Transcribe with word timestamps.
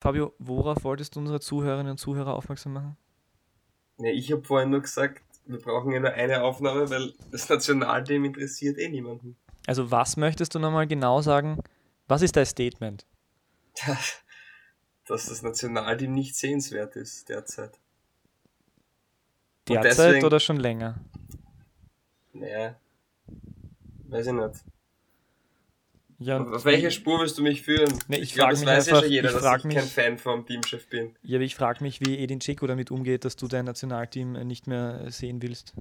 Fabio, 0.00 0.34
worauf 0.38 0.82
wolltest 0.84 1.14
du 1.14 1.20
unsere 1.20 1.40
Zuhörerinnen 1.40 1.92
und 1.92 1.98
Zuhörer 1.98 2.34
aufmerksam 2.34 2.72
machen? 2.72 2.96
Ja, 3.98 4.10
ich 4.10 4.32
habe 4.32 4.42
vorhin 4.42 4.70
nur 4.70 4.80
gesagt, 4.80 5.22
wir 5.44 5.58
brauchen 5.58 5.92
ja 5.92 6.00
nur 6.00 6.12
eine 6.12 6.42
Aufnahme, 6.42 6.88
weil 6.88 7.12
das 7.30 7.48
Nationalteam 7.50 8.24
interessiert 8.24 8.78
eh 8.78 8.88
niemanden. 8.88 9.36
Also 9.66 9.90
was 9.90 10.16
möchtest 10.16 10.54
du 10.54 10.58
nochmal 10.58 10.86
genau 10.86 11.20
sagen? 11.20 11.58
Was 12.08 12.22
ist 12.22 12.34
dein 12.34 12.46
Statement? 12.46 13.04
Dass 15.06 15.26
das 15.26 15.42
Nationalteam 15.42 16.12
nicht 16.12 16.34
sehenswert 16.34 16.96
ist 16.96 17.28
derzeit. 17.28 17.78
Derzeit 19.68 19.98
deswegen, 19.98 20.26
oder 20.26 20.40
schon 20.40 20.56
länger? 20.56 20.98
Naja, 22.32 22.76
weiß 24.08 24.28
ich 24.28 24.32
nicht. 24.32 24.64
Ja, 26.22 26.38
Auf 26.38 26.66
welche 26.66 26.90
Spur 26.90 27.20
willst 27.20 27.38
du 27.38 27.42
mich 27.42 27.62
führen? 27.62 27.98
Nee, 28.08 28.16
ich, 28.16 28.22
ich 28.24 28.34
glaube, 28.34 28.50
das 28.50 28.66
weiß 28.66 28.88
einfach, 28.88 28.98
ja 28.98 29.02
schon 29.04 29.10
jeder, 29.10 29.30
ich 29.30 29.36
dass 29.36 29.58
ich 29.58 29.64
mich, 29.64 29.76
kein 29.76 29.86
Fan 29.86 30.18
vom 30.18 30.44
Teamchef 30.44 30.86
bin. 30.86 31.16
Ja, 31.22 31.38
aber 31.38 31.44
ich 31.44 31.54
frage 31.54 31.82
mich, 31.82 32.00
wie 32.02 32.18
Edin 32.18 32.40
Dzeko 32.40 32.66
damit 32.66 32.90
umgeht, 32.90 33.24
dass 33.24 33.36
du 33.36 33.48
dein 33.48 33.64
Nationalteam 33.64 34.32
nicht 34.46 34.66
mehr 34.66 35.10
sehen 35.10 35.40
willst. 35.40 35.72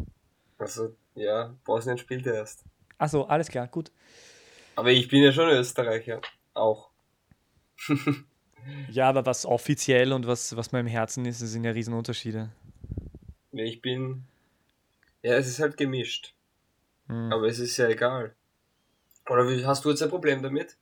Also, 0.57 0.95
ja, 1.15 1.53
Bosnien 1.65 1.97
spielt 1.97 2.25
er 2.25 2.35
erst. 2.35 2.63
Achso, 2.97 3.23
alles 3.23 3.49
klar, 3.49 3.67
gut. 3.67 3.91
Aber 4.77 4.91
ich 4.91 5.09
bin 5.09 5.23
ja 5.23 5.33
schon 5.33 5.49
Österreicher. 5.49 6.21
Auch. 6.53 6.89
ja, 8.91 9.09
aber 9.09 9.25
was 9.25 9.45
offiziell 9.45 10.13
und 10.13 10.25
was, 10.25 10.55
was 10.55 10.71
meinem 10.71 10.87
Herzen 10.87 11.25
ist, 11.25 11.41
das 11.41 11.51
sind 11.51 11.65
ja 11.65 11.71
Riesenunterschiede. 11.71 12.49
Ich 13.51 13.81
bin. 13.81 14.23
Ja, 15.21 15.33
es 15.33 15.47
ist 15.47 15.59
halt 15.59 15.75
gemischt. 15.75 16.33
Hm. 17.07 17.33
Aber 17.33 17.47
es 17.47 17.59
ist 17.59 17.75
ja 17.75 17.89
egal. 17.89 18.35
Oder 19.29 19.47
wie, 19.47 19.65
hast 19.65 19.85
du 19.85 19.89
jetzt 19.89 20.01
ein 20.01 20.09
Problem 20.09 20.41
damit? 20.41 20.75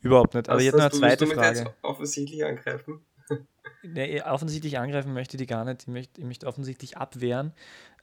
Überhaupt 0.00 0.34
nicht. 0.34 0.48
Aber 0.48 0.58
hast, 0.58 0.64
jetzt 0.64 0.74
noch 0.74 0.82
eine 0.82 0.90
zweite 0.90 1.26
Frage. 1.26 1.58
Jetzt 1.58 1.70
offensichtlich 1.82 2.44
angreifen? 2.44 3.04
nee, 3.82 4.22
offensichtlich 4.22 4.78
angreifen 4.78 5.12
möchte 5.12 5.36
die 5.36 5.46
gar 5.46 5.64
nicht. 5.64 5.82
Ich 5.82 5.88
möchte, 5.88 6.20
ich 6.20 6.26
möchte 6.26 6.46
offensichtlich 6.46 6.96
abwehren. 6.96 7.52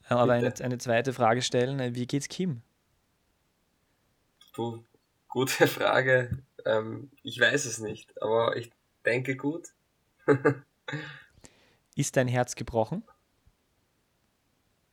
Äh, 0.08 0.14
aber 0.14 0.32
eine, 0.32 0.52
eine 0.60 0.78
zweite 0.78 1.12
Frage 1.12 1.42
stellen. 1.42 1.80
Äh, 1.80 1.94
wie 1.94 2.06
geht's 2.06 2.28
Kim? 2.28 2.62
Du, 4.54 4.84
gute 5.28 5.66
Frage. 5.68 6.42
Ähm, 6.64 7.10
ich 7.22 7.40
weiß 7.40 7.64
es 7.64 7.78
nicht, 7.78 8.20
aber 8.22 8.56
ich 8.56 8.70
denke 9.04 9.36
gut. 9.36 9.68
Ist 11.96 12.16
dein 12.16 12.28
Herz 12.28 12.54
gebrochen? 12.54 13.04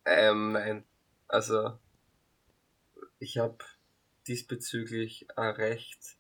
Ähm, 0.06 0.54
nein. 0.54 0.84
Also, 1.28 1.78
ich 3.20 3.38
habe 3.38 3.58
diesbezüglich 4.30 5.28
eine 5.36 5.58
recht 5.58 6.18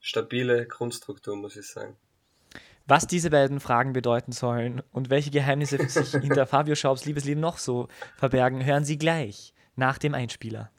stabile 0.00 0.66
Grundstruktur, 0.66 1.36
muss 1.36 1.56
ich 1.56 1.66
sagen. 1.66 1.96
Was 2.86 3.06
diese 3.06 3.28
beiden 3.28 3.60
Fragen 3.60 3.92
bedeuten 3.92 4.32
sollen 4.32 4.80
und 4.92 5.10
welche 5.10 5.30
Geheimnisse 5.30 5.86
sich 5.88 6.12
hinter 6.12 6.46
Fabio 6.46 6.74
Schaubs 6.74 7.04
Liebesleben 7.04 7.40
noch 7.40 7.58
so 7.58 7.88
verbergen, 8.16 8.64
hören 8.64 8.84
Sie 8.84 8.96
gleich 8.96 9.52
nach 9.76 9.98
dem 9.98 10.14
Einspieler. 10.14 10.70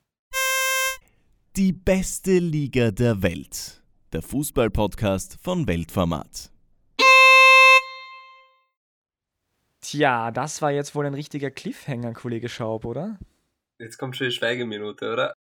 Die 1.56 1.74
beste 1.74 2.40
Liga 2.40 2.92
der 2.92 3.22
Welt. 3.22 3.84
Der 4.12 4.24
Fußballpodcast 4.24 5.38
von 5.40 5.68
Weltformat. 5.68 6.52
Tja, 9.82 10.32
das 10.32 10.62
war 10.62 10.72
jetzt 10.72 10.96
wohl 10.96 11.06
ein 11.06 11.14
richtiger 11.14 11.52
Cliffhanger, 11.52 12.14
Kollege 12.14 12.50
Schaub, 12.50 12.86
oder? 12.86 13.20
Jetzt 13.78 13.98
kommt 13.98 14.18
schon 14.18 14.28
die 14.28 14.34
Schweigeminute, 14.34 15.12
oder? 15.12 15.34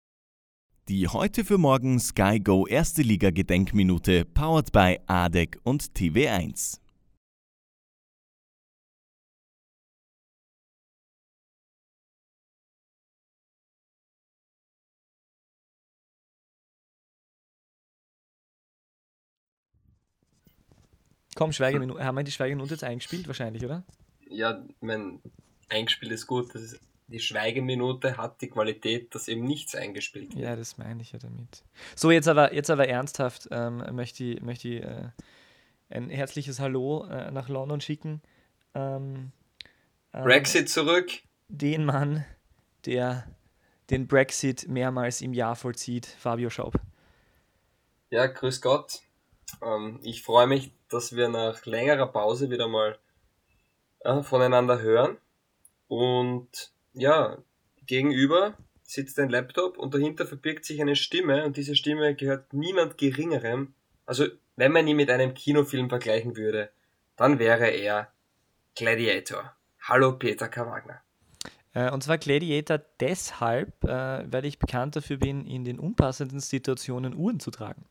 Die 0.89 1.09
heute 1.09 1.43
für 1.43 1.57
morgen 1.57 1.99
Sky 1.99 2.39
Go 2.39 2.65
Erste 2.65 3.01
Liga 3.01 3.29
Gedenkminute 3.29 4.23
powered 4.23 4.71
by 4.71 4.97
ADEC 5.05 5.59
und 5.63 5.83
TV1. 5.83 6.79
Komm, 21.35 21.51
Schweigeminute. 21.51 22.01
Haben 22.01 22.15
wir 22.15 22.23
die 22.23 22.31
Schweigeminute 22.31 22.75
jetzt 22.75 22.85
eingespielt? 22.85 23.27
Wahrscheinlich, 23.27 23.65
oder? 23.65 23.83
Ja, 24.29 24.65
mein 24.79 25.19
eingespielt 25.67 26.13
ist 26.13 26.27
gut. 26.27 26.55
Das 26.55 26.61
ist 26.61 26.79
die 27.07 27.19
Schweigeminute 27.19 28.17
hat 28.17 28.41
die 28.41 28.49
Qualität, 28.49 29.15
dass 29.15 29.27
eben 29.27 29.43
nichts 29.45 29.75
eingespielt 29.75 30.33
wird. 30.33 30.43
Ja, 30.43 30.55
das 30.55 30.77
meine 30.77 31.01
ich 31.01 31.13
ja 31.13 31.19
damit. 31.19 31.63
So, 31.95 32.11
jetzt 32.11 32.27
aber, 32.27 32.53
jetzt 32.53 32.69
aber 32.69 32.87
ernsthaft 32.87 33.47
ähm, 33.51 33.83
möchte 33.93 34.23
ich, 34.23 34.41
möchte 34.41 34.67
ich 34.67 34.83
äh, 34.83 35.09
ein 35.89 36.09
herzliches 36.09 36.59
Hallo 36.59 37.05
äh, 37.05 37.31
nach 37.31 37.47
London 37.47 37.79
schicken. 37.79 38.21
Ähm, 38.75 39.31
ähm, 40.13 40.23
Brexit 40.23 40.69
zurück. 40.69 41.09
Den 41.47 41.85
Mann, 41.85 42.25
der 42.85 43.25
den 43.89 44.07
Brexit 44.07 44.67
mehrmals 44.67 45.21
im 45.21 45.33
Jahr 45.33 45.55
vollzieht, 45.55 46.05
Fabio 46.05 46.49
Schaub. 46.49 46.75
Ja, 48.09 48.27
grüß 48.27 48.61
Gott. 48.61 49.01
Ähm, 49.61 50.01
ich 50.03 50.23
freue 50.23 50.47
mich, 50.47 50.73
dass 50.89 51.15
wir 51.15 51.29
nach 51.29 51.65
längerer 51.65 52.07
Pause 52.07 52.49
wieder 52.49 52.67
mal 52.67 52.97
äh, 54.01 54.21
voneinander 54.23 54.81
hören. 54.81 55.17
Und 55.87 56.73
ja, 56.97 57.37
gegenüber 57.85 58.57
sitzt 58.83 59.19
ein 59.19 59.29
Laptop 59.29 59.77
und 59.77 59.93
dahinter 59.93 60.25
verbirgt 60.25 60.65
sich 60.65 60.81
eine 60.81 60.95
Stimme 60.95 61.45
und 61.45 61.57
diese 61.57 61.75
Stimme 61.75 62.15
gehört 62.15 62.53
niemand 62.53 62.97
Geringerem. 62.97 63.73
Also, 64.05 64.25
wenn 64.55 64.71
man 64.71 64.87
ihn 64.87 64.97
mit 64.97 65.09
einem 65.09 65.33
Kinofilm 65.33 65.89
vergleichen 65.89 66.35
würde, 66.35 66.71
dann 67.15 67.39
wäre 67.39 67.67
er 67.67 68.11
Gladiator. 68.75 69.55
Hallo 69.81 70.13
Peter 70.13 70.47
K. 70.47 70.65
Wagner. 70.65 71.01
Äh, 71.77 71.91
und 71.91 72.01
zwar 72.01 72.17
Gladiator 72.17 72.79
deshalb, 72.99 73.83
äh, 73.83 74.31
weil 74.31 74.45
ich 74.45 74.57
bekannt 74.57 74.95
dafür 74.95 75.17
bin, 75.17 75.45
in 75.45 75.63
den 75.63 75.77
unpassenden 75.77 76.39
Situationen 76.39 77.15
Uhren 77.15 77.39
zu 77.39 77.51
tragen. 77.51 77.85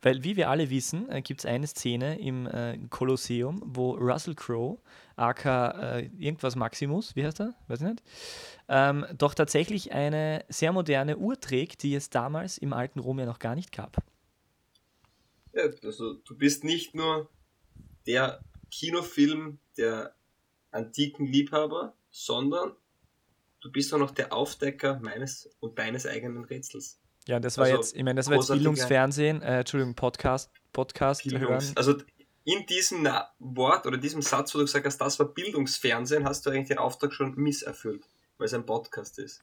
Weil, 0.00 0.24
wie 0.24 0.36
wir 0.36 0.48
alle 0.48 0.70
wissen, 0.70 1.10
äh, 1.10 1.20
gibt 1.20 1.40
es 1.40 1.46
eine 1.46 1.66
Szene 1.66 2.18
im 2.18 2.48
Kolosseum, 2.88 3.62
wo 3.66 3.92
Russell 3.92 4.34
Crowe, 4.34 4.78
aka 5.16 6.00
irgendwas 6.18 6.56
Maximus, 6.56 7.14
wie 7.16 7.24
heißt 7.24 7.40
er? 7.40 7.54
Weiß 7.68 7.80
ich 7.80 7.86
nicht, 7.86 8.02
ähm, 8.68 9.04
doch 9.16 9.34
tatsächlich 9.34 9.92
eine 9.92 10.44
sehr 10.48 10.72
moderne 10.72 11.16
Uhr 11.18 11.38
trägt, 11.38 11.82
die 11.82 11.94
es 11.94 12.08
damals 12.10 12.58
im 12.58 12.72
alten 12.72 13.00
Rom 13.00 13.18
ja 13.18 13.26
noch 13.26 13.38
gar 13.38 13.54
nicht 13.54 13.72
gab. 13.72 13.96
Ja, 15.52 15.64
also 15.82 16.14
du 16.14 16.36
bist 16.36 16.64
nicht 16.64 16.94
nur 16.94 17.28
der 18.06 18.40
Kinofilm 18.70 19.58
der 19.76 20.14
antiken 20.70 21.26
Liebhaber, 21.26 21.94
sondern 22.10 22.72
du 23.66 23.72
bist 23.72 23.92
auch 23.92 23.98
noch 23.98 24.12
der 24.12 24.32
Aufdecker 24.32 25.00
meines 25.02 25.50
und 25.58 25.78
deines 25.78 26.06
eigenen 26.06 26.44
Rätsels. 26.44 27.00
Ja, 27.26 27.40
das 27.40 27.58
war 27.58 27.64
also, 27.64 27.76
jetzt, 27.78 27.96
ich 27.96 28.04
meine, 28.04 28.14
das 28.14 28.28
war 28.28 28.36
jetzt 28.36 28.46
Bildungsfernsehen, 28.46 29.42
äh, 29.42 29.58
Entschuldigung, 29.58 29.96
Podcast, 29.96 30.52
Podcast 30.72 31.24
Bildungs, 31.24 31.48
hören. 31.48 31.72
Also 31.74 31.96
in 32.44 32.64
diesem 32.66 33.08
Wort 33.40 33.86
oder 33.86 33.98
diesem 33.98 34.22
Satz, 34.22 34.54
wo 34.54 34.58
du 34.58 34.64
gesagt 34.64 34.86
hast, 34.86 34.98
das 34.98 35.18
war 35.18 35.26
Bildungsfernsehen, 35.26 36.24
hast 36.24 36.46
du 36.46 36.50
eigentlich 36.50 36.68
den 36.68 36.78
Auftrag 36.78 37.12
schon 37.12 37.34
misserfüllt, 37.34 38.04
weil 38.38 38.46
es 38.46 38.54
ein 38.54 38.64
Podcast 38.64 39.18
ist. 39.18 39.42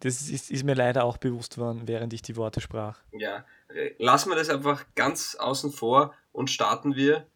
Das 0.00 0.30
ist, 0.30 0.50
ist 0.50 0.64
mir 0.64 0.74
leider 0.74 1.04
auch 1.04 1.18
bewusst 1.18 1.58
worden, 1.58 1.82
während 1.84 2.14
ich 2.14 2.22
die 2.22 2.36
Worte 2.36 2.62
sprach. 2.62 3.00
Ja, 3.12 3.44
äh, 3.68 3.90
lassen 3.98 4.30
wir 4.30 4.36
das 4.36 4.48
einfach 4.48 4.86
ganz 4.94 5.34
außen 5.34 5.72
vor 5.72 6.14
und 6.32 6.48
starten 6.48 6.96
wir 6.96 7.26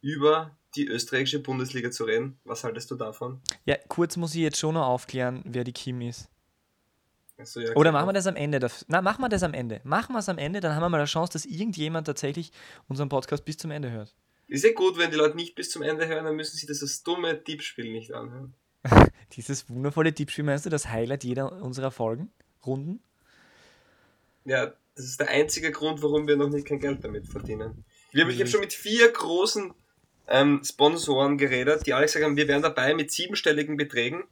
über 0.00 0.56
die 0.76 0.86
österreichische 0.86 1.40
Bundesliga 1.40 1.90
zu 1.90 2.04
reden. 2.04 2.38
Was 2.44 2.64
haltest 2.64 2.90
du 2.90 2.94
davon? 2.94 3.40
Ja, 3.64 3.76
kurz 3.88 4.16
muss 4.16 4.34
ich 4.34 4.42
jetzt 4.42 4.58
schon 4.58 4.74
noch 4.74 4.86
aufklären, 4.86 5.42
wer 5.44 5.64
die 5.64 5.72
Kim 5.72 6.00
ist. 6.00 6.28
So, 7.42 7.60
ja, 7.60 7.74
Oder 7.74 7.92
machen 7.92 8.08
wir 8.08 8.14
das 8.14 8.26
am 8.26 8.36
Ende? 8.36 8.66
Na, 8.88 9.02
machen 9.02 9.20
wir 9.20 9.28
das 9.28 9.42
am 9.42 9.52
Ende. 9.52 9.80
Machen 9.84 10.14
wir 10.14 10.20
es 10.20 10.28
am 10.28 10.38
Ende, 10.38 10.60
dann 10.60 10.74
haben 10.74 10.82
wir 10.82 10.88
mal 10.88 10.98
eine 10.98 11.06
Chance, 11.06 11.34
dass 11.34 11.44
irgendjemand 11.44 12.06
tatsächlich 12.06 12.50
unseren 12.88 13.10
Podcast 13.10 13.44
bis 13.44 13.58
zum 13.58 13.70
Ende 13.70 13.90
hört. 13.90 14.14
Ist 14.48 14.64
ja 14.64 14.72
gut, 14.72 14.96
wenn 14.96 15.10
die 15.10 15.16
Leute 15.16 15.36
nicht 15.36 15.54
bis 15.54 15.70
zum 15.70 15.82
Ende 15.82 16.06
hören, 16.06 16.24
dann 16.24 16.36
müssen 16.36 16.56
sie 16.56 16.66
das 16.66 17.02
dumme 17.02 17.42
Tippspiel 17.42 17.92
nicht 17.92 18.12
anhören. 18.12 18.54
Dieses 19.32 19.68
wundervolle 19.68 20.14
Tippspiel, 20.14 20.44
meinst 20.44 20.64
du, 20.64 20.70
das 20.70 20.88
Highlight 20.88 21.24
jeder 21.24 21.52
unserer 21.52 21.90
Folgen, 21.90 22.30
Runden? 22.64 23.00
Ja, 24.44 24.72
das 24.94 25.04
ist 25.04 25.20
der 25.20 25.28
einzige 25.28 25.72
Grund, 25.72 26.02
warum 26.02 26.26
wir 26.26 26.36
noch 26.36 26.48
nicht 26.48 26.66
kein 26.66 26.80
Geld 26.80 27.04
damit 27.04 27.26
verdienen. 27.26 27.84
Wir 28.12 28.24
haben, 28.24 28.30
ich 28.30 28.38
habe 28.38 28.48
schon 28.48 28.60
mit 28.60 28.72
vier 28.72 29.10
großen 29.10 29.74
ähm, 30.28 30.62
Sponsoren 30.64 31.38
geredet, 31.38 31.86
die 31.86 31.94
alle 31.94 32.06
gesagt 32.06 32.24
haben, 32.24 32.36
wir 32.36 32.48
wären 32.48 32.62
dabei 32.62 32.94
mit 32.94 33.10
siebenstelligen 33.10 33.76
Beträgen. 33.76 34.24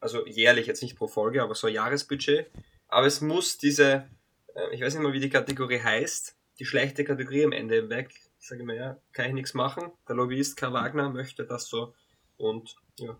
Also 0.00 0.26
jährlich, 0.26 0.66
jetzt 0.66 0.82
nicht 0.82 0.96
pro 0.96 1.06
Folge, 1.06 1.42
aber 1.42 1.54
so 1.54 1.68
Jahresbudget. 1.68 2.50
Aber 2.88 3.06
es 3.06 3.20
muss 3.20 3.58
diese, 3.58 4.08
äh, 4.54 4.74
ich 4.74 4.80
weiß 4.80 4.94
nicht 4.94 5.02
mal, 5.02 5.12
wie 5.12 5.20
die 5.20 5.30
Kategorie 5.30 5.80
heißt, 5.80 6.36
die 6.58 6.64
schlechte 6.64 7.04
Kategorie 7.04 7.44
am 7.44 7.52
Ende 7.52 7.88
weg. 7.88 8.10
Ich 8.40 8.48
sage 8.48 8.62
immer, 8.62 8.74
ja, 8.74 8.98
kann 9.12 9.26
ich 9.26 9.34
nichts 9.34 9.54
machen. 9.54 9.92
Der 10.08 10.16
Lobbyist 10.16 10.56
Karl 10.56 10.72
Wagner 10.72 11.08
möchte 11.10 11.44
das 11.44 11.68
so. 11.68 11.94
Und 12.36 12.74
ja. 12.98 13.16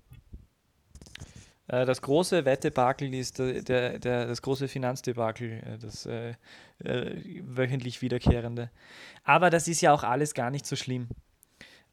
Äh, 1.69 1.87
das 1.87 2.03
große 2.03 2.45
Wettebakel 2.45 3.15
ist 3.15 3.39
der, 3.39 3.63
der, 3.63 3.99
der, 3.99 4.27
das 4.27 4.43
große 4.43 4.69
Finanzdebakel, 4.69 5.63
äh, 5.65 5.79
das 5.79 6.07
äh, 6.07 6.35
äh, 6.85 7.43
wöchentlich 7.45 8.03
wiederkehrende. 8.03 8.71
Aber 9.25 9.51
das 9.51 9.69
ist 9.69 9.81
ja 9.81 9.93
auch 9.93 10.03
alles 10.03 10.35
gar 10.35 10.51
nicht 10.51 10.67
so 10.67 10.77
schlimm. 10.77 11.09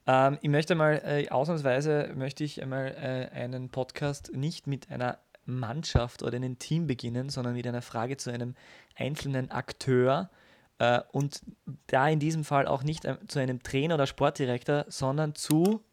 Ähm, 0.09 0.39
ich 0.41 0.49
möchte 0.49 0.73
mal, 0.73 1.01
äh, 1.05 1.29
ausnahmsweise 1.29 2.11
möchte 2.15 2.43
ich 2.43 2.63
einmal 2.63 2.87
äh, 2.87 3.35
einen 3.35 3.69
Podcast 3.69 4.31
nicht 4.33 4.65
mit 4.65 4.89
einer 4.89 5.19
Mannschaft 5.45 6.23
oder 6.23 6.35
einem 6.35 6.57
Team 6.57 6.87
beginnen, 6.87 7.29
sondern 7.29 7.53
mit 7.53 7.67
einer 7.67 7.83
Frage 7.83 8.17
zu 8.17 8.31
einem 8.31 8.55
einzelnen 8.95 9.51
Akteur. 9.51 10.31
Äh, 10.79 11.01
und 11.11 11.41
da 11.85 12.09
in 12.09 12.19
diesem 12.19 12.43
Fall 12.43 12.65
auch 12.65 12.81
nicht 12.81 13.05
äh, 13.05 13.17
zu 13.27 13.37
einem 13.37 13.61
Trainer 13.61 13.95
oder 13.95 14.07
Sportdirektor, 14.07 14.85
sondern 14.87 15.35
zu 15.35 15.83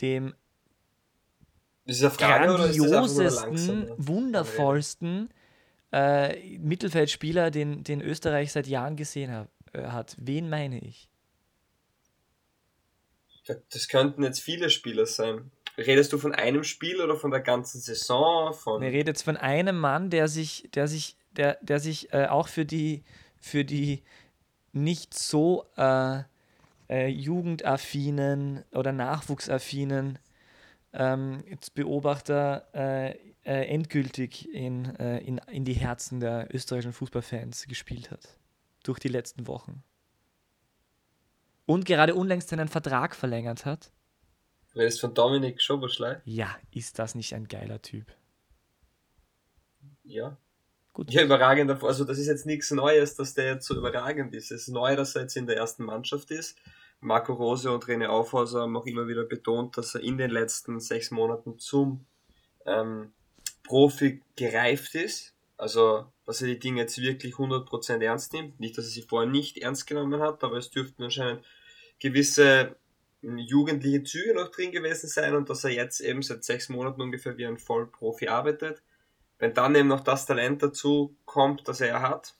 dem 0.00 0.34
Frage, 1.88 2.54
grandiosesten, 2.56 3.90
wundervollsten 3.96 5.30
äh, 5.92 6.56
Mittelfeldspieler, 6.58 7.50
den, 7.50 7.82
den 7.82 8.00
Österreich 8.00 8.52
seit 8.52 8.68
Jahren 8.68 8.94
gesehen 8.94 9.32
hab, 9.32 9.48
äh, 9.72 9.88
hat. 9.88 10.14
Wen 10.20 10.48
meine 10.48 10.78
ich? 10.78 11.09
Das 13.72 13.88
könnten 13.88 14.22
jetzt 14.22 14.40
viele 14.40 14.70
Spieler 14.70 15.06
sein. 15.06 15.50
Redest 15.78 16.12
du 16.12 16.18
von 16.18 16.34
einem 16.34 16.64
Spiel 16.64 17.00
oder 17.00 17.16
von 17.16 17.30
der 17.30 17.40
ganzen 17.40 17.80
Saison? 17.80 18.52
Von 18.52 18.82
ich 18.82 18.92
rede 18.92 19.10
jetzt 19.10 19.22
von 19.22 19.36
einem 19.36 19.78
Mann, 19.78 20.10
der 20.10 20.28
sich, 20.28 20.68
der 20.74 20.88
sich, 20.88 21.16
der, 21.32 21.58
der 21.62 21.80
sich 21.80 22.12
äh, 22.12 22.26
auch 22.26 22.48
für 22.48 22.64
die, 22.64 23.04
für 23.38 23.64
die 23.64 24.02
nicht 24.72 25.14
so 25.14 25.66
äh, 25.76 26.22
äh, 26.88 27.06
jugendaffinen 27.08 28.64
oder 28.72 28.92
nachwuchsaffinen 28.92 30.18
ähm, 30.92 31.44
Beobachter 31.74 32.66
äh, 32.74 33.10
äh, 33.44 33.66
endgültig 33.68 34.52
in, 34.52 34.94
äh, 34.96 35.18
in, 35.18 35.38
in 35.50 35.64
die 35.64 35.74
Herzen 35.74 36.20
der 36.20 36.48
österreichischen 36.54 36.92
Fußballfans 36.92 37.66
gespielt 37.68 38.10
hat. 38.10 38.36
Durch 38.82 38.98
die 38.98 39.08
letzten 39.08 39.46
Wochen. 39.46 39.82
Und 41.70 41.84
gerade 41.84 42.16
unlängst 42.16 42.48
seinen 42.48 42.66
Vertrag 42.66 43.14
verlängert 43.14 43.64
hat. 43.64 43.92
Du 44.72 44.80
redest 44.80 45.00
von 45.00 45.14
Dominik 45.14 45.62
Schoberschlei? 45.62 46.20
Ja, 46.24 46.56
ist 46.72 46.98
das 46.98 47.14
nicht 47.14 47.32
ein 47.32 47.46
geiler 47.46 47.80
Typ? 47.80 48.06
Ja. 50.02 50.36
Gut. 50.92 51.12
Ja, 51.12 51.22
überragend. 51.22 51.70
Also, 51.84 52.04
das 52.04 52.18
ist 52.18 52.26
jetzt 52.26 52.44
nichts 52.44 52.72
Neues, 52.72 53.14
dass 53.14 53.34
der 53.34 53.54
jetzt 53.54 53.68
so 53.68 53.76
überragend 53.76 54.34
ist. 54.34 54.50
Es 54.50 54.62
ist 54.62 54.68
neu, 54.70 54.96
dass 54.96 55.14
er 55.14 55.22
jetzt 55.22 55.36
in 55.36 55.46
der 55.46 55.58
ersten 55.58 55.84
Mannschaft 55.84 56.32
ist. 56.32 56.58
Marco 56.98 57.34
Rose 57.34 57.70
und 57.70 57.84
René 57.84 58.08
Aufhauser 58.08 58.62
haben 58.62 58.76
auch 58.76 58.86
immer 58.86 59.06
wieder 59.06 59.22
betont, 59.22 59.78
dass 59.78 59.94
er 59.94 60.00
in 60.00 60.18
den 60.18 60.32
letzten 60.32 60.80
sechs 60.80 61.12
Monaten 61.12 61.60
zum 61.60 62.04
ähm, 62.66 63.12
Profi 63.62 64.22
gereift 64.34 64.96
ist. 64.96 65.34
Also, 65.56 66.06
dass 66.26 66.42
er 66.42 66.48
die 66.48 66.58
Dinge 66.58 66.80
jetzt 66.80 67.00
wirklich 67.00 67.34
100% 67.34 68.02
ernst 68.02 68.32
nimmt. 68.32 68.58
Nicht, 68.58 68.76
dass 68.76 68.86
er 68.86 68.90
sie 68.90 69.02
vorher 69.02 69.30
nicht 69.30 69.58
ernst 69.58 69.86
genommen 69.86 70.20
hat, 70.20 70.42
aber 70.42 70.56
es 70.56 70.70
dürften 70.70 71.04
anscheinend 71.04 71.44
gewisse 72.00 72.76
jugendliche 73.22 74.02
Züge 74.02 74.34
noch 74.34 74.50
drin 74.50 74.72
gewesen 74.72 75.08
sein 75.08 75.34
und 75.34 75.50
dass 75.50 75.64
er 75.64 75.70
jetzt 75.70 76.00
eben 76.00 76.22
seit 76.22 76.42
sechs 76.42 76.68
Monaten 76.68 77.02
ungefähr 77.02 77.36
wie 77.36 77.46
ein 77.46 77.58
Vollprofi 77.58 78.28
arbeitet. 78.28 78.82
Wenn 79.38 79.54
dann 79.54 79.74
eben 79.74 79.88
noch 79.88 80.00
das 80.00 80.26
Talent 80.26 80.62
dazu 80.62 81.16
kommt, 81.26 81.68
das 81.68 81.80
er 81.80 82.02
hat, 82.02 82.34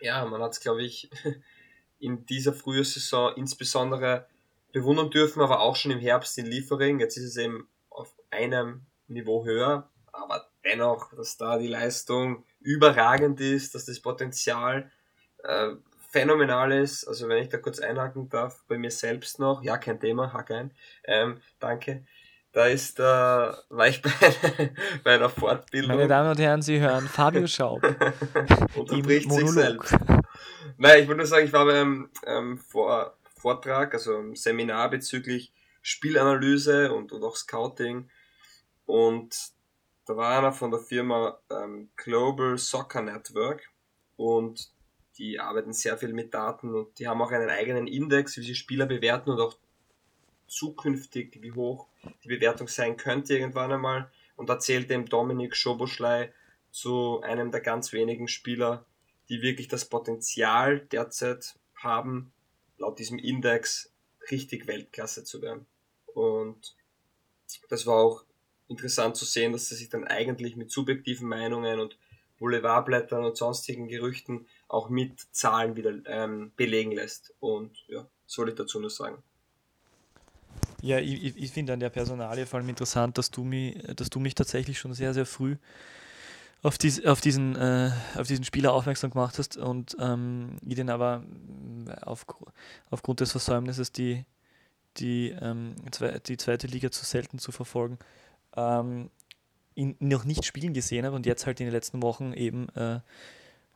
ja, 0.00 0.24
man 0.26 0.42
hat 0.42 0.52
es, 0.52 0.60
glaube 0.60 0.82
ich, 0.82 1.10
in 1.98 2.26
dieser 2.26 2.52
frühen 2.52 2.84
Saison 2.84 3.32
insbesondere 3.36 4.26
bewundern 4.72 5.10
dürfen, 5.10 5.40
aber 5.40 5.60
auch 5.60 5.76
schon 5.76 5.92
im 5.92 6.00
Herbst 6.00 6.36
in 6.36 6.46
Liefering. 6.46 7.00
Jetzt 7.00 7.16
ist 7.16 7.24
es 7.24 7.36
eben 7.36 7.68
auf 7.88 8.14
einem 8.30 8.82
Niveau 9.06 9.44
höher, 9.44 9.88
aber 10.12 10.48
dennoch, 10.64 11.14
dass 11.14 11.36
da 11.36 11.58
die 11.58 11.68
Leistung 11.68 12.44
überragend 12.60 13.40
ist, 13.40 13.74
dass 13.74 13.84
das 13.86 14.00
Potenzial 14.00 14.90
äh, 15.44 15.70
phänomenal 16.14 16.70
ist. 16.70 17.08
Also 17.08 17.28
wenn 17.28 17.42
ich 17.42 17.48
da 17.48 17.58
kurz 17.58 17.80
einhaken 17.80 18.28
darf, 18.28 18.62
bei 18.68 18.78
mir 18.78 18.92
selbst 18.92 19.40
noch, 19.40 19.64
ja, 19.64 19.76
kein 19.78 19.98
Thema, 19.98 20.32
hack 20.32 20.52
ein, 20.52 20.70
ähm, 21.04 21.40
danke. 21.58 22.06
Da 22.52 22.66
ist, 22.66 23.00
äh, 23.00 23.02
war 23.02 23.88
ich 23.88 24.00
bei, 24.02 24.10
bei 25.02 25.14
einer 25.14 25.28
Fortbildung. 25.28 25.96
Meine 25.96 26.06
Damen 26.06 26.30
und 26.30 26.38
Herren, 26.38 26.62
Sie 26.62 26.78
hören 26.78 27.08
Fabio 27.08 27.48
Schaub. 27.48 27.82
Unterbricht 28.76 29.30
sich 29.30 29.50
selbst. 29.50 29.96
Nein, 30.76 31.02
ich 31.02 31.08
würde 31.08 31.18
nur 31.18 31.26
sagen, 31.26 31.46
ich 31.46 31.52
war 31.52 31.66
beim 31.66 32.08
ähm, 32.24 32.58
Vor 32.58 33.16
Vortrag, 33.36 33.92
also 33.92 34.16
einem 34.16 34.36
Seminar 34.36 34.90
bezüglich 34.90 35.52
Spielanalyse 35.82 36.94
und, 36.94 37.10
und 37.10 37.24
auch 37.24 37.34
Scouting. 37.34 38.08
Und 38.86 39.34
da 40.06 40.16
war 40.16 40.38
einer 40.38 40.52
von 40.52 40.70
der 40.70 40.80
Firma 40.80 41.38
ähm, 41.50 41.90
Global 41.96 42.56
Soccer 42.56 43.02
Network 43.02 43.62
und 44.16 44.73
die 45.18 45.38
arbeiten 45.38 45.72
sehr 45.72 45.96
viel 45.96 46.12
mit 46.12 46.34
Daten 46.34 46.74
und 46.74 46.98
die 46.98 47.06
haben 47.06 47.22
auch 47.22 47.30
einen 47.30 47.50
eigenen 47.50 47.86
Index, 47.86 48.36
wie 48.36 48.42
sie 48.42 48.54
Spieler 48.54 48.86
bewerten 48.86 49.30
und 49.30 49.40
auch 49.40 49.56
zukünftig, 50.46 51.38
wie 51.40 51.52
hoch 51.52 51.86
die 52.22 52.28
Bewertung 52.28 52.68
sein 52.68 52.96
könnte 52.96 53.34
irgendwann 53.34 53.72
einmal. 53.72 54.10
Und 54.36 54.48
da 54.48 54.58
zählt 54.58 54.90
dem 54.90 55.06
Dominik 55.06 55.56
Schoboschlei 55.56 56.32
zu 56.70 57.20
einem 57.22 57.52
der 57.52 57.60
ganz 57.60 57.92
wenigen 57.92 58.28
Spieler, 58.28 58.84
die 59.28 59.42
wirklich 59.42 59.68
das 59.68 59.84
Potenzial 59.84 60.80
derzeit 60.80 61.54
haben, 61.76 62.32
laut 62.78 62.98
diesem 62.98 63.18
Index 63.18 63.92
richtig 64.30 64.66
Weltklasse 64.66 65.24
zu 65.24 65.40
werden. 65.40 65.66
Und 66.06 66.76
das 67.68 67.86
war 67.86 67.96
auch 67.96 68.24
interessant 68.68 69.16
zu 69.16 69.24
sehen, 69.24 69.52
dass 69.52 69.70
er 69.70 69.76
sich 69.76 69.88
dann 69.88 70.04
eigentlich 70.04 70.56
mit 70.56 70.70
subjektiven 70.70 71.28
Meinungen 71.28 71.80
und 71.80 71.96
Boulevardblättern 72.38 73.24
und 73.24 73.36
sonstigen 73.36 73.88
Gerüchten 73.88 74.46
auch 74.74 74.88
mit 74.88 75.20
Zahlen 75.32 75.76
wieder 75.76 75.92
ähm, 76.06 76.52
belegen 76.56 76.92
lässt. 76.92 77.32
Und 77.40 77.70
ja, 77.86 78.06
soll 78.26 78.48
ich 78.48 78.56
dazu 78.56 78.80
nur 78.80 78.90
sagen. 78.90 79.22
Ja, 80.82 80.98
ich, 80.98 81.36
ich 81.36 81.50
finde 81.50 81.72
an 81.72 81.80
der 81.80 81.88
Personalie 81.88 82.44
vor 82.44 82.58
allem 82.58 82.68
interessant, 82.68 83.16
dass 83.16 83.30
du, 83.30 83.44
mich, 83.44 83.82
dass 83.96 84.10
du 84.10 84.20
mich 84.20 84.34
tatsächlich 84.34 84.78
schon 84.78 84.92
sehr, 84.92 85.14
sehr 85.14 85.24
früh 85.24 85.56
auf, 86.62 86.76
dies, 86.76 87.04
auf, 87.04 87.20
diesen, 87.20 87.56
äh, 87.56 87.90
auf 88.16 88.26
diesen 88.26 88.44
Spieler 88.44 88.72
aufmerksam 88.72 89.10
gemacht 89.10 89.38
hast 89.38 89.56
und 89.56 89.96
ähm, 90.00 90.56
ich 90.66 90.74
den 90.74 90.90
aber 90.90 91.22
äh, 91.86 92.04
auf, 92.04 92.26
aufgrund 92.90 93.20
des 93.20 93.30
Versäumnisses 93.30 93.92
die, 93.92 94.24
die, 94.96 95.34
ähm, 95.40 95.74
die 96.26 96.36
zweite 96.36 96.66
Liga 96.66 96.90
zu 96.90 97.04
selten 97.04 97.38
zu 97.38 97.52
verfolgen, 97.52 97.98
ähm, 98.56 99.10
ihn 99.74 99.96
noch 100.00 100.24
nicht 100.24 100.44
spielen 100.44 100.72
gesehen 100.72 101.04
habe 101.04 101.16
und 101.16 101.26
jetzt 101.26 101.46
halt 101.46 101.60
in 101.60 101.66
den 101.66 101.74
letzten 101.74 102.02
Wochen 102.02 102.32
eben 102.32 102.68
äh, 102.70 103.00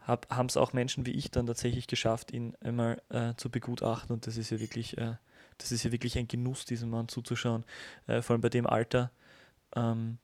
haben 0.09 0.47
es 0.47 0.57
auch 0.57 0.73
Menschen 0.73 1.07
wie 1.07 1.13
ich 1.13 1.31
dann 1.31 1.47
tatsächlich 1.47 1.87
geschafft, 1.87 2.33
ihn 2.33 2.57
einmal 2.61 3.03
äh, 3.11 3.35
zu 3.37 3.51
begutachten 3.51 4.15
und 4.15 4.27
das 4.27 4.37
ist 4.37 4.51
ja 4.51 4.59
wirklich, 4.59 4.97
äh, 4.99 5.17
das 5.59 5.73
ist 5.73 5.85
ja 5.85 5.93
wirklich 5.93 6.17
ein 6.19 6.29
Genuss, 6.29 6.65
diesem 6.65 6.91
Mann 6.91 7.09
zuzuschauen, 7.09 7.65
äh, 8.07 8.23
vor 8.23 8.35
allem 8.35 8.41
bei 8.41 8.49
dem 8.49 8.67
Alter. 8.67 9.11
Ähm, 9.77 10.19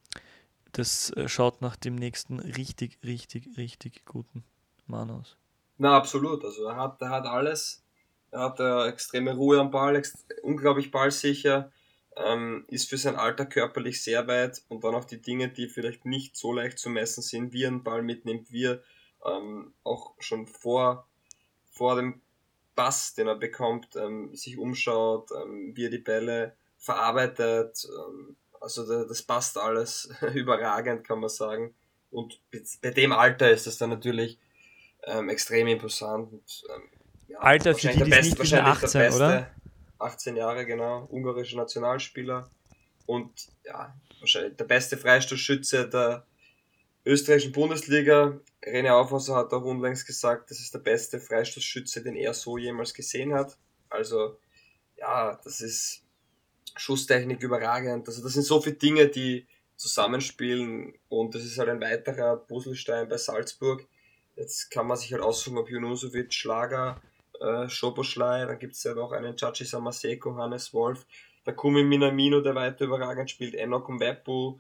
das 0.73 1.11
äh, 1.11 1.29
schaut 1.29 1.61
nach 1.61 1.77
dem 1.77 1.95
nächsten 1.95 2.41
richtig, 2.41 2.99
richtig, 3.05 3.57
richtig 3.57 4.05
guten 4.07 4.43
Mann 4.87 5.11
aus. 5.11 5.37
Na, 5.79 5.97
absolut. 5.97 6.45
Also 6.45 6.67
er 6.67 6.77
hat, 6.77 7.01
er 7.01 7.11
hat 7.11 7.27
alles. 7.27 7.85
Er 8.31 8.41
hat 8.41 8.59
äh, 8.59 8.89
extreme 8.89 9.35
Ruhe 9.35 9.61
am 9.61 9.71
Ball, 9.71 10.01
unglaublich 10.43 10.91
ballsicher, 10.91 11.71
ähm, 12.17 12.65
ist 12.69 12.89
für 12.89 12.99
sein 12.99 13.15
Alter 13.15 13.47
körperlich 13.47 14.03
sehr 14.03 14.27
weit 14.27 14.63
und 14.69 14.83
dann 14.83 14.95
auch 14.95 15.05
die 15.05 15.23
Dinge, 15.23 15.49
die 15.49 15.69
vielleicht 15.69 16.05
nicht 16.05 16.37
so 16.37 16.53
leicht 16.53 16.79
zu 16.79 16.91
messen 16.91 17.23
sind, 17.23 17.53
wie 17.53 17.63
er 17.63 17.69
einen 17.69 17.85
Ball 17.85 18.03
mitnimmt, 18.03 18.51
wie 18.51 18.67
er 18.67 18.83
ähm, 19.25 19.73
auch 19.85 20.15
schon 20.19 20.47
vor, 20.47 21.07
vor 21.71 21.97
dem 21.97 22.21
Pass, 22.77 23.15
den 23.15 23.29
er 23.29 23.37
bekommt, 23.37 23.97
ähm, 23.97 24.35
sich 24.35 24.59
umschaut, 24.59 25.31
ähm, 25.31 25.77
wie 25.77 25.87
er 25.87 25.91
die 25.91 25.99
Bälle 25.99 26.57
verarbeitet, 26.77 27.87
ähm, 27.89 28.37
also 28.61 29.05
das 29.05 29.23
passt 29.23 29.59
alles 29.59 30.11
überragend, 30.35 31.07
kann 31.07 31.21
man 31.21 31.29
sagen. 31.29 31.75
Und 32.11 32.41
bei 32.81 32.91
dem 32.91 33.13
Alter 33.13 33.51
ist 33.51 33.67
das 33.67 33.77
dann 33.77 33.91
natürlich 33.91 34.39
ähm, 35.03 35.29
extrem 35.29 35.67
imposant. 35.67 36.33
Und, 36.33 36.65
ähm, 36.75 36.83
ja, 37.29 37.39
Alter 37.41 37.75
für 37.75 37.89
die, 37.89 38.05
die 38.05 38.11
beste, 38.11 38.41
nicht 38.41 38.55
18, 38.55 39.01
beste, 39.01 39.17
oder? 39.17 39.51
18 39.99 40.37
Jahre, 40.37 40.65
genau. 40.65 41.07
Ungarischer 41.11 41.57
Nationalspieler. 41.57 42.49
Und 43.07 43.49
ja, 43.65 43.95
wahrscheinlich 44.21 44.57
der 44.57 44.65
beste 44.65 44.97
Freistoßschütze 44.97 45.89
der 45.89 46.27
österreichischen 47.05 47.53
Bundesliga. 47.53 48.41
René 48.63 48.93
Aufhauser 48.93 49.37
hat 49.37 49.53
auch 49.53 49.65
unlängst 49.65 50.07
gesagt, 50.07 50.51
das 50.51 50.61
ist 50.61 50.75
der 50.75 50.79
beste 50.79 51.21
Freistoßschütze, 51.21 52.03
den 52.03 52.17
er 52.17 52.35
so 52.35 52.57
jemals 52.57 52.95
gesehen 52.95 53.35
hat. 53.35 53.59
Also, 53.91 54.39
ja, 54.97 55.39
das 55.45 55.61
ist 55.61 56.03
Schusstechnik 56.77 57.43
überragend. 57.43 58.09
Also 58.09 58.23
das 58.23 58.33
sind 58.33 58.45
so 58.45 58.61
viele 58.61 58.77
Dinge, 58.77 59.09
die 59.09 59.47
zusammenspielen 59.77 60.95
und 61.09 61.35
das 61.35 61.45
ist 61.45 61.59
halt 61.59 61.69
ein 61.69 61.81
weiterer 61.81 62.37
Puzzlestein 62.37 63.09
bei 63.09 63.17
Salzburg. 63.17 63.87
Jetzt 64.37 64.71
kann 64.71 64.87
man 64.87 64.97
sich 64.97 65.13
halt 65.13 65.23
aussuchen, 65.23 65.59
ob 65.59 65.71
Junusovic, 65.71 66.33
Schlager, 66.33 67.01
äh, 67.41 67.69
Schoboschlei, 67.69 68.47
dann 68.47 68.59
gibt 68.59 68.75
es 68.75 68.83
ja 68.85 68.95
noch 68.95 69.13
einen 69.13 69.37
Chachi 69.37 69.65
Samaseko, 69.65 70.37
Hannes 70.37 70.73
Wolf, 70.73 71.07
der 71.47 71.55
Kumi 71.55 71.85
Minamino, 71.85 72.41
der 72.41 72.55
weiter 72.55 72.85
überragend 72.85 73.31
spielt, 73.31 73.55
Enoch 73.55 73.89
Mwepu, 73.89 74.59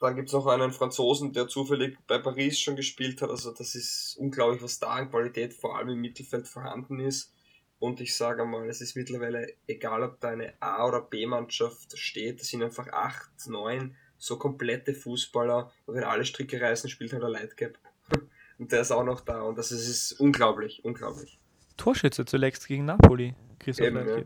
dann 0.00 0.14
gibt 0.14 0.28
es 0.28 0.32
noch 0.32 0.46
einen 0.46 0.72
Franzosen, 0.72 1.32
der 1.32 1.48
zufällig 1.48 1.98
bei 2.06 2.18
Paris 2.18 2.58
schon 2.58 2.76
gespielt 2.76 3.20
hat. 3.20 3.30
Also 3.30 3.52
das 3.52 3.74
ist 3.74 4.16
unglaublich, 4.18 4.62
was 4.62 4.78
da 4.78 4.88
an 4.88 5.10
Qualität 5.10 5.54
vor 5.54 5.76
allem 5.76 5.90
im 5.90 6.00
Mittelfeld 6.00 6.46
vorhanden 6.46 7.00
ist. 7.00 7.32
Und 7.80 8.00
ich 8.00 8.16
sage 8.16 8.44
mal, 8.44 8.68
es 8.68 8.80
ist 8.80 8.96
mittlerweile 8.96 9.52
egal, 9.66 10.02
ob 10.02 10.20
da 10.20 10.30
eine 10.30 10.52
A- 10.60 10.86
oder 10.86 11.00
B-Mannschaft 11.00 11.96
steht, 11.96 12.40
das 12.40 12.48
sind 12.48 12.62
einfach 12.62 12.88
acht, 12.88 13.30
neun 13.46 13.96
so 14.18 14.36
komplette 14.36 14.94
Fußballer 14.94 15.70
und 15.86 15.94
wenn 15.94 16.04
alle 16.04 16.24
Stricke 16.24 16.60
reißen, 16.60 16.90
spielt 16.90 17.12
halt 17.12 17.22
der 17.22 17.30
Lightcap. 17.30 17.78
und 18.58 18.72
der 18.72 18.80
ist 18.80 18.90
auch 18.90 19.04
noch 19.04 19.20
da 19.20 19.42
und 19.42 19.56
das 19.56 19.70
ist, 19.70 19.88
ist 19.88 20.20
unglaublich, 20.20 20.84
unglaublich. 20.84 21.38
Torschütze 21.76 22.24
zuletzt 22.24 22.66
gegen 22.66 22.84
Napoli, 22.84 23.34
Christoph 23.60 23.86
Eben, 23.86 24.08
ja. 24.08 24.24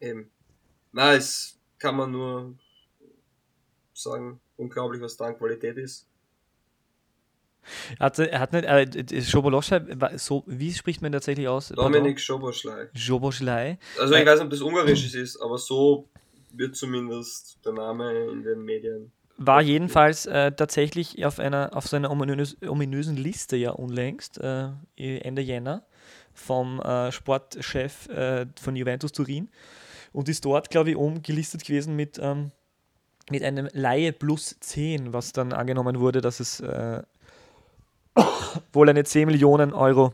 Eben. 0.00 0.30
Na, 0.92 1.14
es 1.14 1.58
kann 1.78 1.96
man 1.96 2.10
nur 2.10 2.54
sagen, 3.92 4.40
unglaublich, 4.60 5.00
was 5.00 5.16
da 5.16 5.26
an 5.26 5.36
Qualität 5.36 5.76
ist. 5.76 6.06
Hat, 7.98 8.18
hat 8.18 8.52
nicht, 8.52 9.12
äh, 9.12 9.22
Schoboloscha, 9.22 9.80
so, 10.16 10.44
wie 10.46 10.72
spricht 10.72 11.02
man 11.02 11.12
tatsächlich 11.12 11.46
aus? 11.46 11.68
Dominik 11.68 12.18
Schoboschlei. 12.18 12.88
Schoboschlei. 12.94 13.78
Also 13.98 14.14
ich 14.14 14.24
weiß 14.24 14.38
nicht, 14.38 14.44
ob 14.44 14.50
das 14.50 14.62
Ungarisch 14.62 15.14
ist, 15.14 15.40
aber 15.40 15.58
so 15.58 16.08
wird 16.52 16.74
zumindest 16.76 17.58
der 17.64 17.72
Name 17.72 18.30
in 18.30 18.42
den 18.42 18.62
Medien. 18.62 19.12
War 19.36 19.62
jedenfalls 19.62 20.26
äh, 20.26 20.52
tatsächlich 20.52 21.24
auf 21.24 21.38
einer 21.38 21.74
auf 21.74 21.86
seiner 21.86 22.10
ominös, 22.10 22.56
ominösen 22.66 23.16
Liste 23.16 23.56
ja 23.56 23.70
unlängst, 23.70 24.38
äh, 24.38 24.70
Ende 24.96 25.42
Jänner, 25.42 25.86
vom 26.32 26.80
äh, 26.80 27.12
Sportchef 27.12 28.08
äh, 28.08 28.46
von 28.60 28.76
Juventus 28.76 29.12
Turin 29.12 29.48
und 30.12 30.28
ist 30.28 30.44
dort, 30.44 30.70
glaube 30.70 30.90
ich, 30.90 30.96
oben 30.96 31.22
gelistet 31.22 31.64
gewesen 31.64 31.96
mit, 31.96 32.18
ähm, 32.20 32.50
mit 33.30 33.42
einem 33.42 33.68
Laie 33.72 34.12
plus 34.12 34.56
10, 34.60 35.12
was 35.12 35.32
dann 35.32 35.52
angenommen 35.52 36.00
wurde, 36.00 36.20
dass 36.20 36.40
es 36.40 36.60
äh, 36.60 37.02
wohl 38.72 38.88
eine 38.88 39.04
10 39.04 39.26
Millionen 39.26 39.72
Euro 39.72 40.12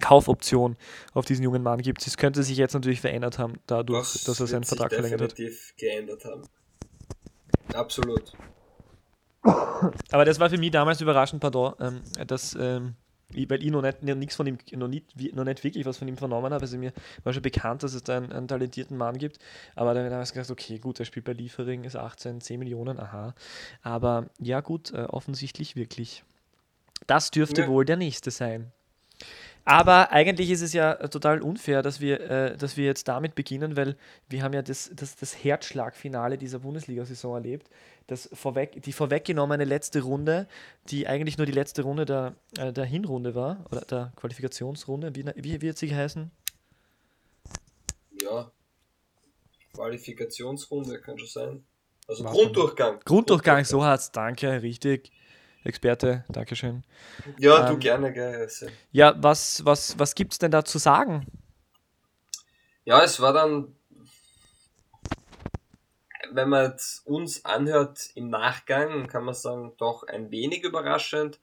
Kaufoption 0.00 0.76
auf 1.12 1.24
diesen 1.24 1.44
jungen 1.44 1.62
Mann 1.62 1.80
gibt. 1.80 2.04
Das 2.04 2.16
könnte 2.16 2.42
sich 2.42 2.56
jetzt 2.56 2.74
natürlich 2.74 3.00
verändert 3.00 3.38
haben, 3.38 3.54
dadurch, 3.66 4.00
Was 4.00 4.24
dass 4.24 4.40
er 4.40 4.46
seinen 4.46 4.64
Vertrag 4.64 4.92
verlängert 4.92 5.22
hat. 5.22 5.36
geändert 5.76 6.24
haben. 6.24 6.42
Absolut. 7.72 8.32
Aber 9.42 10.24
das 10.24 10.40
war 10.40 10.50
für 10.50 10.58
mich 10.58 10.70
damals 10.70 11.00
überraschend, 11.00 11.40
pardon, 11.40 11.74
ähm, 11.80 12.00
dass, 12.26 12.56
ähm, 12.58 12.94
weil 13.30 13.62
ich 13.62 13.70
noch 13.70 13.82
nicht, 13.82 14.02
nichts 14.02 14.36
von 14.36 14.46
ihm, 14.46 14.58
noch 14.72 14.88
nicht, 14.88 15.34
noch 15.34 15.44
nicht 15.44 15.64
wirklich 15.64 15.86
was 15.86 15.98
von 15.98 16.08
ihm 16.08 16.16
vernommen 16.16 16.52
habe. 16.52 16.62
Also 16.62 16.78
mir 16.78 16.92
war 17.22 17.32
schon 17.32 17.42
bekannt, 17.42 17.82
dass 17.82 17.94
es 17.94 18.02
da 18.02 18.16
einen, 18.16 18.32
einen 18.32 18.48
talentierten 18.48 18.96
Mann 18.96 19.18
gibt. 19.18 19.38
Aber 19.74 19.94
da 19.94 20.04
habe 20.04 20.22
ich 20.22 20.32
gedacht, 20.32 20.50
okay, 20.50 20.78
gut, 20.78 21.00
er 21.00 21.06
spielt 21.06 21.24
bei 21.24 21.32
Liefering, 21.32 21.84
ist 21.84 21.96
18, 21.96 22.40
10 22.40 22.58
Millionen, 22.58 22.98
aha. 22.98 23.34
Aber 23.82 24.26
ja, 24.38 24.60
gut, 24.60 24.92
äh, 24.92 25.04
offensichtlich 25.04 25.76
wirklich. 25.76 26.24
Das 27.06 27.30
dürfte 27.30 27.62
ja. 27.62 27.68
wohl 27.68 27.84
der 27.84 27.96
nächste 27.96 28.30
sein. 28.30 28.72
Aber 29.66 30.12
eigentlich 30.12 30.50
ist 30.50 30.60
es 30.60 30.74
ja 30.74 30.94
total 31.08 31.40
unfair, 31.40 31.82
dass 31.82 32.00
wir, 32.00 32.20
äh, 32.20 32.56
dass 32.56 32.76
wir 32.76 32.84
jetzt 32.84 33.08
damit 33.08 33.34
beginnen, 33.34 33.76
weil 33.76 33.96
wir 34.28 34.42
haben 34.42 34.52
ja 34.52 34.60
das, 34.60 34.90
das, 34.94 35.16
das 35.16 35.42
Herzschlagfinale 35.42 36.36
dieser 36.36 36.58
Bundesliga-Saison 36.58 37.36
erlebt. 37.36 37.70
Das 38.06 38.28
vorweg, 38.34 38.82
die 38.82 38.92
vorweggenommene 38.92 39.64
letzte 39.64 40.02
Runde, 40.02 40.46
die 40.90 41.06
eigentlich 41.06 41.38
nur 41.38 41.46
die 41.46 41.52
letzte 41.52 41.82
Runde 41.82 42.04
der, 42.04 42.34
äh, 42.58 42.72
der 42.72 42.84
Hinrunde 42.84 43.34
war, 43.34 43.64
oder 43.70 43.80
der 43.80 44.12
Qualifikationsrunde. 44.16 45.14
Wie, 45.14 45.24
wie 45.36 45.62
wird 45.62 45.78
sie 45.78 45.94
heißen? 45.94 46.30
Ja, 48.20 48.50
Qualifikationsrunde 49.74 51.00
kann 51.00 51.18
schon 51.18 51.28
sein. 51.28 51.64
Also 52.06 52.24
Grunddurchgang. 52.24 53.00
Grunddurchgang, 53.04 53.04
Grunddurchgang. 53.04 53.64
so 53.64 53.82
hat 53.84 54.00
es, 54.00 54.12
danke, 54.12 54.62
richtig. 54.62 55.10
Experte, 55.64 56.24
Dankeschön. 56.28 56.84
Ja, 57.38 57.66
ähm, 57.66 57.74
du 57.74 57.78
gerne, 57.78 58.12
gerne. 58.12 58.48
Ja, 58.92 59.14
was, 59.16 59.64
was, 59.64 59.98
was 59.98 60.14
gibt 60.14 60.32
es 60.32 60.38
denn 60.38 60.50
da 60.50 60.64
zu 60.64 60.78
sagen? 60.78 61.26
Ja, 62.84 63.02
es 63.02 63.18
war 63.18 63.32
dann, 63.32 63.74
wenn 66.30 66.50
man 66.50 66.76
uns 67.04 67.46
anhört 67.46 68.10
im 68.14 68.28
Nachgang, 68.28 69.06
kann 69.06 69.24
man 69.24 69.34
sagen, 69.34 69.72
doch 69.78 70.02
ein 70.02 70.30
wenig 70.30 70.64
überraschend. 70.64 71.40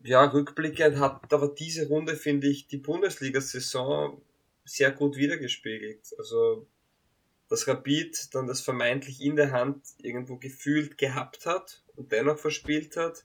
Ja, 0.00 0.24
rückblickend 0.24 0.98
hat 0.98 1.32
aber 1.32 1.48
diese 1.48 1.86
Runde, 1.86 2.16
finde 2.16 2.48
ich, 2.48 2.66
die 2.66 2.78
Bundesliga-Saison 2.78 4.20
sehr 4.64 4.90
gut 4.90 5.16
wiedergespiegelt. 5.16 6.14
Also, 6.18 6.66
dass 7.48 7.66
Rapid 7.66 8.34
dann 8.34 8.46
das 8.46 8.60
vermeintlich 8.60 9.22
in 9.22 9.36
der 9.36 9.52
Hand 9.52 9.82
irgendwo 9.98 10.36
gefühlt 10.36 10.98
gehabt 10.98 11.46
hat 11.46 11.82
und 11.96 12.12
dennoch 12.12 12.38
verspielt 12.38 12.96
hat, 12.96 13.24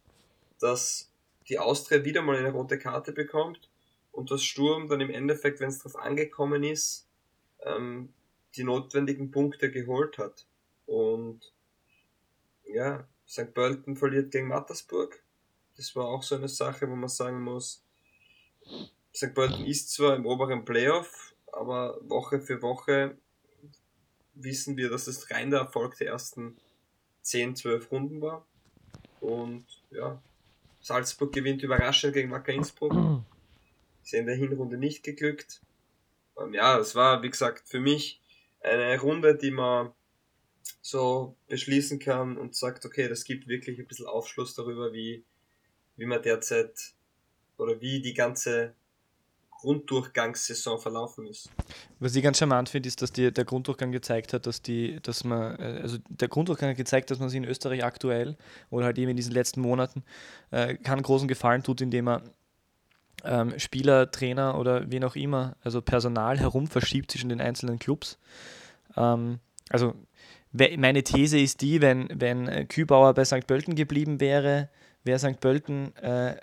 dass 0.59 1.11
die 1.49 1.59
Austria 1.59 2.05
wieder 2.05 2.21
mal 2.21 2.37
eine 2.37 2.51
rote 2.51 2.79
Karte 2.79 3.11
bekommt 3.11 3.69
und 4.11 4.31
das 4.31 4.43
Sturm 4.43 4.87
dann 4.87 5.01
im 5.01 5.09
Endeffekt, 5.09 5.59
wenn 5.59 5.69
es 5.69 5.79
darauf 5.79 5.97
angekommen 5.97 6.63
ist, 6.63 7.07
ähm, 7.65 8.13
die 8.55 8.63
notwendigen 8.63 9.31
Punkte 9.31 9.71
geholt 9.71 10.17
hat. 10.17 10.45
Und 10.85 11.53
ja, 12.65 13.07
St. 13.27 13.53
Pölten 13.53 13.97
verliert 13.97 14.31
gegen 14.31 14.47
Mattersburg. 14.47 15.21
Das 15.75 15.95
war 15.95 16.05
auch 16.05 16.23
so 16.23 16.35
eine 16.35 16.47
Sache, 16.47 16.89
wo 16.89 16.95
man 16.95 17.09
sagen 17.09 17.41
muss, 17.41 17.83
St. 19.15 19.33
Pölten 19.33 19.65
ist 19.65 19.91
zwar 19.91 20.15
im 20.15 20.25
oberen 20.25 20.65
Playoff, 20.65 21.35
aber 21.51 21.97
Woche 22.07 22.39
für 22.39 22.61
Woche 22.61 23.17
wissen 24.35 24.77
wir, 24.77 24.89
dass 24.89 25.07
es 25.07 25.29
rein 25.31 25.51
der 25.51 25.61
Erfolg 25.61 25.97
der 25.97 26.07
ersten 26.07 26.57
10, 27.21 27.55
12 27.55 27.91
Runden 27.91 28.21
war. 28.21 28.45
Und 29.19 29.65
ja, 29.91 30.21
Salzburg 30.81 31.31
gewinnt 31.33 31.63
überraschend 31.63 32.13
gegen 32.13 32.31
Wacker 32.31 32.53
Innsbruck. 32.53 33.23
Ist 34.03 34.13
in 34.13 34.25
der 34.25 34.35
Hinrunde 34.35 34.77
nicht 34.77 35.03
geglückt. 35.03 35.61
Und 36.35 36.53
ja, 36.53 36.77
es 36.77 36.95
war, 36.95 37.23
wie 37.23 37.29
gesagt, 37.29 37.69
für 37.69 37.79
mich 37.79 38.21
eine 38.61 38.99
Runde, 38.99 39.35
die 39.35 39.51
man 39.51 39.93
so 40.81 41.35
beschließen 41.47 41.99
kann 41.99 42.37
und 42.37 42.55
sagt, 42.55 42.85
okay, 42.85 43.07
das 43.07 43.23
gibt 43.23 43.47
wirklich 43.47 43.79
ein 43.79 43.87
bisschen 43.87 44.07
Aufschluss 44.07 44.55
darüber, 44.55 44.93
wie, 44.93 45.23
wie 45.95 46.05
man 46.05 46.21
derzeit 46.21 46.93
oder 47.57 47.79
wie 47.79 48.01
die 48.01 48.13
ganze 48.13 48.75
Grunddurchgangssaison 49.63 50.77
verlaufen 50.77 51.25
ist. 51.25 51.49
Was 51.99 52.13
ich 52.15 52.21
ganz 52.21 52.37
charmant 52.37 52.67
finde, 52.67 52.89
ist, 52.89 53.01
dass 53.01 53.13
die, 53.13 53.31
der 53.31 53.45
Grunddurchgang 53.45 53.93
gezeigt 53.93 54.33
hat, 54.33 54.45
dass 54.45 54.61
die, 54.61 54.99
dass 55.01 55.23
man, 55.23 55.57
äh, 55.57 55.79
also 55.81 55.99
der 56.09 56.27
Grunddurchgang 56.27 56.71
hat 56.71 56.77
gezeigt, 56.77 57.09
dass 57.09 57.19
man 57.19 57.29
sich 57.29 57.37
in 57.37 57.45
Österreich 57.45 57.83
aktuell 57.85 58.35
oder 58.69 58.85
halt 58.87 58.97
eben 58.97 59.11
in 59.11 59.15
diesen 59.15 59.31
letzten 59.31 59.61
Monaten 59.61 60.03
äh, 60.51 60.75
keinen 60.75 61.01
großen 61.01 61.29
Gefallen 61.29 61.63
tut, 61.63 61.79
indem 61.79 62.05
man 62.05 62.29
ähm, 63.23 63.57
Spieler, 63.57 64.11
Trainer 64.11 64.59
oder 64.59 64.91
wen 64.91 65.05
auch 65.05 65.15
immer, 65.15 65.55
also 65.63 65.81
Personal 65.81 66.39
herum 66.39 66.67
verschiebt 66.67 67.11
zwischen 67.11 67.29
den 67.29 67.39
einzelnen 67.39 67.79
Clubs. 67.79 68.19
Ähm, 68.97 69.39
also 69.69 69.93
meine 70.51 71.03
These 71.03 71.39
ist 71.39 71.61
die, 71.61 71.79
wenn, 71.79 72.09
wenn 72.13 72.49
äh, 72.49 72.65
Kübauer 72.65 73.13
bei 73.13 73.23
St. 73.23 73.47
Pölten 73.47 73.75
geblieben 73.75 74.19
wäre, 74.19 74.69
wäre 75.05 75.19
St. 75.19 75.39
Pölten 75.39 75.95
äh, 75.95 76.35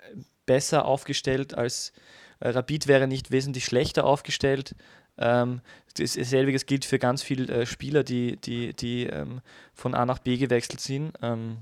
besser 0.47 0.85
aufgestellt 0.85 1.53
als 1.53 1.93
Rapid 2.41 2.87
wäre 2.87 3.07
nicht 3.07 3.31
wesentlich 3.31 3.65
schlechter 3.65 4.05
aufgestellt. 4.05 4.75
Ähm, 5.17 5.61
selbiges 5.95 6.65
gilt 6.65 6.85
für 6.85 6.99
ganz 6.99 7.21
viele 7.21 7.53
äh, 7.53 7.65
Spieler, 7.65 8.03
die, 8.03 8.37
die, 8.37 8.73
die 8.73 9.05
ähm, 9.05 9.41
von 9.73 9.93
A 9.93 10.05
nach 10.05 10.19
B 10.19 10.37
gewechselt 10.37 10.79
sind, 10.79 11.13
ähm, 11.21 11.57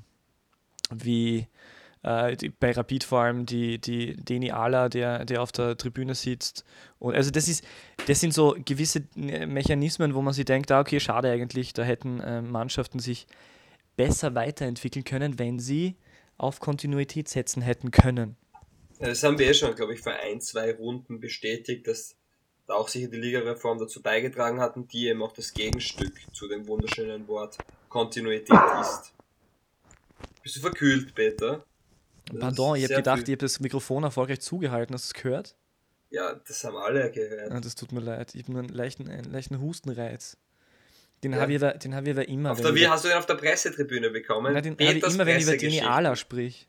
wie 0.91 1.47
äh, 2.03 2.37
die, 2.37 2.49
bei 2.49 2.71
Rapid 2.71 3.03
vor 3.03 3.21
allem 3.21 3.45
die, 3.45 3.79
die 3.79 4.15
Deni 4.15 4.51
Ala, 4.51 4.89
der, 4.89 5.25
der 5.25 5.41
auf 5.41 5.51
der 5.51 5.77
Tribüne 5.77 6.15
sitzt. 6.15 6.63
Und 6.99 7.15
also 7.15 7.31
das 7.31 7.47
ist, 7.47 7.63
das 8.07 8.19
sind 8.19 8.33
so 8.33 8.55
gewisse 8.63 9.03
äh, 9.15 9.45
Mechanismen, 9.45 10.13
wo 10.13 10.21
man 10.21 10.33
sich 10.33 10.45
denkt, 10.45 10.71
ah, 10.71 10.79
okay, 10.79 10.99
schade 10.99 11.29
eigentlich, 11.29 11.73
da 11.73 11.83
hätten 11.83 12.19
äh, 12.21 12.41
Mannschaften 12.41 12.99
sich 12.99 13.27
besser 13.97 14.35
weiterentwickeln 14.35 15.03
können, 15.03 15.39
wenn 15.39 15.59
sie 15.59 15.95
auf 16.37 16.61
Kontinuität 16.61 17.27
setzen 17.27 17.61
hätten 17.61 17.91
können. 17.91 18.37
Das 18.99 19.23
haben 19.23 19.39
wir 19.39 19.47
eh 19.47 19.53
schon, 19.53 19.73
glaube 19.75 19.93
ich, 19.93 20.01
vor 20.01 20.13
ein, 20.13 20.41
zwei 20.41 20.73
Runden 20.73 21.19
bestätigt, 21.19 21.87
dass 21.87 22.15
da 22.67 22.73
auch 22.75 22.89
sicher 22.89 23.07
die 23.07 23.17
Ligareform 23.17 23.79
dazu 23.79 24.01
beigetragen 24.01 24.59
hatten, 24.59 24.87
die 24.87 25.07
eben 25.07 25.23
auch 25.23 25.31
das 25.31 25.53
Gegenstück 25.53 26.13
zu 26.33 26.47
dem 26.47 26.67
wunderschönen 26.67 27.27
Wort 27.27 27.57
Kontinuität 27.87 28.59
ist. 28.81 29.13
Bist 30.43 30.57
du 30.57 30.59
verkühlt, 30.59 31.15
Peter? 31.15 31.65
Das 32.31 32.39
Pardon, 32.39 32.75
ich 32.75 32.83
habe 32.83 32.95
gedacht, 32.95 33.23
ich 33.23 33.29
habe 33.29 33.37
das 33.37 33.59
Mikrofon 33.59 34.03
erfolgreich 34.03 34.41
zugehalten. 34.41 34.93
Hast 34.93 35.11
du 35.11 35.17
es 35.17 35.23
gehört? 35.23 35.55
Ja, 36.11 36.33
das 36.33 36.63
haben 36.63 36.75
alle 36.75 37.09
gehört. 37.11 37.51
Ja, 37.51 37.59
das 37.59 37.75
tut 37.75 37.91
mir 37.91 38.01
leid. 38.01 38.35
Ich 38.35 38.43
habe 38.43 38.51
nur 38.51 38.61
einen 38.61 38.69
leichten, 38.69 39.09
einen 39.09 39.31
leichten 39.31 39.59
Hustenreiz. 39.61 40.37
Den 41.23 41.33
ja. 41.33 41.39
habe 41.39 41.53
ich, 41.53 41.59
den 41.59 41.95
hab 41.95 42.05
ich 42.05 42.11
aber 42.11 42.27
immer. 42.27 42.51
Auf 42.51 42.61
der, 42.61 42.75
wie 42.75 42.87
hast 42.87 43.05
du 43.05 43.09
den 43.09 43.17
auf 43.17 43.25
der 43.25 43.35
Pressetribüne 43.35 44.09
bekommen? 44.09 44.53
Nein, 44.53 44.63
den 44.63 44.73
habe 44.73 44.97
ich 44.97 45.03
immer, 45.03 45.25
wenn 45.25 45.37
ich 45.37 45.43
über 45.43 45.57
Dini 45.57 45.81
Ala 45.81 46.15
sprich. 46.15 46.67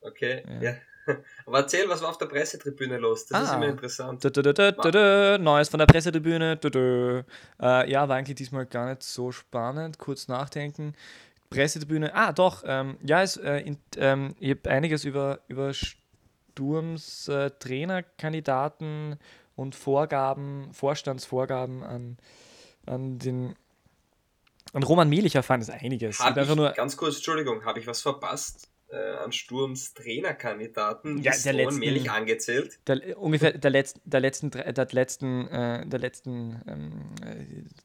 Okay, 0.00 0.42
ja. 0.46 0.62
ja. 0.62 0.76
Aber 1.46 1.58
erzähl, 1.58 1.88
was 1.88 2.02
war 2.02 2.10
auf 2.10 2.18
der 2.18 2.26
Pressetribüne 2.26 2.98
los? 2.98 3.26
Das 3.26 3.40
ah. 3.40 3.44
ist 3.44 3.52
immer 3.54 3.68
interessant. 3.68 4.24
Da, 4.24 4.30
da, 4.30 4.72
da, 4.72 5.38
Neues 5.38 5.68
von 5.68 5.78
der 5.78 5.86
Pressetribüne. 5.86 6.58
Äh, 7.60 7.90
ja, 7.90 8.08
war 8.08 8.16
eigentlich 8.16 8.36
diesmal 8.36 8.66
gar 8.66 8.88
nicht 8.88 9.02
so 9.02 9.32
spannend. 9.32 9.98
Kurz 9.98 10.28
nachdenken. 10.28 10.94
Pressetribüne. 11.50 12.14
Ah, 12.14 12.32
doch. 12.32 12.62
Ähm, 12.66 12.98
ja, 13.02 13.22
es, 13.22 13.36
äh, 13.36 13.58
in, 13.58 13.78
ähm, 13.96 14.34
ich 14.38 14.50
habe 14.50 14.70
einiges 14.70 15.04
über, 15.04 15.40
über 15.48 15.72
Sturms 15.72 17.28
äh, 17.28 17.50
Trainerkandidaten 17.58 19.18
und 19.56 19.74
Vorgaben, 19.74 20.72
Vorstandsvorgaben 20.72 21.82
an, 21.82 22.18
an 22.86 23.18
den 23.18 23.56
an 24.74 24.82
Roman 24.82 25.08
Melich 25.08 25.34
erfahren 25.34 25.60
ist 25.62 25.70
einiges. 25.70 26.20
Hab 26.20 26.36
ich, 26.36 26.54
nur, 26.54 26.70
ganz 26.72 26.96
kurz, 26.96 27.16
Entschuldigung, 27.16 27.64
habe 27.64 27.80
ich 27.80 27.86
was 27.86 28.02
verpasst? 28.02 28.67
Äh, 28.90 29.16
an 29.16 29.32
Sturms 29.32 29.92
Trainerkandidaten 29.92 31.18
ja, 31.18 31.32
der 31.44 31.52
letzten, 31.52 31.78
Melich 31.78 32.10
angezählt? 32.10 32.78
Der, 32.86 33.18
ungefähr 33.18 33.52
der 33.52 33.70
letzten, 33.70 34.00
der 34.04 34.20
letzten, 34.20 34.50
der 34.50 34.88
letzten, 34.92 35.48
äh, 35.48 35.86
der 35.86 35.98
letzten, 35.98 36.62
ähm, 36.66 37.14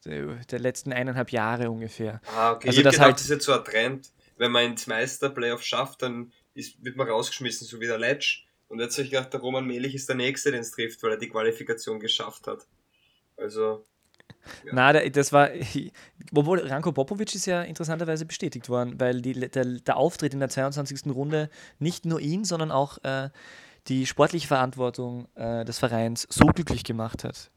der, 0.06 0.36
der, 0.50 0.58
letzten 0.58 0.94
eineinhalb 0.94 1.30
Jahre 1.30 1.70
ungefähr. 1.70 2.22
Ah, 2.34 2.52
okay. 2.52 2.68
Also 2.68 2.80
ich 2.80 2.84
das 2.84 2.94
gedacht, 2.94 3.06
halt, 3.06 3.14
das 3.16 3.24
ist 3.24 3.30
jetzt 3.30 3.44
so 3.44 3.52
ein 3.52 3.64
Trend. 3.64 4.12
Wenn 4.38 4.50
man 4.50 4.64
ins 4.64 4.86
Meister-Playoff 4.86 5.62
schafft, 5.62 6.00
dann 6.00 6.32
ist, 6.54 6.82
wird 6.82 6.96
man 6.96 7.06
rausgeschmissen, 7.06 7.66
so 7.66 7.80
wie 7.80 7.86
der 7.86 7.98
Letsch. 7.98 8.46
Und 8.68 8.80
jetzt 8.80 8.94
habe 8.94 9.04
ich 9.04 9.10
gedacht, 9.10 9.30
der 9.30 9.40
Roman 9.40 9.66
Melich 9.66 9.94
ist 9.94 10.08
der 10.08 10.16
Nächste, 10.16 10.52
den 10.52 10.60
es 10.62 10.70
trifft, 10.70 11.02
weil 11.02 11.12
er 11.12 11.18
die 11.18 11.28
Qualifikation 11.28 12.00
geschafft 12.00 12.46
hat. 12.46 12.66
Also. 13.36 13.84
Ja. 14.64 14.72
Na, 14.72 14.92
das 14.92 15.32
war, 15.32 15.50
obwohl 16.34 16.60
Ranko 16.60 16.92
Popovic 16.92 17.34
ist 17.34 17.46
ja 17.46 17.62
interessanterweise 17.62 18.26
bestätigt 18.26 18.68
worden, 18.68 19.00
weil 19.00 19.20
die, 19.20 19.32
der, 19.32 19.64
der 19.64 19.96
Auftritt 19.96 20.34
in 20.34 20.40
der 20.40 20.48
22. 20.48 21.06
Runde 21.14 21.48
nicht 21.78 22.04
nur 22.04 22.20
ihn, 22.20 22.44
sondern 22.44 22.70
auch 22.70 23.02
äh, 23.04 23.30
die 23.88 24.06
sportliche 24.06 24.48
Verantwortung 24.48 25.28
äh, 25.34 25.64
des 25.64 25.78
Vereins 25.78 26.26
so 26.30 26.46
glücklich 26.46 26.84
gemacht 26.84 27.24
hat. 27.24 27.50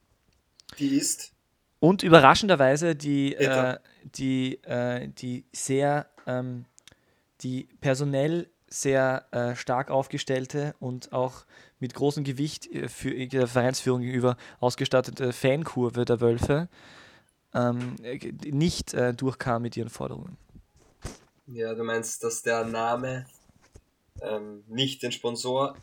Die 0.79 0.95
ist? 0.95 1.33
Und 1.79 2.03
überraschenderweise 2.03 2.95
die, 2.95 3.35
äh, 3.35 3.77
die, 4.03 4.63
äh, 4.63 5.07
die 5.09 5.45
sehr, 5.53 6.07
ähm, 6.25 6.65
die 7.41 7.67
personell 7.81 8.49
sehr 8.67 9.25
äh, 9.31 9.55
stark 9.55 9.91
aufgestellte 9.91 10.75
und 10.79 11.13
auch 11.13 11.45
mit 11.79 11.93
großem 11.93 12.23
Gewicht 12.23 12.71
äh, 12.71 12.87
für 12.87 13.27
der 13.27 13.47
Vereinsführung 13.47 14.01
gegenüber 14.01 14.37
ausgestattete 14.59 15.33
Fankurve 15.33 16.05
der 16.05 16.21
Wölfe 16.21 16.69
ähm, 17.53 17.95
nicht 18.45 18.93
äh, 18.93 19.13
durchkam 19.13 19.61
mit 19.63 19.77
ihren 19.77 19.89
Forderungen. 19.89 20.37
Ja, 21.47 21.73
du 21.73 21.83
meinst, 21.83 22.23
dass 22.23 22.41
der 22.41 22.65
Name 22.65 23.25
ähm, 24.21 24.63
nicht 24.67 25.01
den 25.01 25.11
Sponsor 25.11 25.75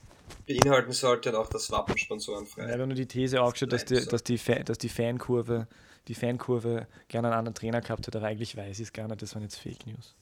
beinhalten 0.47 0.93
sollte 0.93 1.31
und 1.31 1.37
auch 1.37 1.49
das 1.49 1.71
Wappen 1.71 1.97
sponsorenfrei. 1.97 2.69
Ja, 2.69 2.77
nur 2.77 2.89
die 2.89 3.07
These 3.07 3.41
aufgestellt, 3.43 3.73
dass 3.73 3.85
die, 3.85 4.05
dass, 4.07 4.23
die 4.23 4.39
dass 4.65 4.79
die 4.79 4.89
Fankurve 4.89 5.67
die 6.09 6.15
Fankurve 6.15 6.87
gerne 7.09 7.29
einen 7.29 7.39
anderen 7.39 7.55
Trainer 7.55 7.81
gehabt 7.81 8.07
hätte, 8.07 8.19
aber 8.19 8.27
eigentlich 8.27 8.57
weiß 8.57 8.79
ich 8.79 8.89
es 8.89 8.93
gar 8.93 9.09
nicht, 9.09 9.23
das 9.23 9.35
waren 9.35 9.43
jetzt 9.43 9.57
Fake 9.57 9.87
News. 9.87 10.15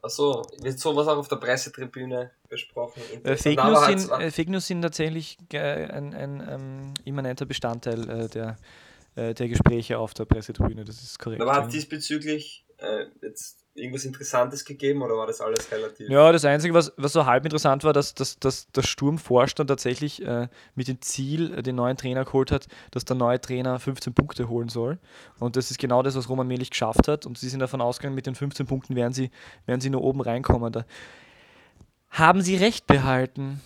Achso, 0.00 0.42
wird 0.60 0.78
sowas 0.78 1.08
auch 1.08 1.18
auf 1.18 1.28
der 1.28 1.36
Pressetribüne 1.36 2.30
besprochen? 2.48 3.02
Äh, 3.24 3.36
Fake, 3.36 3.58
News 3.58 3.86
sind, 3.86 4.10
äh, 4.20 4.30
Fake, 4.30 4.48
News 4.48 4.66
sind, 4.66 4.82
tatsächlich 4.82 5.38
äh, 5.52 5.58
ein, 5.58 6.14
ein 6.14 6.48
ähm, 6.48 6.94
immanenter 7.04 7.46
Bestandteil 7.46 8.08
äh, 8.08 8.28
der, 8.28 8.56
äh, 9.16 9.34
der 9.34 9.48
Gespräche 9.48 9.98
auf 9.98 10.14
der 10.14 10.24
Pressetribüne, 10.24 10.84
das 10.84 11.02
ist 11.02 11.18
korrekt. 11.18 11.42
Aber 11.42 11.54
hat 11.54 11.72
diesbezüglich 11.72 12.64
jetzt 13.22 13.64
irgendwas 13.78 14.04
Interessantes 14.04 14.64
gegeben 14.64 15.02
oder 15.02 15.16
war 15.16 15.26
das 15.26 15.40
alles 15.40 15.70
relativ? 15.72 16.08
Ja, 16.08 16.30
das 16.32 16.44
Einzige, 16.44 16.74
was, 16.74 16.92
was 16.96 17.12
so 17.12 17.24
halb 17.26 17.44
interessant 17.44 17.84
war, 17.84 17.92
dass, 17.92 18.14
dass, 18.14 18.38
dass 18.38 18.70
der 18.72 18.82
Sturmvorstand 18.82 19.68
tatsächlich 19.68 20.22
äh, 20.22 20.48
mit 20.74 20.88
dem 20.88 21.00
Ziel 21.00 21.54
äh, 21.54 21.62
den 21.62 21.76
neuen 21.76 21.96
Trainer 21.96 22.24
geholt 22.24 22.50
hat, 22.50 22.66
dass 22.90 23.04
der 23.04 23.16
neue 23.16 23.40
Trainer 23.40 23.78
15 23.78 24.14
Punkte 24.14 24.48
holen 24.48 24.68
soll. 24.68 24.98
Und 25.38 25.56
das 25.56 25.70
ist 25.70 25.78
genau 25.78 26.02
das, 26.02 26.16
was 26.16 26.28
Roman 26.28 26.46
Melich 26.46 26.70
geschafft 26.70 27.08
hat. 27.08 27.26
Und 27.26 27.38
sie 27.38 27.48
sind 27.48 27.60
davon 27.60 27.80
ausgegangen, 27.80 28.14
mit 28.14 28.26
den 28.26 28.34
15 28.34 28.66
Punkten 28.66 28.96
werden 28.96 29.12
sie, 29.12 29.30
werden 29.66 29.80
sie 29.80 29.90
nur 29.90 30.02
oben 30.02 30.20
reinkommen. 30.20 30.72
Da 30.72 30.84
haben 32.10 32.42
sie 32.42 32.56
recht 32.56 32.86
behalten. 32.86 33.60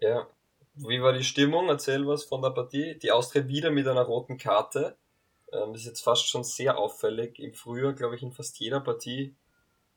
Ja. 0.00 0.26
Wie 0.74 1.02
war 1.02 1.12
die 1.12 1.24
Stimmung? 1.24 1.68
Erzähl 1.68 2.06
was 2.06 2.24
von 2.24 2.42
der 2.42 2.50
Partie. 2.50 2.98
Die 2.98 3.10
Austria 3.10 3.46
wieder 3.48 3.70
mit 3.70 3.86
einer 3.86 4.02
roten 4.02 4.38
Karte. 4.38 4.96
Ähm, 5.52 5.72
das 5.72 5.82
ist 5.82 5.86
jetzt 5.86 6.02
fast 6.02 6.28
schon 6.28 6.44
sehr 6.44 6.78
auffällig. 6.78 7.38
Im 7.38 7.54
Frühjahr, 7.54 7.92
glaube 7.92 8.16
ich, 8.16 8.22
in 8.22 8.32
fast 8.32 8.58
jeder 8.58 8.80
Partie 8.80 9.34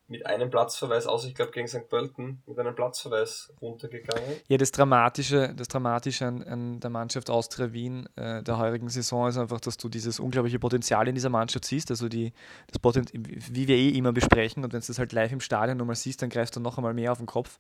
mit 0.08 0.26
einem 0.26 0.50
Platzverweis, 0.50 1.08
außer 1.08 1.30
ich 1.30 1.36
glaube 1.36 1.52
gegen 1.52 1.68
St. 1.68 1.88
Pölten, 1.88 2.44
mit 2.46 2.60
einem 2.60 2.76
Platzverweis 2.76 3.54
runtergegangen. 3.62 4.36
Ja, 4.48 4.58
das 4.58 4.72
Dramatische, 4.72 5.54
das 5.56 5.70
Dramatische 5.70 6.28
an, 6.28 6.44
an 6.44 6.80
der 6.82 6.90
Mannschaft 6.90 7.30
Austria 7.30 7.72
Wien 7.72 8.08
äh, 8.16 8.44
der 8.44 8.58
heurigen 8.58 8.90
Saison 8.90 9.30
ist 9.30 9.38
einfach, 9.38 9.62
dass 9.62 9.78
du 9.78 9.88
dieses 9.88 10.20
unglaubliche 10.20 10.60
Potenzial 10.60 11.08
in 11.08 11.16
dieser 11.16 11.30
Mannschaft 11.30 11.66
siehst. 11.66 11.90
Also 11.90 12.10
die, 12.10 12.34
das 12.68 12.80
Potenzial, 12.80 13.24
wie 13.26 13.68
wir 13.68 13.78
eh 13.78 13.90
immer 13.90 14.12
besprechen, 14.12 14.64
und 14.64 14.74
wenn 14.74 14.82
du 14.82 14.88
das 14.88 15.00
halt 15.00 15.14
live 15.14 15.32
im 15.32 15.40
Stadion 15.40 15.78
nochmal 15.78 15.96
siehst, 15.96 16.22
dann 16.22 16.30
greifst 16.30 16.56
du 16.56 16.60
noch 16.60 16.78
einmal 16.78 16.94
mehr 16.94 17.12
auf 17.12 17.18
den 17.20 17.28
Kopf. 17.28 17.60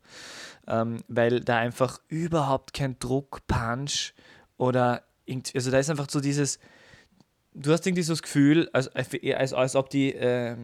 Ähm, 0.67 1.03
weil 1.07 1.39
da 1.39 1.57
einfach 1.57 1.99
überhaupt 2.09 2.73
kein 2.73 2.99
Druck, 2.99 3.41
Punch 3.47 4.13
oder 4.57 5.03
also 5.55 5.71
da 5.71 5.79
ist 5.79 5.89
einfach 5.89 6.09
so 6.09 6.19
dieses, 6.19 6.59
du 7.53 7.71
hast 7.71 7.85
irgendwie 7.85 8.03
so 8.03 8.13
das 8.13 8.21
Gefühl, 8.21 8.69
als, 8.73 8.89
als, 8.89 9.53
als 9.53 9.75
ob 9.75 9.89
die, 9.89 10.13
äh, 10.13 10.55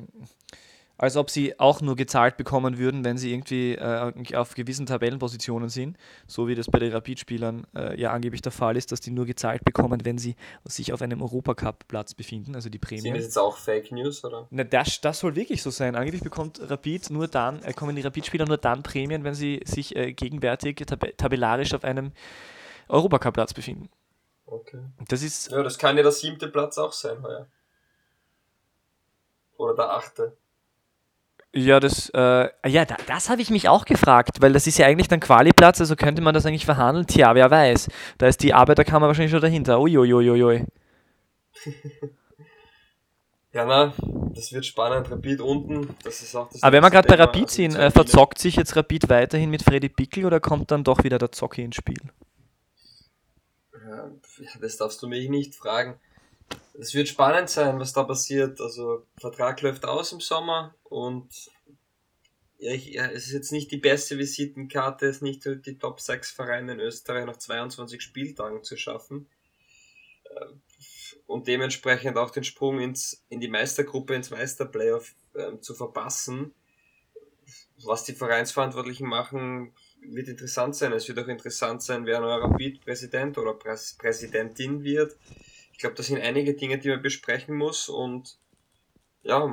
als 1.00 1.16
ob 1.16 1.30
sie 1.30 1.58
auch 1.60 1.80
nur 1.80 1.96
gezahlt 1.96 2.36
bekommen 2.36 2.78
würden, 2.78 3.06
wenn 3.06 3.18
sie 3.18 3.32
irgendwie 3.32 3.76
äh, 3.76 4.36
auf 4.36 4.54
gewissen 4.54 4.86
Tabellenpositionen 4.86 5.70
sind, 5.70 5.98
so 6.28 6.48
wie 6.50 6.56
das 6.56 6.68
bei 6.68 6.78
den 6.78 6.92
Rapid-Spielern 6.92 7.66
äh, 7.74 8.00
ja 8.00 8.12
angeblich 8.12 8.42
der 8.42 8.52
Fall 8.52 8.76
ist, 8.76 8.92
dass 8.92 9.00
die 9.00 9.12
nur 9.12 9.26
gezahlt 9.26 9.64
bekommen, 9.64 10.04
wenn 10.04 10.18
sie 10.18 10.36
sich 10.66 10.92
auf 10.92 11.02
einem 11.02 11.22
Europacup-Platz 11.22 12.16
befinden, 12.16 12.54
also 12.54 12.70
die 12.70 12.80
Prämie. 12.80 13.02
Sind 13.02 13.16
das 13.16 13.24
jetzt 13.24 13.40
auch 13.40 13.56
Fake 13.56 13.94
News, 13.94 14.26
oder? 14.26 14.48
Na, 14.50 14.66
das, 14.66 15.00
das 15.00 15.20
soll 15.20 15.36
wirklich 15.36 15.64
so 15.64 15.70
sein. 15.70 15.96
Angeblich 15.96 16.22
bekommt 16.22 16.60
Rapid 16.62 17.10
nur 17.12 17.30
dann, 17.30 17.64
äh, 17.64 17.72
kommen 17.72 17.96
die 17.96 18.02
Rapid-Spieler 18.02 18.46
nur 18.46 18.58
dann 18.58 18.84
Prämien, 18.84 19.24
wenn 19.24 19.36
sie 19.36 19.62
sich 19.64 19.96
äh, 19.96 20.12
gegenwärtig 20.12 20.76
tab 20.86 21.06
tabellarisch 21.16 21.74
auf 21.74 21.86
einem 21.86 22.12
Europacup-Platz 22.90 23.54
befinden. 23.54 23.90
Okay. 24.52 24.80
Das 25.08 25.22
ist. 25.22 25.52
Ja, 25.52 25.62
das 25.62 25.78
kann 25.78 25.96
ja 25.98 26.04
der 26.04 26.12
siebte 26.12 26.48
Platz 26.48 26.78
auch 26.78 26.94
sein 26.94 27.22
heuer. 27.22 27.48
Oder 29.58 29.76
der 29.76 29.92
achte. 29.92 30.38
Ja, 31.54 31.80
das, 31.80 32.10
äh, 32.14 32.50
ja, 32.68 32.86
da, 32.86 32.96
das 33.08 33.30
habe 33.30 33.42
ich 33.42 33.50
mich 33.50 33.68
auch 33.68 33.86
gefragt, 33.86 34.38
weil 34.40 34.54
das 34.54 34.68
ist 34.68 34.78
ja 34.78 34.86
eigentlich 34.86 35.08
dann 35.08 35.20
Quali-Platz, 35.20 35.82
also 35.82 35.96
könnte 35.96 36.22
man 36.22 36.36
das 36.36 36.46
eigentlich 36.46 36.66
verhandeln? 36.66 37.08
Tja, 37.08 37.34
wer 37.34 37.50
weiß. 37.50 37.90
Da 38.20 38.28
ist 38.28 38.44
die 38.44 38.54
Arbeiterkammer 38.54 39.08
wahrscheinlich 39.08 39.32
schon 39.32 39.42
dahinter. 39.42 39.80
Uiuiuiui. 39.80 40.66
ja, 43.52 43.66
na, 43.66 43.94
das 44.36 44.54
wird 44.54 44.68
spannend. 44.68 45.10
Rapid 45.10 45.42
unten, 45.42 45.96
das 46.04 46.22
ist 46.22 46.36
auch 46.36 46.50
das. 46.50 46.62
Aber 46.62 46.72
wenn 46.72 46.84
wir 46.84 46.92
gerade 46.92 47.08
bei 47.08 47.16
Rapid 47.16 47.50
sind, 47.50 47.76
äh, 47.76 47.90
verzockt 47.90 48.38
sich 48.38 48.56
jetzt 48.56 48.76
Rapid 48.76 49.10
weiterhin 49.10 49.50
mit 49.50 49.64
Freddy 49.64 49.90
Pickel 49.90 50.26
oder 50.26 50.40
kommt 50.40 50.70
dann 50.70 50.84
doch 50.84 51.04
wieder 51.04 51.18
der 51.18 51.32
Zocki 51.32 51.64
ins 51.64 51.78
Spiel? 51.78 52.00
Ja, 53.90 54.12
das 54.62 54.78
darfst 54.78 55.02
du 55.02 55.08
mich 55.08 55.30
nicht 55.30 55.56
fragen. 55.56 56.00
Es 56.80 56.94
wird 56.94 57.08
spannend 57.08 57.50
sein, 57.50 57.80
was 57.80 57.94
da 57.94 58.04
passiert. 58.04 58.62
Also, 58.62 59.06
Vertrag 59.20 59.62
läuft 59.62 59.86
aus 59.86 60.12
im 60.12 60.22
Sommer 60.22 60.76
und 60.84 61.50
ja, 62.60 62.74
ich, 62.74 62.88
ja, 62.88 63.06
es 63.08 63.28
ist 63.28 63.34
jetzt 63.34 63.52
nicht 63.52 63.72
die 63.72 63.78
beste 63.78 64.18
Visitenkarte, 64.18 65.08
es 65.08 65.18
ist 65.18 65.22
nicht 65.22 65.46
die 65.46 65.78
Top 65.78 66.02
6 66.02 66.32
Vereine 66.32 66.74
in 66.74 66.80
Österreich 66.82 67.26
nach 67.26 67.38
22 67.38 68.02
Spieltagen 68.02 68.64
zu 68.64 68.78
schaffen. 68.78 69.28
Und 71.26 71.48
dementsprechend 71.48 72.18
auch 72.18 72.32
den 72.32 72.44
Sprung 72.44 72.80
ins, 72.80 73.24
in 73.30 73.40
die 73.40 73.48
Meistergruppe, 73.48 74.16
ins 74.16 74.30
Meisterplayoff 74.30 75.16
äh, 75.34 75.60
zu 75.60 75.74
verpassen. 75.74 76.54
Was 77.84 78.04
die 78.04 78.14
Vereinsverantwortlichen 78.14 79.08
machen, 79.08 79.74
wird 80.02 80.28
interessant 80.28 80.76
sein. 80.76 80.92
Es 80.94 81.08
wird 81.08 81.20
auch 81.20 81.28
interessant 81.28 81.82
sein, 81.82 82.06
wer 82.06 82.20
neuer 82.20 82.42
Rapid-Präsident 82.44 83.38
oder 83.38 83.54
Präs 83.54 83.96
Präsidentin 83.98 84.84
wird. 84.84 85.18
Ich 85.72 85.80
glaube, 85.80 85.96
das 85.96 86.08
sind 86.08 86.20
einige 86.22 86.54
Dinge, 86.56 86.78
die 86.78 86.90
man 86.90 87.02
besprechen 87.02 87.56
muss 87.56 87.90
und 87.90 88.38
ja, 89.22 89.48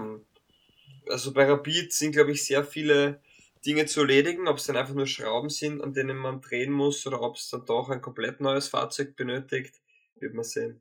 also 1.09 1.33
bei 1.33 1.45
Rapid 1.45 1.93
sind, 1.93 2.13
glaube 2.13 2.33
ich, 2.33 2.45
sehr 2.45 2.65
viele 2.65 3.21
Dinge 3.65 3.87
zu 3.87 4.01
erledigen, 4.01 4.49
ob 4.49 4.59
es 4.59 4.67
dann 4.67 4.77
einfach 4.77 4.95
nur 4.95 5.07
Schrauben 5.07 5.51
sind, 5.51 5.83
an 5.83 5.93
denen 5.93 6.17
man 6.17 6.41
drehen 6.41 6.73
muss 6.73 7.07
oder 7.07 7.21
ob 7.21 7.37
es 7.37 7.51
dann 7.51 7.65
doch 7.65 7.91
ein 7.91 8.01
komplett 8.01 8.41
neues 8.41 8.69
Fahrzeug 8.69 9.17
benötigt, 9.17 9.75
wird 10.17 10.35
man 10.35 10.45
sehen. 10.45 10.81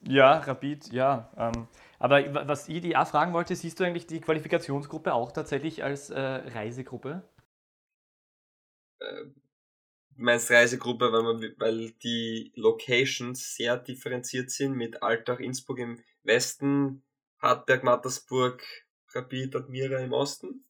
Ja, 0.00 0.38
Rapid, 0.38 0.92
ja. 0.92 1.30
Ähm, 1.36 1.66
aber 1.98 2.48
was 2.48 2.68
ich 2.68 2.80
die 2.80 2.96
auch 2.96 3.08
fragen 3.08 3.32
wollte, 3.32 3.56
siehst 3.56 3.80
du 3.80 3.84
eigentlich 3.84 4.06
die 4.06 4.20
Qualifikationsgruppe 4.20 5.12
auch 5.12 5.32
tatsächlich 5.32 5.82
als 5.82 6.10
äh, 6.10 6.20
Reisegruppe? 6.20 7.22
Äh, 9.00 9.24
meinst 10.16 10.50
Reisegruppe, 10.50 11.12
weil, 11.12 11.22
man, 11.22 11.54
weil 11.58 11.90
die 12.02 12.52
Locations 12.56 13.54
sehr 13.54 13.76
differenziert 13.76 14.50
sind 14.50 14.74
mit 14.74 15.02
Altach, 15.02 15.38
Innsbruck 15.38 15.78
im 15.78 16.02
Westen, 16.24 17.02
Hartberg, 17.38 17.84
Mattersburg, 17.84 18.62
Rapid, 19.14 19.56
Admira 19.56 19.98
im 19.98 20.12
Osten? 20.12 20.64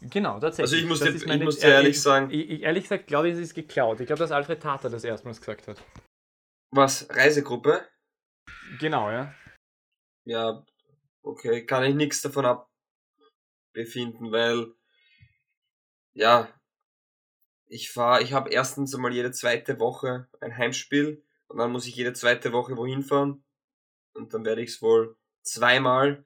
Genau, 0.00 0.38
tatsächlich. 0.38 0.72
Also 0.72 0.76
ich 0.76 0.86
muss, 0.86 1.00
dir, 1.00 1.26
meine, 1.26 1.38
ich 1.40 1.44
muss 1.44 1.58
dir 1.58 1.68
ehrlich 1.68 2.00
sagen... 2.00 2.30
Ich, 2.30 2.50
ich, 2.50 2.62
ehrlich 2.62 2.84
gesagt 2.84 3.06
glaube 3.06 3.28
ich, 3.28 3.34
es 3.34 3.40
ist 3.40 3.54
geklaut. 3.54 4.00
Ich 4.00 4.06
glaube, 4.06 4.20
dass 4.20 4.32
Alfred 4.32 4.62
Tata 4.62 4.88
das 4.90 5.04
erstmals 5.04 5.40
gesagt 5.40 5.66
hat. 5.66 5.82
Was? 6.70 7.08
Reisegruppe? 7.08 7.88
Genau, 8.78 9.10
ja. 9.10 9.34
Ja, 10.26 10.64
okay, 11.22 11.64
kann 11.64 11.84
ich 11.84 11.94
nichts 11.94 12.20
davon 12.20 12.44
abbefinden, 13.72 14.32
weil 14.32 14.74
ja, 16.12 16.48
ich 17.74 17.90
fahre, 17.90 18.22
ich 18.22 18.32
habe 18.32 18.50
erstens 18.50 18.94
einmal 18.94 19.12
jede 19.12 19.32
zweite 19.32 19.80
Woche 19.80 20.28
ein 20.40 20.56
Heimspiel 20.56 21.24
und 21.48 21.58
dann 21.58 21.72
muss 21.72 21.88
ich 21.88 21.96
jede 21.96 22.12
zweite 22.12 22.52
Woche 22.52 22.76
wohin 22.76 23.02
fahren 23.02 23.44
und 24.12 24.32
dann 24.32 24.44
werde 24.44 24.62
ich 24.62 24.70
es 24.70 24.82
wohl 24.82 25.16
zweimal 25.42 26.24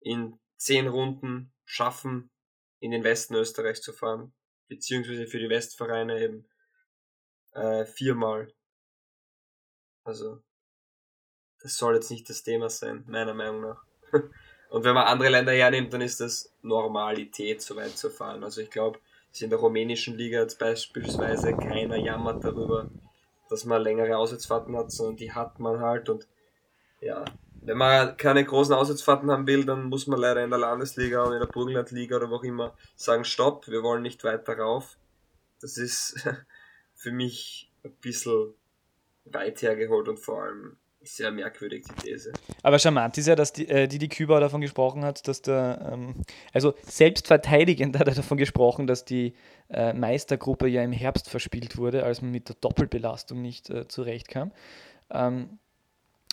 in 0.00 0.38
zehn 0.58 0.86
Runden 0.88 1.50
schaffen, 1.64 2.30
in 2.78 2.90
den 2.90 3.04
Westen 3.04 3.34
Österreichs 3.36 3.80
zu 3.80 3.94
fahren, 3.94 4.34
beziehungsweise 4.68 5.26
für 5.26 5.38
die 5.38 5.48
Westvereine 5.48 6.20
eben 6.20 6.46
äh, 7.52 7.86
viermal. 7.86 8.52
Also 10.04 10.42
das 11.60 11.78
soll 11.78 11.94
jetzt 11.94 12.10
nicht 12.10 12.28
das 12.28 12.42
Thema 12.42 12.68
sein, 12.68 13.02
meiner 13.08 13.32
Meinung 13.32 13.62
nach. 13.62 13.86
Und 14.68 14.84
wenn 14.84 14.94
man 14.94 15.06
andere 15.06 15.30
Länder 15.30 15.52
hernimmt, 15.52 15.94
dann 15.94 16.02
ist 16.02 16.20
das 16.20 16.54
Normalität, 16.60 17.62
so 17.62 17.76
weit 17.76 17.96
zu 17.96 18.10
fahren. 18.10 18.44
Also 18.44 18.60
ich 18.60 18.70
glaube, 18.70 19.00
in 19.40 19.50
der 19.50 19.58
rumänischen 19.58 20.16
Liga 20.16 20.40
jetzt 20.40 20.58
beispielsweise 20.58 21.56
keiner 21.56 21.96
jammert 21.96 22.44
darüber, 22.44 22.90
dass 23.48 23.64
man 23.64 23.82
längere 23.82 24.16
Auswärtsfahrten 24.16 24.76
hat, 24.76 24.90
sondern 24.92 25.16
die 25.16 25.32
hat 25.32 25.58
man 25.58 25.80
halt. 25.80 26.08
Und 26.08 26.28
ja, 27.00 27.24
wenn 27.62 27.78
man 27.78 28.16
keine 28.16 28.44
großen 28.44 28.74
Auswärtsfahrten 28.74 29.30
haben 29.30 29.46
will, 29.46 29.64
dann 29.64 29.84
muss 29.84 30.06
man 30.06 30.20
leider 30.20 30.42
in 30.42 30.50
der 30.50 30.58
Landesliga 30.58 31.22
und 31.22 31.32
in 31.32 31.40
der 31.40 31.46
Burgenlandliga 31.46 32.16
oder 32.16 32.30
wo 32.30 32.36
auch 32.36 32.44
immer 32.44 32.76
sagen, 32.96 33.24
stopp, 33.24 33.68
wir 33.68 33.82
wollen 33.82 34.02
nicht 34.02 34.24
weiter 34.24 34.58
rauf. 34.58 34.98
Das 35.60 35.78
ist 35.78 36.28
für 36.94 37.12
mich 37.12 37.72
ein 37.84 37.94
bisschen 38.00 38.54
weit 39.24 39.62
hergeholt 39.62 40.08
und 40.08 40.18
vor 40.18 40.42
allem 40.42 40.76
sehr 41.04 41.30
merkwürdig, 41.30 41.84
die 41.84 42.06
These. 42.06 42.32
Aber 42.62 42.78
charmant 42.78 43.18
ist 43.18 43.26
ja, 43.26 43.34
dass 43.34 43.52
die, 43.52 43.68
äh, 43.68 43.88
die, 43.88 43.98
die 43.98 44.08
Kübauer 44.08 44.40
davon 44.40 44.60
gesprochen 44.60 45.04
hat, 45.04 45.26
dass 45.28 45.42
der, 45.42 45.90
ähm, 45.92 46.22
also 46.52 46.74
selbstverteidigend 46.82 47.98
hat 47.98 48.08
er 48.08 48.14
davon 48.14 48.38
gesprochen, 48.38 48.86
dass 48.86 49.04
die 49.04 49.34
äh, 49.70 49.92
Meistergruppe 49.92 50.68
ja 50.68 50.82
im 50.82 50.92
Herbst 50.92 51.28
verspielt 51.28 51.76
wurde, 51.76 52.04
als 52.04 52.22
man 52.22 52.30
mit 52.30 52.48
der 52.48 52.56
Doppelbelastung 52.60 53.40
nicht 53.40 53.70
äh, 53.70 53.88
zurechtkam. 53.88 54.52
Ähm, 55.10 55.58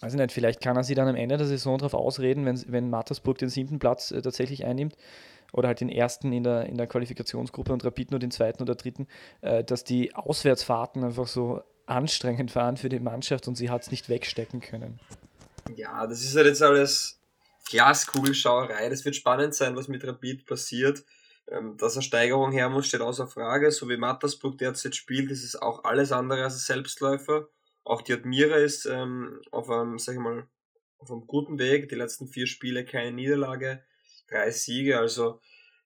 also 0.02 0.18
nicht, 0.18 0.32
vielleicht 0.32 0.62
kann 0.62 0.78
er 0.78 0.84
sie 0.84 0.96
dann 0.96 1.08
am 1.08 1.16
Ende 1.16 1.38
der 1.38 1.48
Saison 1.48 1.78
darauf 1.78 1.94
ausreden, 1.94 2.46
wenn, 2.46 2.62
wenn 2.68 2.90
Mattersburg 2.90 3.38
den 3.38 3.50
siebten 3.50 3.80
Platz 3.80 4.12
äh, 4.12 4.22
tatsächlich 4.22 4.66
einnimmt 4.66 4.96
oder 5.52 5.68
halt 5.68 5.82
den 5.82 5.90
ersten 5.90 6.32
in 6.32 6.44
der, 6.44 6.68
in 6.68 6.78
der 6.78 6.88
Qualifikationsgruppe 6.88 7.74
und 7.74 7.84
Rapid 7.84 8.12
nur 8.12 8.20
den 8.20 8.32
zweiten 8.32 8.64
oder 8.64 8.76
dritten, 8.76 9.08
äh, 9.42 9.64
dass 9.64 9.84
die 9.84 10.16
Auswärtsfahrten 10.16 11.04
einfach 11.04 11.28
so 11.28 11.62
anstrengend 11.90 12.56
waren 12.56 12.78
für 12.78 12.90
die 12.90 13.00
Mannschaft 13.00 13.48
und 13.48 13.56
sie 13.56 13.70
hat 13.70 13.84
es 13.84 13.92
nicht 13.92 14.10
wegstecken 14.10 14.62
können. 14.62 15.00
Ja, 15.76 16.08
das 16.08 16.22
ist 16.22 16.36
halt 16.36 16.48
jetzt 16.48 16.62
alles 16.62 17.20
Glaskugelschauerei. 17.70 18.90
Das 18.90 19.06
wird 19.06 19.16
spannend 19.16 19.54
sein, 19.54 19.76
was 19.76 19.88
mit 19.88 20.06
Rapid 20.06 20.46
passiert. 20.46 21.04
Ähm, 21.52 21.78
dass 21.78 21.94
eine 21.94 22.04
Steigerung 22.04 22.52
her 22.52 22.70
muss, 22.70 22.88
steht 22.88 23.02
außer 23.02 23.28
Frage. 23.28 23.72
So 23.72 23.90
wie 23.90 23.98
Mattersburg 23.98 24.58
derzeit 24.58 24.96
spielt, 24.96 25.32
ist 25.32 25.44
es 25.44 25.56
auch 25.56 25.84
alles 25.84 26.12
andere 26.12 26.44
als 26.44 26.56
ein 26.56 26.60
Selbstläufer. 26.60 27.48
Auch 27.84 28.02
die 28.02 28.14
Admira 28.14 28.58
ist 28.58 28.86
ähm, 28.86 29.42
auf 29.52 29.70
einem, 29.70 29.98
sag 29.98 30.14
ich 30.14 30.20
mal, 30.20 30.48
auf 31.00 31.10
einem 31.10 31.26
guten 31.26 31.58
Weg. 31.58 31.90
Die 31.90 31.96
letzten 31.96 32.28
vier 32.28 32.46
Spiele 32.46 32.86
keine 32.86 33.12
Niederlage, 33.12 33.84
drei 34.28 34.52
Siege. 34.52 35.00
Also 35.00 35.42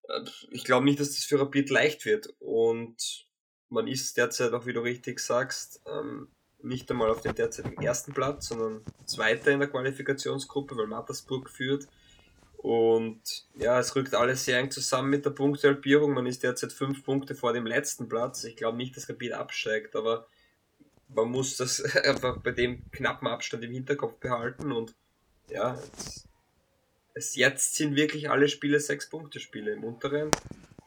äh, 0.09 0.21
ich 0.51 0.65
glaube 0.65 0.85
nicht, 0.85 0.99
dass 0.99 1.15
das 1.15 1.23
für 1.23 1.39
Rapid 1.39 1.69
leicht 1.69 2.05
wird. 2.05 2.33
Und 2.39 3.27
man 3.73 3.87
ist 3.87 4.15
derzeit 4.17 4.53
auch, 4.53 4.65
wie 4.65 4.73
du 4.73 4.81
richtig 4.81 5.19
sagst, 5.19 5.81
ähm, 5.87 6.27
nicht 6.61 6.89
einmal 6.89 7.09
auf 7.09 7.21
dem 7.21 7.35
derzeitigen 7.35 7.81
ersten 7.81 8.13
Platz, 8.13 8.47
sondern 8.47 8.85
zweiter 9.05 9.51
in 9.51 9.59
der 9.59 9.67
Qualifikationsgruppe, 9.67 10.77
weil 10.77 10.87
Mattersburg 10.87 11.49
führt. 11.49 11.87
Und 12.57 13.19
ja, 13.55 13.77
es 13.79 13.95
rückt 13.95 14.15
alles 14.15 14.45
sehr 14.45 14.59
eng 14.59 14.71
zusammen 14.71 15.09
mit 15.09 15.25
der 15.25 15.31
Punktehalbierung. 15.31 16.13
Man 16.13 16.27
ist 16.27 16.43
derzeit 16.43 16.71
fünf 16.71 17.03
Punkte 17.03 17.35
vor 17.35 17.51
dem 17.51 17.65
letzten 17.65 18.07
Platz. 18.07 18.45
Ich 18.45 18.55
glaube 18.55 18.77
nicht, 18.77 18.95
dass 18.95 19.09
Rapid 19.09 19.33
absteigt, 19.33 19.95
aber 19.97 20.27
man 21.09 21.29
muss 21.29 21.57
das 21.57 21.83
einfach 22.05 22.37
bei 22.37 22.51
dem 22.51 22.89
knappen 22.91 23.27
Abstand 23.27 23.65
im 23.65 23.71
Hinterkopf 23.71 24.17
behalten. 24.19 24.71
Und 24.71 24.95
ja, 25.49 25.77
es, 27.15 27.35
jetzt 27.35 27.75
sind 27.75 27.95
wirklich 27.95 28.29
alle 28.29 28.47
Spiele 28.47 28.79
sechs 28.79 29.09
Punkte 29.09 29.41
Spiele 29.41 29.73
im 29.73 29.83
unteren 29.83 30.31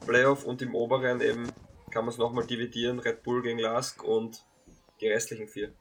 Playoff 0.06 0.44
und 0.44 0.62
im 0.62 0.74
oberen 0.74 1.20
eben 1.20 1.50
kann 1.96 2.04
man 2.04 2.12
es 2.12 2.18
nochmal 2.18 2.46
dividieren, 2.46 2.98
Red 2.98 3.22
Bull 3.22 3.40
gegen 3.40 3.58
Lask 3.58 4.04
und 4.04 4.44
die 5.00 5.08
restlichen 5.08 5.48
vier. 5.48 5.72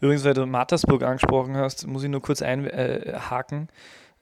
Übrigens, 0.00 0.24
weil 0.24 0.34
du 0.34 0.46
Mattersburg 0.46 1.04
angesprochen 1.04 1.56
hast, 1.56 1.86
muss 1.86 2.02
ich 2.02 2.10
nur 2.10 2.20
kurz 2.20 2.42
einhaken 2.42 3.68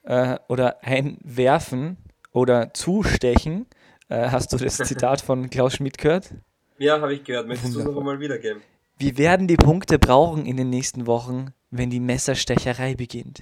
äh, 0.03 0.37
oder 0.47 0.83
einwerfen 0.83 1.97
oder 2.33 2.71
zustechen. 2.75 3.65
Äh, 4.09 4.29
hast 4.29 4.53
du 4.53 4.57
das 4.57 4.77
Zitat 4.77 5.21
von 5.21 5.49
Klaus 5.49 5.73
Schmidt 5.73 5.97
gehört? 5.97 6.35
Ja, 6.77 7.01
habe 7.01 7.15
ich 7.15 7.23
gehört. 7.23 7.47
Möchtest 7.47 7.73
du 7.73 7.79
es 7.79 7.85
noch 7.85 7.97
einmal 7.97 8.19
wiedergeben? 8.19 8.61
Wir 8.99 9.17
werden 9.17 9.47
die 9.47 9.57
Punkte 9.57 9.97
brauchen 9.97 10.45
in 10.45 10.55
den 10.55 10.69
nächsten 10.69 11.07
Wochen, 11.07 11.47
wenn 11.71 11.89
die 11.89 11.99
Messerstecherei 11.99 12.93
beginnt. 12.93 13.41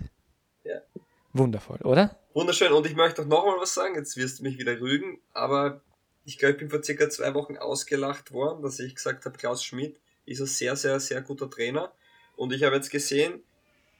Ja. 0.64 0.80
Wundervoll, 1.34 1.80
oder? 1.84 2.18
Wunderschön. 2.34 2.72
Und 2.72 2.86
ich 2.86 2.96
möchte 2.96 3.22
auch 3.22 3.26
noch 3.26 3.46
mal 3.46 3.60
was 3.60 3.74
sagen. 3.74 3.96
Jetzt 3.96 4.16
wirst 4.16 4.40
du 4.40 4.44
mich 4.44 4.58
wieder 4.58 4.80
rügen, 4.80 5.20
aber 5.34 5.82
ich 6.26 6.38
glaube, 6.38 6.54
ich 6.54 6.60
bin 6.60 6.70
vor 6.70 6.84
circa 6.84 7.10
zwei 7.10 7.34
Wochen 7.34 7.58
ausgelacht 7.58 8.32
worden, 8.32 8.62
dass 8.62 8.80
ich 8.80 8.96
gesagt 8.96 9.26
habe, 9.26 9.38
Klaus 9.38 9.64
Schmidt 9.64 10.00
ist 10.26 10.40
ein 10.40 10.48
sehr, 10.48 10.76
sehr, 10.76 11.00
sehr 11.00 11.22
guter 11.22 11.50
Trainer. 11.50 11.92
Und 12.36 12.54
ich 12.54 12.64
habe 12.64 12.76
jetzt 12.76 12.90
gesehen, 12.90 13.44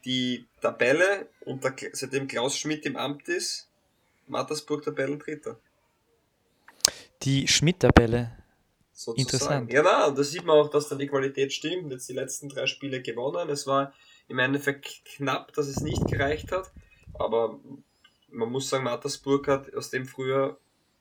die 0.06 0.46
Tabelle, 0.62 1.28
unter, 1.42 1.74
seitdem 1.92 2.28
Klaus 2.28 2.58
Schmidt 2.58 2.86
im 2.86 2.96
Amt 2.96 3.28
ist, 3.28 3.70
Mattersburg 4.28 4.84
Tabellendritter. 4.84 5.60
Die 7.24 7.48
Schmidt-Tabelle. 7.48 8.38
Interessant. 9.16 9.72
Ja, 9.72 9.82
na, 9.82 10.08
und 10.08 10.18
da 10.18 10.24
sieht 10.24 10.46
man 10.46 10.58
auch, 10.58 10.70
dass 10.70 10.88
dann 10.88 11.00
die 11.00 11.08
Qualität 11.08 11.52
stimmt. 11.52 11.92
Jetzt 11.92 12.08
die 12.08 12.14
letzten 12.14 12.48
drei 12.50 12.68
Spiele 12.68 13.02
gewonnen. 13.02 13.50
Es 13.50 13.66
war 13.66 13.94
im 14.28 14.40
Endeffekt 14.40 15.04
knapp, 15.06 15.52
dass 15.54 15.68
es 15.68 15.82
nicht 15.82 16.06
gereicht 16.08 16.52
hat. 16.52 16.72
Aber 17.14 17.60
man 18.30 18.50
muss 18.50 18.70
sagen, 18.70 18.84
Mattersburg 18.84 19.48
hat 19.48 19.74
aus 19.74 19.90
dem 19.90 20.06
früher 20.06 20.58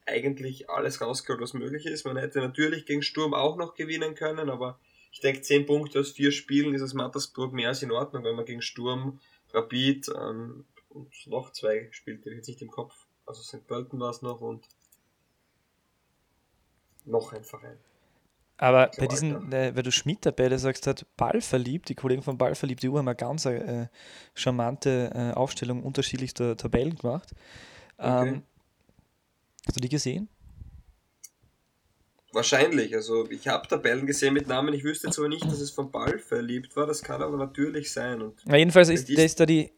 eigentlich 0.06 0.68
alles 0.68 1.00
rausgeholt, 1.00 1.40
was 1.40 1.54
möglich 1.54 1.86
ist. 1.86 2.04
Man 2.04 2.16
hätte 2.16 2.40
natürlich 2.40 2.86
gegen 2.86 3.02
Sturm 3.02 3.34
auch 3.34 3.56
noch 3.56 3.74
gewinnen 3.74 4.14
können, 4.14 4.50
aber 4.50 4.78
ich 5.10 5.20
denke, 5.20 5.42
10 5.42 5.66
Punkte 5.66 6.00
aus 6.00 6.12
vier 6.12 6.32
Spielen 6.32 6.74
ist 6.74 6.82
es 6.82 6.94
Mattersburg 6.94 7.52
mehr 7.52 7.68
als 7.68 7.82
in 7.82 7.92
Ordnung, 7.92 8.24
wenn 8.24 8.34
man 8.34 8.46
gegen 8.46 8.62
Sturm, 8.62 9.20
Rapid 9.52 10.08
ähm, 10.08 10.64
und 10.88 11.12
noch 11.26 11.52
zwei 11.52 11.88
spielt, 11.90 12.26
ich 12.26 12.32
jetzt 12.34 12.48
nicht 12.48 12.62
im 12.62 12.70
Kopf. 12.70 12.94
Also 13.26 13.42
St. 13.42 13.66
Pölten 13.66 14.00
war 14.00 14.10
es 14.10 14.22
noch 14.22 14.40
und 14.40 14.66
noch 17.04 17.32
ein 17.32 17.44
Verein. 17.44 17.78
Aber 18.56 18.90
bei 18.96 19.06
diesen, 19.06 19.52
äh, 19.52 19.74
weil 19.74 19.82
du 19.82 19.90
Schmidt-Tabelle 19.90 20.58
sagst, 20.58 20.86
hat 20.86 21.04
Ball 21.16 21.40
verliebt, 21.40 21.88
die 21.88 21.94
Kollegen 21.94 22.22
von 22.22 22.38
Ball 22.38 22.54
verliebt, 22.54 22.82
die 22.82 22.88
Uhr 22.88 22.98
haben 22.98 23.08
eine 23.08 23.16
ganz 23.16 23.44
äh, 23.44 23.88
charmante 24.34 25.10
äh, 25.14 25.36
Aufstellung 25.36 25.82
unterschiedlichster 25.82 26.56
Tabellen 26.56 26.94
gemacht. 26.94 27.34
Okay. 27.98 28.28
Ähm, 28.28 28.42
Hast 29.66 29.76
du 29.76 29.80
die 29.80 29.88
gesehen? 29.88 30.28
Wahrscheinlich. 32.34 32.94
Also 32.94 33.30
ich 33.30 33.46
habe 33.46 33.68
Tabellen 33.68 34.06
gesehen 34.06 34.32
mit 34.32 34.48
Namen. 34.48 34.72
Ich 34.72 34.84
wüsste 34.84 35.10
zwar 35.10 35.28
nicht, 35.28 35.44
dass 35.44 35.60
es 35.60 35.70
vom 35.70 35.90
Ball 35.90 36.18
verliebt 36.18 36.74
war. 36.76 36.86
Das 36.86 37.02
kann 37.02 37.20
aber 37.20 37.36
natürlich 37.36 37.92
sein. 37.92 38.22
Und 38.22 38.42
ja, 38.46 38.56
jedenfalls 38.56 38.88
ist, 38.88 39.10
da 39.16 39.22
ist 39.22 39.38
da 39.38 39.44
die. 39.44 39.70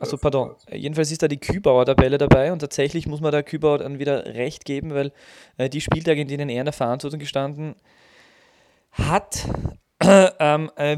Also 0.00 0.18
pardon. 0.18 0.56
Jedenfalls 0.72 1.12
ist 1.12 1.22
da 1.22 1.28
die 1.28 1.38
Kübauer 1.38 1.86
Tabelle 1.86 2.18
dabei 2.18 2.52
und 2.52 2.58
tatsächlich 2.58 3.06
muss 3.06 3.20
man 3.20 3.30
der 3.30 3.44
Kübauer 3.44 3.78
dann 3.78 4.00
wieder 4.00 4.26
recht 4.26 4.64
geben, 4.64 4.92
weil 4.92 5.12
äh, 5.56 5.68
die 5.68 5.80
Spieltage, 5.80 6.20
in 6.20 6.28
denen 6.28 6.48
er 6.48 6.60
in 6.60 6.66
der 6.66 6.72
Verantwortung 6.72 7.20
gestanden 7.20 7.76
hat, 8.90 9.46
ähm, 10.00 10.70
äh, 10.74 10.96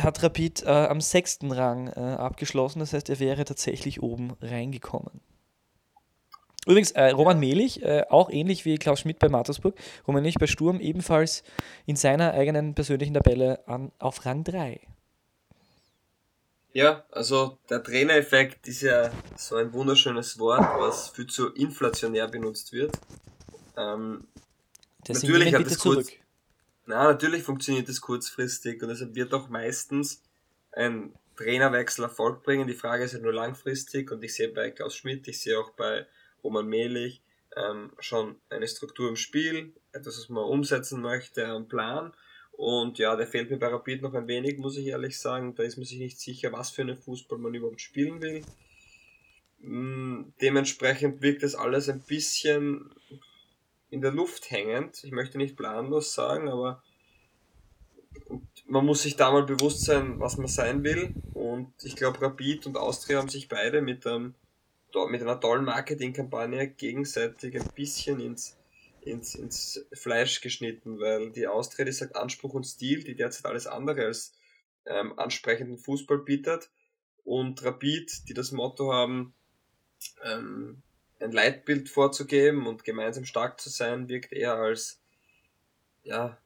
hat 0.00 0.22
Rapid 0.22 0.62
äh, 0.62 0.68
am 0.68 1.02
sechsten 1.02 1.52
Rang 1.52 1.88
äh, 1.88 2.00
abgeschlossen. 2.00 2.78
Das 2.78 2.94
heißt, 2.94 3.10
er 3.10 3.20
wäre 3.20 3.44
tatsächlich 3.44 4.02
oben 4.02 4.32
reingekommen. 4.40 5.20
Übrigens, 6.66 6.90
äh, 6.90 7.10
Roman 7.10 7.40
Mehlich, 7.40 7.82
äh, 7.82 8.04
auch 8.10 8.30
ähnlich 8.30 8.64
wie 8.64 8.76
Klaus 8.76 9.00
Schmidt 9.00 9.18
bei 9.18 9.28
Mattersburg, 9.28 9.74
Roman 10.06 10.22
Mehlich 10.22 10.38
bei 10.38 10.46
Sturm 10.46 10.78
ebenfalls 10.78 11.42
in 11.86 11.96
seiner 11.96 12.34
eigenen 12.34 12.74
persönlichen 12.74 13.14
Tabelle 13.14 13.66
an, 13.66 13.92
auf 13.98 14.26
Rang 14.26 14.44
3. 14.44 14.80
Ja, 16.72 17.04
also 17.10 17.58
der 17.68 17.82
Trainereffekt 17.82 18.68
ist 18.68 18.82
ja 18.82 19.10
so 19.36 19.56
ein 19.56 19.72
wunderschönes 19.72 20.38
Wort, 20.38 20.60
was 20.78 21.08
viel 21.08 21.26
zu 21.26 21.48
inflationär 21.54 22.28
benutzt 22.28 22.72
wird. 22.72 22.96
Ähm, 23.76 24.28
natürlich 25.08 25.54
hat 25.54 25.66
es 25.66 25.78
kurz, 25.78 26.10
na, 26.86 27.04
natürlich 27.04 27.42
funktioniert 27.42 27.88
das 27.88 28.00
kurzfristig 28.00 28.82
und 28.82 28.88
deshalb 28.88 29.14
wird 29.14 29.32
auch 29.34 29.48
meistens 29.48 30.22
ein 30.72 31.12
Trainerwechsel 31.36 32.04
Erfolg 32.04 32.42
bringen. 32.44 32.68
Die 32.68 32.74
Frage 32.74 33.04
ist 33.04 33.14
ja 33.14 33.18
nur 33.18 33.32
langfristig 33.32 34.12
und 34.12 34.22
ich 34.22 34.34
sehe 34.34 34.48
bei 34.48 34.70
Klaus 34.70 34.94
Schmidt, 34.94 35.26
ich 35.26 35.40
sehe 35.40 35.58
auch 35.58 35.70
bei 35.70 36.06
Roman 36.42 36.66
Mehlich 36.66 37.22
ähm, 37.56 37.92
schon 37.98 38.36
eine 38.48 38.68
Struktur 38.68 39.08
im 39.08 39.16
Spiel, 39.16 39.72
etwas, 39.92 40.18
was 40.18 40.28
man 40.28 40.44
umsetzen 40.44 41.00
möchte, 41.00 41.46
einen 41.46 41.68
Plan. 41.68 42.12
Und 42.52 42.98
ja, 42.98 43.16
der 43.16 43.26
fehlt 43.26 43.50
mir 43.50 43.58
bei 43.58 43.68
Rapid 43.68 44.02
noch 44.02 44.14
ein 44.14 44.28
wenig, 44.28 44.58
muss 44.58 44.76
ich 44.76 44.86
ehrlich 44.86 45.18
sagen. 45.18 45.54
Da 45.54 45.62
ist 45.62 45.76
man 45.76 45.86
sich 45.86 45.98
nicht 45.98 46.20
sicher, 46.20 46.52
was 46.52 46.70
für 46.70 46.82
einen 46.82 46.96
Fußball 46.96 47.38
man 47.38 47.54
überhaupt 47.54 47.80
spielen 47.80 48.20
will. 48.20 48.42
Mm, 49.60 50.32
dementsprechend 50.40 51.22
wirkt 51.22 51.42
das 51.42 51.54
alles 51.54 51.88
ein 51.88 52.00
bisschen 52.00 52.90
in 53.90 54.00
der 54.00 54.12
Luft 54.12 54.50
hängend. 54.50 55.02
Ich 55.04 55.10
möchte 55.10 55.38
nicht 55.38 55.56
planlos 55.56 56.14
sagen, 56.14 56.48
aber 56.48 56.82
man 58.66 58.86
muss 58.86 59.02
sich 59.02 59.16
da 59.16 59.30
mal 59.32 59.44
bewusst 59.44 59.84
sein, 59.84 60.20
was 60.20 60.36
man 60.36 60.46
sein 60.46 60.84
will. 60.84 61.14
Und 61.34 61.72
ich 61.82 61.96
glaube, 61.96 62.20
Rapid 62.22 62.66
und 62.66 62.76
Austria 62.76 63.18
haben 63.18 63.28
sich 63.28 63.48
beide 63.48 63.82
mit, 63.82 64.06
einem, 64.06 64.34
mit 65.08 65.22
einer 65.22 65.40
tollen 65.40 65.64
Marketingkampagne 65.64 66.68
gegenseitig 66.68 67.56
ein 67.56 67.68
bisschen 67.74 68.20
ins, 68.20 68.56
ins, 69.00 69.34
ins 69.34 69.86
Fleisch 69.92 70.40
geschnitten, 70.40 71.00
weil 71.00 71.30
die 71.30 71.46
Austria, 71.46 71.84
die 71.84 71.92
sagt 71.92 72.16
Anspruch 72.16 72.54
und 72.54 72.64
Stil, 72.64 73.02
die 73.02 73.14
derzeit 73.14 73.46
alles 73.46 73.66
andere 73.66 74.06
als 74.06 74.32
ähm, 74.86 75.18
ansprechenden 75.18 75.78
Fußball 75.78 76.18
bietet. 76.18 76.70
Und 77.24 77.62
Rapid, 77.64 78.28
die 78.28 78.34
das 78.34 78.50
Motto 78.50 78.92
haben, 78.92 79.34
ähm, 80.24 80.82
ein 81.20 81.32
Leitbild 81.32 81.88
vorzugeben 81.88 82.66
und 82.66 82.84
gemeinsam 82.84 83.24
stark 83.24 83.60
zu 83.60 83.68
sein, 83.68 84.08
wirkt 84.08 84.32
eher 84.32 84.54
als 84.54 85.00
ja, 86.02 86.38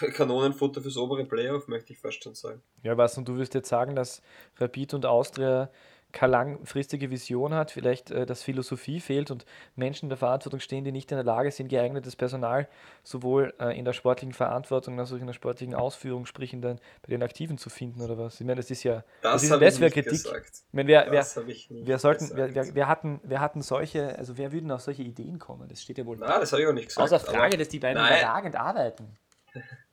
Kanonenfutter 0.14 0.80
fürs 0.80 0.96
obere 0.96 1.24
Playoff, 1.24 1.68
möchte 1.68 1.92
ich 1.92 1.98
fast 1.98 2.22
schon 2.22 2.34
sagen. 2.34 2.62
Ja, 2.82 2.96
was, 2.96 3.18
und 3.18 3.28
du 3.28 3.36
wirst 3.36 3.54
jetzt 3.54 3.68
sagen, 3.68 3.96
dass 3.96 4.22
Rapid 4.58 4.94
und 4.94 5.06
Austria 5.06 5.70
keine 6.16 6.32
langfristige 6.32 7.10
Vision 7.10 7.52
hat, 7.52 7.70
vielleicht 7.70 8.10
äh, 8.10 8.24
dass 8.24 8.42
Philosophie 8.42 9.00
fehlt 9.00 9.30
und 9.30 9.44
Menschen 9.74 10.06
in 10.06 10.08
der 10.08 10.16
Verantwortung 10.16 10.60
stehen, 10.60 10.82
die 10.82 10.90
nicht 10.90 11.12
in 11.12 11.18
der 11.18 11.24
Lage 11.24 11.50
sind, 11.50 11.68
geeignetes 11.68 12.16
Personal 12.16 12.68
sowohl 13.02 13.52
äh, 13.60 13.78
in 13.78 13.84
der 13.84 13.92
sportlichen 13.92 14.32
Verantwortung 14.32 14.98
als 14.98 15.12
auch 15.12 15.18
in 15.18 15.26
der 15.26 15.34
sportlichen 15.34 15.74
Ausführung, 15.74 16.24
sprich 16.24 16.54
in 16.54 16.62
den, 16.62 16.78
bei 17.02 17.08
den 17.08 17.22
Aktiven 17.22 17.58
zu 17.58 17.68
finden 17.68 18.00
oder 18.00 18.16
was? 18.16 18.40
Ich 18.40 18.46
meine, 18.46 18.56
das 18.56 18.70
ist 18.70 18.82
ja 18.82 19.04
das, 19.20 19.34
das, 19.34 19.42
ist 19.42 19.50
das 19.50 19.80
wäre 19.80 19.90
Kritik. 19.90 20.12
Gesagt. 20.12 20.50
Ich 20.68 20.72
meine, 20.72 20.88
wer, 20.88 21.06
wer, 21.10 21.26
wir 21.68 21.98
sollten, 21.98 22.30
wer, 22.32 22.54
wer, 22.54 22.74
wer, 22.74 22.88
hatten, 22.88 23.20
wer 23.22 23.40
hatten 23.40 23.60
solche, 23.60 24.18
also 24.18 24.38
wer 24.38 24.52
würden 24.52 24.70
auf 24.70 24.80
solche 24.80 25.02
Ideen 25.02 25.38
kommen? 25.38 25.68
Das 25.68 25.82
steht 25.82 25.98
ja 25.98 26.06
wohl. 26.06 26.16
Nein, 26.16 26.40
das 26.40 26.50
habe 26.50 26.62
ich 26.62 26.68
auch 26.68 26.72
nicht 26.72 26.88
gesagt. 26.88 27.12
Außer 27.12 27.20
Frage, 27.20 27.58
dass 27.58 27.68
die 27.68 27.78
beiden 27.78 28.02
nein. 28.02 28.20
überragend 28.20 28.56
arbeiten. 28.56 29.18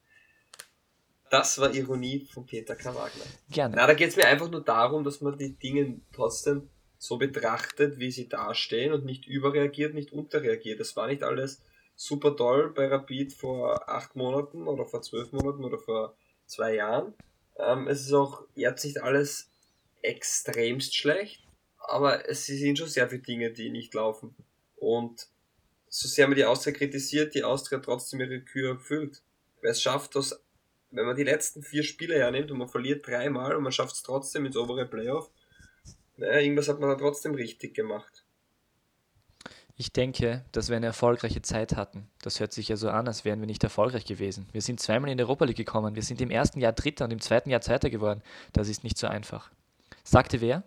Das 1.34 1.58
war 1.58 1.74
Ironie 1.74 2.28
von 2.32 2.46
Peter 2.46 2.76
K. 2.76 2.94
Wagner. 2.94 3.24
Gerne. 3.50 3.76
Na, 3.76 3.88
da 3.88 3.96
geht 3.96 4.10
es 4.10 4.16
mir 4.16 4.28
einfach 4.28 4.52
nur 4.52 4.64
darum, 4.64 5.04
dass 5.04 5.20
man 5.20 5.36
die 5.36 5.58
Dinge 5.58 6.00
trotzdem 6.14 6.70
so 7.00 7.18
betrachtet, 7.18 7.98
wie 7.98 8.12
sie 8.12 8.30
dastehen 8.30 8.94
und 8.94 9.04
nicht 9.04 9.26
überreagiert, 9.26 9.96
nicht 9.96 10.14
unterreagiert. 10.14 10.80
Das 10.80 10.96
war 10.96 11.08
nicht 11.08 11.24
alles 11.24 11.60
super 11.96 12.36
toll 12.36 12.72
bei 12.76 12.86
Rapid 12.86 13.34
vor 13.34 13.90
acht 13.90 14.16
Monaten 14.16 14.68
oder 14.68 14.86
vor 14.86 15.02
zwölf 15.02 15.32
Monaten 15.32 15.64
oder 15.64 15.80
vor 15.80 16.16
zwei 16.46 16.76
Jahren. 16.76 17.16
Ähm, 17.58 17.88
es 17.88 18.02
ist 18.02 18.14
auch 18.14 18.44
jetzt 18.54 18.86
nicht 18.86 19.02
alles 19.02 19.50
extremst 20.04 20.96
schlecht, 20.96 21.48
aber 21.80 22.30
es 22.30 22.46
sind 22.46 22.78
schon 22.78 22.90
sehr 22.90 23.10
viele 23.10 23.24
Dinge, 23.24 23.50
die 23.50 23.72
nicht 23.72 23.96
laufen. 23.96 24.36
Und 24.76 25.30
so 25.90 26.08
sehr 26.08 26.28
man 26.28 26.38
die 26.38 26.46
Austria 26.46 26.74
kritisiert, 26.74 27.34
die 27.34 27.44
Austria 27.44 27.80
trotzdem 27.80 28.20
ihre 28.20 28.42
Kür 28.42 28.74
erfüllt. 28.74 29.24
Wer 29.62 29.72
es 29.72 29.82
schafft, 29.82 30.16
aus 30.16 30.40
wenn 30.94 31.06
man 31.06 31.16
die 31.16 31.24
letzten 31.24 31.64
vier 31.64 31.84
Spiele 31.84 32.16
hernimmt 32.16 32.52
und 32.52 32.60
man 32.60 32.68
verliert 32.68 33.06
dreimal 33.08 33.56
und 33.56 33.64
man 33.64 33.72
schafft 33.72 33.96
es 33.96 34.04
trotzdem 34.04 34.46
ins 34.46 34.56
obere 34.56 34.86
Playoff, 34.86 35.30
naja, 36.18 36.40
irgendwas 36.40 36.70
hat 36.70 36.80
man 36.80 36.90
da 36.90 36.96
trotzdem 36.96 37.34
richtig 37.34 37.74
gemacht. 37.74 38.24
Ich 39.76 39.92
denke, 39.92 40.46
dass 40.52 40.70
wir 40.70 40.78
eine 40.78 40.86
erfolgreiche 40.86 41.42
Zeit 41.42 41.76
hatten. 41.76 42.08
Das 42.22 42.40
hört 42.40 42.54
sich 42.54 42.70
ja 42.70 42.78
so 42.78 42.90
an, 42.90 43.08
als 43.08 43.26
wären 43.26 43.40
wir 43.40 43.48
nicht 43.48 43.64
erfolgreich 43.64 44.06
gewesen. 44.06 44.48
Wir 44.52 44.62
sind 44.62 44.80
zweimal 44.80 45.10
in 45.10 45.18
die 45.18 45.24
Europa 45.24 45.46
League 45.46 45.58
gekommen. 45.58 45.96
Wir 45.96 46.04
sind 46.04 46.22
im 46.22 46.30
ersten 46.30 46.60
Jahr 46.62 46.74
Dritter 46.74 47.06
und 47.06 47.12
im 47.12 47.20
zweiten 47.20 47.50
Jahr 47.50 47.62
Zweiter 47.62 47.90
geworden. 47.90 48.22
Das 48.54 48.70
ist 48.70 48.84
nicht 48.84 49.00
so 49.00 49.08
einfach. 49.08 49.50
Sagte 50.04 50.42
wer? 50.42 50.64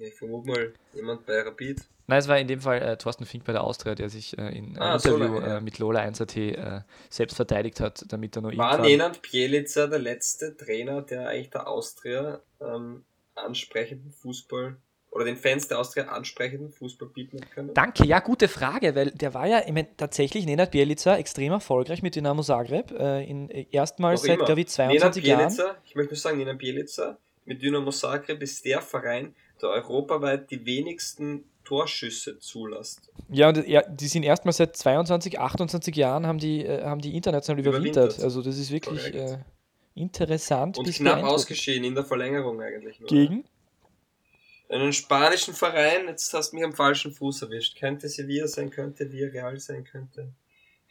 Ich 0.00 0.14
vermute 0.14 0.48
mal 0.48 0.72
jemand 0.94 1.26
bei 1.26 1.40
Rapid. 1.40 1.80
Nein, 2.06 2.18
es 2.18 2.26
war 2.26 2.38
in 2.38 2.48
dem 2.48 2.60
Fall 2.60 2.82
äh, 2.82 2.96
Thorsten 2.96 3.24
Fink 3.24 3.44
bei 3.44 3.52
der 3.52 3.62
Austria, 3.62 3.94
der 3.94 4.08
sich 4.08 4.36
äh, 4.36 4.48
in 4.48 4.76
einem 4.76 4.78
ah, 4.78 4.94
Interview 4.94 5.40
so 5.40 5.46
äh, 5.46 5.60
mit 5.60 5.78
Lola 5.78 6.00
1AT 6.00 6.36
äh, 6.38 6.80
selbst 7.08 7.36
verteidigt 7.36 7.78
hat, 7.78 8.04
damit 8.08 8.36
er 8.36 8.42
nur 8.42 8.56
War 8.56 8.78
Nenad 8.78 9.22
Pielica 9.22 9.86
der 9.86 10.00
letzte 10.00 10.56
Trainer, 10.56 11.02
der 11.02 11.28
eigentlich 11.28 11.50
der 11.50 11.68
Austria 11.68 12.40
ähm, 12.60 13.04
ansprechenden 13.36 14.10
Fußball 14.10 14.76
oder 15.12 15.24
den 15.24 15.36
Fans 15.36 15.68
der 15.68 15.78
Austria 15.78 16.06
ansprechenden 16.06 16.70
Fußball 16.70 17.08
bieten 17.08 17.40
können? 17.54 17.74
Danke, 17.74 18.04
ja, 18.04 18.18
gute 18.18 18.48
Frage, 18.48 18.94
weil 18.96 19.12
der 19.12 19.34
war 19.34 19.46
ja 19.46 19.62
ich 19.64 19.72
mein, 19.72 19.96
tatsächlich 19.96 20.46
Nenad 20.46 20.72
Bielica 20.72 21.16
extrem 21.16 21.52
erfolgreich 21.52 22.02
mit 22.02 22.16
Dynamo 22.16 22.42
Zagreb. 22.42 22.90
Äh, 22.90 23.24
in, 23.24 23.50
äh, 23.50 23.66
erstmals 23.70 24.22
seit, 24.22 24.38
glaube 24.40 24.62
ich, 24.62 24.66
22 24.66 25.22
Nenad 25.22 25.38
Bielica, 25.38 25.62
Jahren. 25.62 25.76
Ich 25.84 25.94
möchte 25.94 26.14
nur 26.14 26.20
sagen, 26.20 26.38
Nenad 26.38 26.58
Bielica 26.58 27.18
mit 27.44 27.62
Dynamo 27.62 27.90
Zagreb 27.90 28.42
ist 28.42 28.64
der 28.64 28.80
Verein, 28.82 29.34
der 29.62 29.70
europaweit 29.70 30.50
die 30.50 30.64
wenigsten 30.64 31.44
Torschüsse 31.64 32.38
zulässt. 32.40 33.12
Ja, 33.28 33.48
und 33.48 33.64
die 33.64 34.08
sind 34.08 34.24
erstmal 34.24 34.52
seit 34.52 34.76
22, 34.76 35.38
28 35.38 35.94
Jahren 35.94 36.26
haben 36.26 36.38
die, 36.38 36.64
äh, 36.64 36.82
haben 36.82 37.00
die 37.00 37.14
international 37.14 37.60
überwintert. 37.60 37.94
überwintert. 37.96 38.24
Also 38.24 38.42
das 38.42 38.58
ist 38.58 38.72
wirklich 38.72 39.14
äh, 39.14 39.38
interessant. 39.94 40.78
Und 40.78 40.92
knapp 40.92 41.22
ausgeschieden 41.22 41.84
in 41.84 41.94
der 41.94 42.04
Verlängerung 42.04 42.60
eigentlich. 42.60 42.98
Nur. 42.98 43.08
Gegen? 43.08 43.44
Einen 44.68 44.92
spanischen 44.92 45.54
Verein, 45.54 46.06
jetzt 46.08 46.32
hast 46.32 46.50
du 46.50 46.56
mich 46.56 46.64
am 46.64 46.72
falschen 46.72 47.12
Fuß 47.12 47.42
erwischt. 47.42 47.78
Könnte 47.78 48.08
Sevilla 48.08 48.46
sein, 48.46 48.70
könnte 48.70 49.10
Villarreal 49.10 49.58
sein, 49.58 49.84
könnte. 49.84 50.32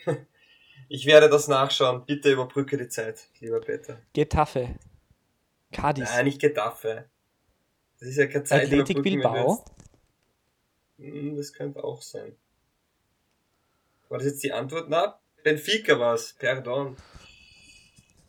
ich 0.89 1.05
werde 1.05 1.29
das 1.29 1.47
nachschauen. 1.47 2.05
Bitte 2.05 2.31
überbrücke 2.31 2.77
die 2.77 2.89
Zeit, 2.89 3.27
lieber 3.39 3.59
Peter. 3.59 3.99
Getafe. 4.13 4.75
Cadiz. 5.71 6.09
Nein, 6.09 6.25
nicht 6.25 6.39
Getafe. 6.39 7.05
Das 7.99 8.09
ist 8.09 8.17
ja 8.17 8.27
keine 8.27 8.43
Zeit. 8.43 8.65
Athletic 8.65 9.01
Bilbao. 9.03 9.63
Das 10.97 11.53
könnte 11.53 11.83
auch 11.83 12.01
sein. 12.01 12.35
War 14.09 14.17
das 14.17 14.27
jetzt 14.27 14.43
die 14.43 14.51
Antwort? 14.51 14.87
Na, 14.89 15.19
Benfica 15.43 15.99
war 15.99 16.15
es. 16.15 16.35
Pardon. 16.39 16.97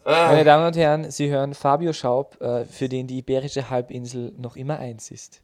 Ah. 0.05 0.29
Meine 0.29 0.45
Damen 0.45 0.67
und 0.67 0.77
Herren, 0.77 1.11
Sie 1.11 1.29
hören 1.31 1.55
Fabio 1.55 1.93
Schaub, 1.93 2.41
äh, 2.41 2.65
für 2.65 2.89
den 2.89 3.07
die 3.07 3.19
Iberische 3.19 3.71
Halbinsel 3.71 4.33
noch 4.39 4.57
immer 4.57 4.79
eins 4.79 5.11
ist. 5.11 5.43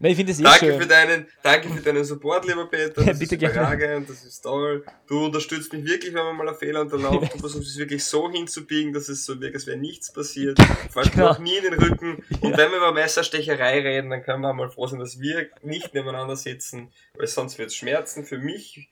Nein, 0.00 0.12
ich 0.12 0.16
finde 0.16 0.32
es 0.32 0.38
eh 0.38 0.44
danke 0.44 0.58
schön. 0.66 0.80
Für 0.80 0.86
deinen, 0.86 1.26
danke 1.42 1.68
für 1.70 1.80
deinen 1.80 2.04
Support, 2.04 2.46
lieber 2.46 2.66
Peter. 2.66 3.02
Das 3.04 3.18
Bitte 3.18 3.34
ist 3.34 3.42
überragend, 3.42 4.08
das 4.08 4.24
ist 4.24 4.42
toll. 4.42 4.84
Du 5.08 5.24
unterstützt 5.24 5.72
mich 5.72 5.84
wirklich, 5.84 6.14
wenn 6.14 6.24
man 6.24 6.36
mal 6.36 6.48
einen 6.48 6.56
Fehler 6.56 6.82
unterlauft. 6.82 7.34
Du 7.34 7.38
versuchst 7.38 7.70
es 7.70 7.78
wirklich 7.78 8.04
so 8.04 8.30
hinzubiegen, 8.30 8.92
dass 8.92 9.08
es 9.08 9.24
so 9.24 9.40
wirkt, 9.40 9.56
als 9.56 9.66
wäre 9.66 9.76
nichts 9.76 10.12
passiert. 10.12 10.58
Fällt 10.90 11.12
genau. 11.12 11.30
noch 11.30 11.40
nie 11.40 11.56
in 11.56 11.64
den 11.64 11.74
Rücken. 11.74 12.22
Und 12.40 12.56
wenn 12.56 12.70
wir 12.70 12.76
über 12.78 12.92
Messerstecherei 12.92 13.80
reden, 13.80 14.10
dann 14.10 14.22
können 14.22 14.40
wir 14.40 14.52
mal 14.52 14.70
froh 14.70 14.86
sein, 14.86 15.00
dass 15.00 15.18
wir 15.18 15.48
nicht 15.62 15.94
nebeneinander 15.94 16.36
sitzen, 16.36 16.92
weil 17.14 17.26
sonst 17.26 17.58
wird 17.58 17.70
es 17.70 17.76
Schmerzen 17.76 18.24
für 18.24 18.38
mich 18.38 18.88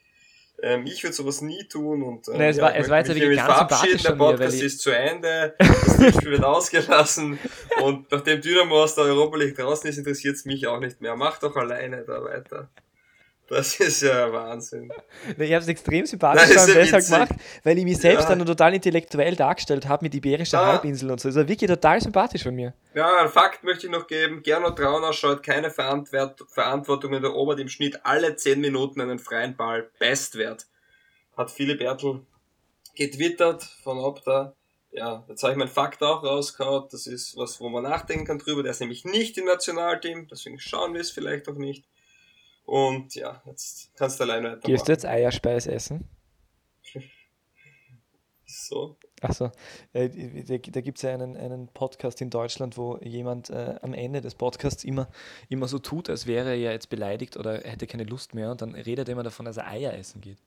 ähm, 0.66 0.86
ich 0.86 1.02
würde 1.04 1.14
sowas 1.14 1.42
nie 1.42 1.64
tun 1.64 2.02
und 2.02 2.26
äh, 2.26 2.32
Nein, 2.32 2.50
es 2.50 2.56
ja, 2.56 2.64
war, 2.64 2.74
es 2.74 2.88
war 2.88 2.98
jetzt 2.98 3.14
wirklich 3.14 3.36
ganz 3.36 3.58
sympathisch 3.58 4.02
Der 4.02 4.12
Podcast 4.12 4.58
mir, 4.58 4.64
ist 4.64 4.80
zu 4.80 4.90
Ende, 4.90 5.54
das 5.58 6.14
Spiel 6.14 6.32
wird 6.32 6.44
ausgelassen 6.44 7.38
und 7.82 8.10
nachdem 8.10 8.40
Dynamo 8.40 8.82
aus 8.82 8.96
der 8.96 9.04
Europa 9.04 9.36
League 9.36 9.56
draußen 9.56 9.88
ist, 9.88 9.98
interessiert 9.98 10.34
es 10.34 10.44
mich 10.44 10.66
auch 10.66 10.80
nicht 10.80 11.00
mehr. 11.00 11.14
Mach 11.14 11.38
doch 11.38 11.54
alleine 11.54 12.04
da 12.04 12.22
weiter. 12.24 12.68
Das 13.48 13.78
ist 13.78 14.02
ja 14.02 14.32
Wahnsinn. 14.32 14.90
Ich 15.38 15.52
habe 15.52 15.62
es 15.62 15.68
extrem 15.68 16.04
sympathisch 16.04 16.54
ja 16.54 16.66
deshalb 16.66 17.04
gemacht, 17.04 17.40
weil 17.62 17.78
ich 17.78 17.84
mich 17.84 17.98
selbst 17.98 18.28
ja. 18.28 18.34
dann 18.34 18.44
total 18.44 18.74
intellektuell 18.74 19.36
dargestellt 19.36 19.86
habe 19.86 20.04
mit 20.04 20.14
Iberischer 20.14 20.60
ah. 20.60 20.66
Halbinsel 20.72 21.10
und 21.10 21.20
so. 21.20 21.28
Das 21.28 21.36
war 21.36 21.48
wirklich 21.48 21.70
total 21.70 22.00
sympathisch 22.00 22.42
von 22.42 22.54
mir. 22.54 22.74
Ja, 22.94 23.22
ein 23.22 23.28
Fakt 23.28 23.62
möchte 23.62 23.86
ich 23.86 23.92
noch 23.92 24.06
geben. 24.06 24.42
Gernot 24.42 24.76
Trauner 24.78 25.12
schaut 25.12 25.42
keine 25.42 25.70
Verantwortung 25.70 27.12
in 27.12 27.22
der 27.22 27.34
Obert 27.34 27.60
im 27.60 27.68
Schnitt 27.68 28.00
alle 28.04 28.34
10 28.34 28.60
Minuten 28.60 29.00
einen 29.00 29.18
freien 29.18 29.56
Ball. 29.56 29.90
Bestwert. 29.98 30.66
Hat 31.36 31.50
Philipp 31.50 31.80
Ertl 31.80 32.22
getwittert 32.96 33.62
von 33.82 33.98
Opta. 33.98 34.54
Ja, 34.90 35.24
jetzt 35.28 35.42
habe 35.42 35.52
ich 35.52 35.58
meinen 35.58 35.68
Fakt 35.68 36.02
auch 36.02 36.24
rausgehauen. 36.24 36.88
Das 36.90 37.06
ist 37.06 37.36
was, 37.36 37.60
wo 37.60 37.68
man 37.68 37.82
nachdenken 37.82 38.24
kann 38.24 38.38
drüber. 38.38 38.62
Der 38.62 38.72
ist 38.72 38.80
nämlich 38.80 39.04
nicht 39.04 39.36
im 39.36 39.44
Nationalteam, 39.44 40.26
deswegen 40.28 40.58
schauen 40.58 40.94
wir 40.94 41.02
es 41.02 41.10
vielleicht 41.10 41.48
auch 41.48 41.54
nicht. 41.54 41.84
Und 42.66 43.14
ja, 43.14 43.40
jetzt 43.46 43.92
kannst 43.96 44.18
du 44.18 44.24
alleine 44.24 44.48
weitermachen. 44.48 44.66
Gehst 44.66 44.88
du 44.88 44.92
jetzt 44.92 45.06
Eierspeis 45.06 45.66
essen? 45.66 46.08
so. 48.44 48.96
Achso, 49.22 49.50
äh, 49.92 50.08
da, 50.44 50.58
gibt 50.58 50.98
es 50.98 51.02
ja 51.02 51.14
einen, 51.14 51.36
einen 51.36 51.68
Podcast 51.68 52.20
in 52.20 52.28
Deutschland, 52.28 52.76
wo 52.76 52.98
jemand 52.98 53.48
äh, 53.48 53.76
am 53.80 53.94
Ende 53.94 54.20
des 54.20 54.34
Podcasts 54.34 54.84
immer, 54.84 55.08
immer 55.48 55.68
so 55.68 55.78
tut, 55.78 56.10
als 56.10 56.26
wäre 56.26 56.50
er 56.50 56.72
jetzt 56.72 56.90
beleidigt 56.90 57.36
oder 57.36 57.64
er 57.64 57.72
hätte 57.72 57.86
keine 57.86 58.04
Lust 58.04 58.34
mehr 58.34 58.50
und 58.50 58.60
dann 58.60 58.74
redet 58.74 59.08
er 59.08 59.12
immer 59.12 59.22
davon, 59.22 59.46
dass 59.46 59.56
er 59.56 59.68
Eier 59.68 59.94
essen 59.94 60.20
geht. 60.20 60.38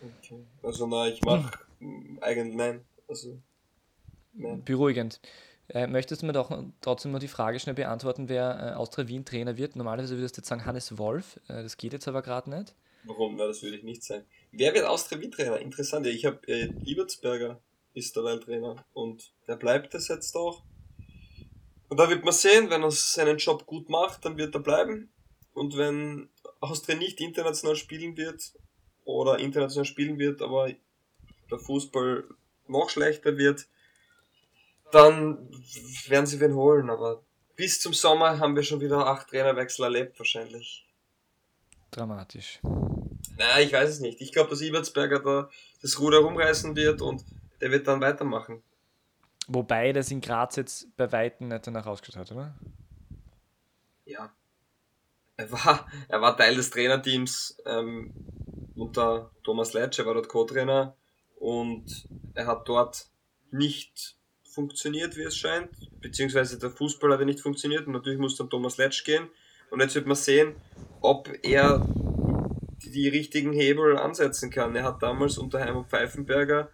Okay. 0.00 0.44
Also 0.62 0.86
na, 0.86 1.08
ich 1.08 1.20
mach 1.22 1.58
hm. 1.80 2.18
eigentlich 2.20 2.56
nein. 2.56 2.84
Also, 3.08 3.40
nein. 4.32 4.62
Beruhigend. 4.64 5.20
Äh, 5.70 5.86
möchtest 5.86 6.22
du 6.22 6.26
mir 6.26 6.32
doch 6.32 6.50
trotzdem 6.80 7.12
mal 7.12 7.18
die 7.18 7.28
Frage 7.28 7.60
schnell 7.60 7.74
beantworten, 7.74 8.28
wer 8.28 8.72
äh, 8.72 8.74
Austria 8.74 9.06
Wien 9.06 9.24
Trainer 9.24 9.56
wird? 9.58 9.76
Normalerweise 9.76 10.16
würdest 10.16 10.36
du 10.36 10.40
jetzt 10.40 10.48
sagen 10.48 10.64
Hannes 10.64 10.96
Wolf, 10.96 11.38
äh, 11.48 11.62
das 11.62 11.76
geht 11.76 11.92
jetzt 11.92 12.08
aber 12.08 12.22
gerade 12.22 12.50
nicht. 12.50 12.74
Warum? 13.04 13.36
Na, 13.36 13.46
das 13.46 13.62
würde 13.62 13.76
ich 13.76 13.82
nicht 13.82 14.02
sagen. 14.02 14.24
Wer 14.50 14.74
wird 14.74 14.86
Austria 14.86 15.20
Wien 15.20 15.30
Trainer? 15.30 15.58
Interessant, 15.58 16.06
ja, 16.06 16.12
ich 16.12 16.24
habe 16.24 16.40
äh, 16.48 16.72
Ibertsberger 16.84 17.60
ist 17.94 18.16
der 18.16 18.40
Trainer 18.40 18.84
und 18.94 19.32
der 19.46 19.56
bleibt 19.56 19.94
es 19.94 20.08
jetzt 20.08 20.34
auch. 20.36 20.62
Und 21.88 21.98
da 21.98 22.08
wird 22.08 22.24
man 22.24 22.34
sehen, 22.34 22.70
wenn 22.70 22.82
er 22.82 22.90
seinen 22.90 23.38
Job 23.38 23.66
gut 23.66 23.88
macht, 23.88 24.24
dann 24.24 24.36
wird 24.36 24.54
er 24.54 24.60
bleiben. 24.60 25.10
Und 25.52 25.76
wenn 25.76 26.28
Austria 26.60 26.96
nicht 26.96 27.20
international 27.20 27.76
spielen 27.76 28.16
wird 28.16 28.52
oder 29.04 29.38
international 29.38 29.84
spielen 29.84 30.18
wird, 30.18 30.42
aber 30.42 30.70
der 31.50 31.58
Fußball 31.58 32.24
noch 32.68 32.90
schlechter 32.90 33.36
wird, 33.36 33.66
dann 34.90 35.50
werden 36.06 36.26
sie 36.26 36.40
wen 36.40 36.54
holen. 36.54 36.90
Aber 36.90 37.22
bis 37.56 37.80
zum 37.80 37.92
Sommer 37.92 38.38
haben 38.38 38.56
wir 38.56 38.62
schon 38.62 38.80
wieder 38.80 39.06
acht 39.06 39.28
Trainerwechsel 39.28 39.84
erlebt, 39.84 40.18
wahrscheinlich. 40.18 40.86
Dramatisch. 41.90 42.60
Naja, 43.36 43.60
ich 43.60 43.72
weiß 43.72 43.88
es 43.88 44.00
nicht. 44.00 44.20
Ich 44.20 44.32
glaube, 44.32 44.50
dass 44.50 44.60
Ibertsberger 44.60 45.20
da 45.20 45.50
das 45.80 45.98
Ruder 46.00 46.18
rumreißen 46.18 46.76
wird 46.76 47.00
und 47.00 47.24
der 47.60 47.70
wird 47.70 47.86
dann 47.86 48.00
weitermachen. 48.00 48.62
Wobei 49.46 49.92
das 49.92 50.10
in 50.10 50.20
Graz 50.20 50.56
jetzt 50.56 50.94
bei 50.96 51.10
Weitem 51.10 51.48
nicht 51.48 51.66
danach 51.66 51.86
ausgeschaut 51.86 52.20
hat, 52.20 52.32
oder? 52.32 52.54
Ja. 54.04 54.30
Er 55.36 55.52
war, 55.52 55.86
er 56.08 56.20
war 56.20 56.36
Teil 56.36 56.56
des 56.56 56.70
Trainerteams 56.70 57.58
ähm, 57.64 58.12
unter 58.74 59.30
Thomas 59.44 59.72
Leitsch, 59.72 59.98
er 59.98 60.06
war 60.06 60.14
dort 60.14 60.28
Co-Trainer 60.28 60.96
und 61.36 62.08
er 62.34 62.46
hat 62.46 62.68
dort 62.68 63.06
nicht 63.50 64.17
funktioniert, 64.58 65.16
wie 65.16 65.22
es 65.22 65.36
scheint, 65.36 65.70
beziehungsweise 66.00 66.58
der 66.58 66.70
Fußball 66.70 67.12
hat 67.12 67.20
ja 67.20 67.26
nicht 67.26 67.38
funktioniert 67.38 67.86
und 67.86 67.92
natürlich 67.92 68.18
muss 68.18 68.34
dann 68.34 68.50
Thomas 68.50 68.76
Letsch 68.76 69.04
gehen 69.04 69.28
und 69.70 69.78
jetzt 69.80 69.94
wird 69.94 70.08
man 70.08 70.16
sehen, 70.16 70.56
ob 71.00 71.30
er 71.44 71.86
die 72.84 73.06
richtigen 73.06 73.52
Hebel 73.52 73.96
ansetzen 73.96 74.50
kann. 74.50 74.74
Er 74.74 74.82
hat 74.82 75.00
damals 75.00 75.38
unter 75.38 75.60
Heimo 75.60 75.84
Pfeifenberger 75.84 76.70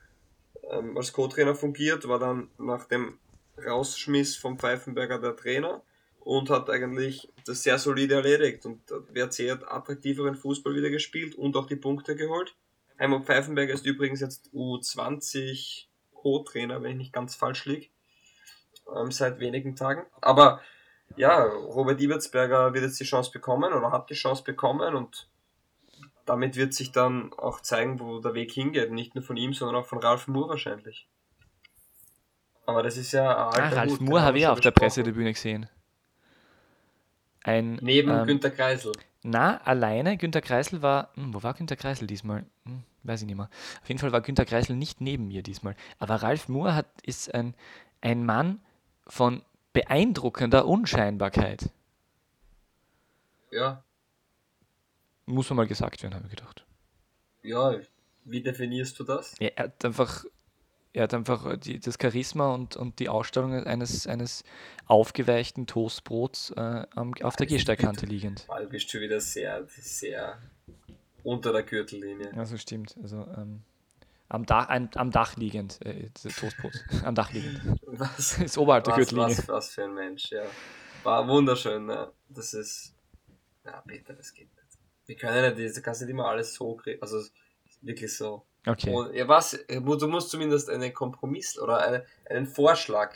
ähm, 0.70 0.96
als 0.96 1.12
Co-Trainer 1.12 1.54
fungiert, 1.54 2.08
war 2.08 2.18
dann 2.18 2.48
nach 2.56 2.86
dem 2.86 3.18
Rausschmiss 3.58 4.34
vom 4.34 4.58
Pfeifenberger 4.58 5.18
der 5.18 5.36
Trainer 5.36 5.82
und 6.20 6.48
hat 6.48 6.70
eigentlich 6.70 7.28
das 7.44 7.64
sehr 7.64 7.78
solide 7.78 8.14
erledigt 8.14 8.64
und 8.64 8.80
WRC 9.12 9.50
hat 9.50 9.70
attraktiveren 9.70 10.36
Fußball 10.36 10.74
wieder 10.74 10.88
gespielt 10.88 11.34
und 11.34 11.54
auch 11.54 11.66
die 11.66 11.76
Punkte 11.76 12.16
geholt. 12.16 12.56
Heimo 12.98 13.20
Pfeifenberger 13.20 13.74
ist 13.74 13.84
übrigens 13.84 14.20
jetzt 14.20 14.48
U20 14.54 15.88
Co-Trainer, 16.24 16.82
wenn 16.82 16.92
ich 16.92 16.96
nicht 16.96 17.12
ganz 17.12 17.34
falsch 17.34 17.66
liege, 17.66 17.88
ähm, 18.96 19.12
seit 19.12 19.40
wenigen 19.40 19.76
Tagen. 19.76 20.06
Aber 20.22 20.60
ja, 21.16 21.44
Robert 21.44 22.00
Ibertsberger 22.00 22.72
wird 22.72 22.84
jetzt 22.84 22.98
die 22.98 23.04
Chance 23.04 23.30
bekommen 23.30 23.74
oder 23.74 23.92
hat 23.92 24.08
die 24.08 24.14
Chance 24.14 24.42
bekommen 24.42 24.94
und 24.94 25.28
damit 26.24 26.56
wird 26.56 26.72
sich 26.72 26.92
dann 26.92 27.34
auch 27.34 27.60
zeigen, 27.60 28.00
wo 28.00 28.20
der 28.20 28.32
Weg 28.32 28.50
hingeht. 28.52 28.90
Nicht 28.90 29.14
nur 29.14 29.22
von 29.22 29.36
ihm, 29.36 29.52
sondern 29.52 29.76
auch 29.76 29.86
von 29.86 29.98
Ralf 29.98 30.26
Moore 30.26 30.48
wahrscheinlich. 30.48 31.06
Aber 32.64 32.82
das 32.82 32.96
ist 32.96 33.12
ja 33.12 33.36
ah, 33.36 33.50
Ralf 33.50 34.00
Moore 34.00 34.22
habe 34.22 34.38
ich 34.38 34.46
auf 34.46 34.60
der 34.60 34.70
Pressetribüne 34.70 35.34
gesehen. 35.34 35.68
Ein, 37.42 37.74
Neben 37.82 38.10
ähm, 38.10 38.26
Günter 38.26 38.50
Kreisel. 38.50 38.92
Na, 39.26 39.56
alleine. 39.62 40.18
Günter 40.18 40.42
Kreisel 40.42 40.82
war. 40.82 41.08
Hm, 41.14 41.32
wo 41.32 41.42
war 41.42 41.54
Günter 41.54 41.76
Kreisel 41.76 42.06
diesmal? 42.06 42.44
Hm, 42.66 42.82
weiß 43.04 43.22
ich 43.22 43.26
nicht 43.26 43.36
mehr. 43.36 43.48
Auf 43.82 43.88
jeden 43.88 43.98
Fall 43.98 44.12
war 44.12 44.20
Günter 44.20 44.44
Kreisel 44.44 44.76
nicht 44.76 45.00
neben 45.00 45.28
mir 45.28 45.42
diesmal. 45.42 45.74
Aber 45.98 46.16
Ralf 46.16 46.48
Moore 46.48 46.74
hat, 46.74 46.86
ist 47.02 47.34
ein, 47.34 47.54
ein 48.02 48.26
Mann 48.26 48.60
von 49.06 49.42
beeindruckender 49.72 50.66
Unscheinbarkeit. 50.66 51.70
Ja. 53.50 53.82
Muss 55.24 55.48
man 55.48 55.56
mal 55.56 55.66
gesagt 55.66 56.02
werden, 56.02 56.14
habe 56.14 56.26
ich 56.26 56.36
gedacht. 56.36 56.66
Ja, 57.42 57.78
wie 58.24 58.42
definierst 58.42 58.98
du 59.00 59.04
das? 59.04 59.34
Ja, 59.38 59.48
er 59.56 59.64
hat 59.64 59.84
einfach, 59.86 60.26
er 60.94 61.02
hat 61.02 61.12
einfach 61.12 61.56
die, 61.58 61.80
das 61.80 61.98
Charisma 62.00 62.54
und, 62.54 62.76
und 62.76 63.00
die 63.00 63.08
Ausstellung 63.08 63.52
eines, 63.52 64.06
eines 64.06 64.44
aufgeweichten 64.86 65.66
Toastbrots 65.66 66.52
äh, 66.56 66.86
auf 66.94 67.34
der 67.34 67.46
Gehsteigkante 67.46 68.06
liegend. 68.06 68.46
Du 68.48 68.68
bist 68.68 68.90
schon 68.90 69.00
wieder 69.00 69.20
sehr, 69.20 69.66
sehr 69.68 70.38
unter 71.24 71.52
der 71.52 71.64
Gürtellinie. 71.64 72.32
Also 72.36 72.56
stimmt. 72.56 72.96
Also 73.02 73.26
ähm, 73.36 73.62
am, 74.28 74.46
Dach, 74.46 74.68
ein, 74.68 74.88
am 74.94 75.10
Dach 75.10 75.36
liegend, 75.36 75.84
äh, 75.84 76.10
Toastbrot. 76.10 76.72
am 77.04 77.16
Dach 77.16 77.32
liegend. 77.32 77.60
Was? 77.86 78.38
ist 78.42 78.56
oberhalb 78.56 78.84
der 78.84 78.94
Gürtellinie. 78.94 79.36
Was, 79.36 79.48
was 79.48 79.70
für 79.70 79.84
ein 79.84 79.94
Mensch, 79.94 80.30
ja. 80.30 80.44
War 81.02 81.26
wunderschön, 81.26 81.86
ne? 81.86 82.12
Das 82.28 82.54
ist. 82.54 82.94
Ja, 83.64 83.82
Peter, 83.86 84.14
das 84.14 84.32
geht 84.32 84.54
nicht. 84.54 84.78
Wir 85.06 85.16
können 85.16 85.36
ja 85.36 85.50
nicht, 85.50 85.76
du 85.76 85.82
kannst 85.82 86.02
nicht 86.02 86.10
immer 86.10 86.26
alles 86.26 86.54
so 86.54 86.76
kriegen. 86.76 87.02
Also 87.02 87.20
wirklich 87.80 88.16
so. 88.16 88.46
Okay. 88.66 88.90
Und, 88.90 89.14
ja, 89.14 89.28
was? 89.28 89.58
Du 89.68 90.08
musst 90.08 90.30
zumindest 90.30 90.70
einen 90.70 90.92
Kompromiss 90.94 91.58
oder 91.58 91.78
eine, 91.86 92.04
einen 92.28 92.46
Vorschlag 92.46 93.14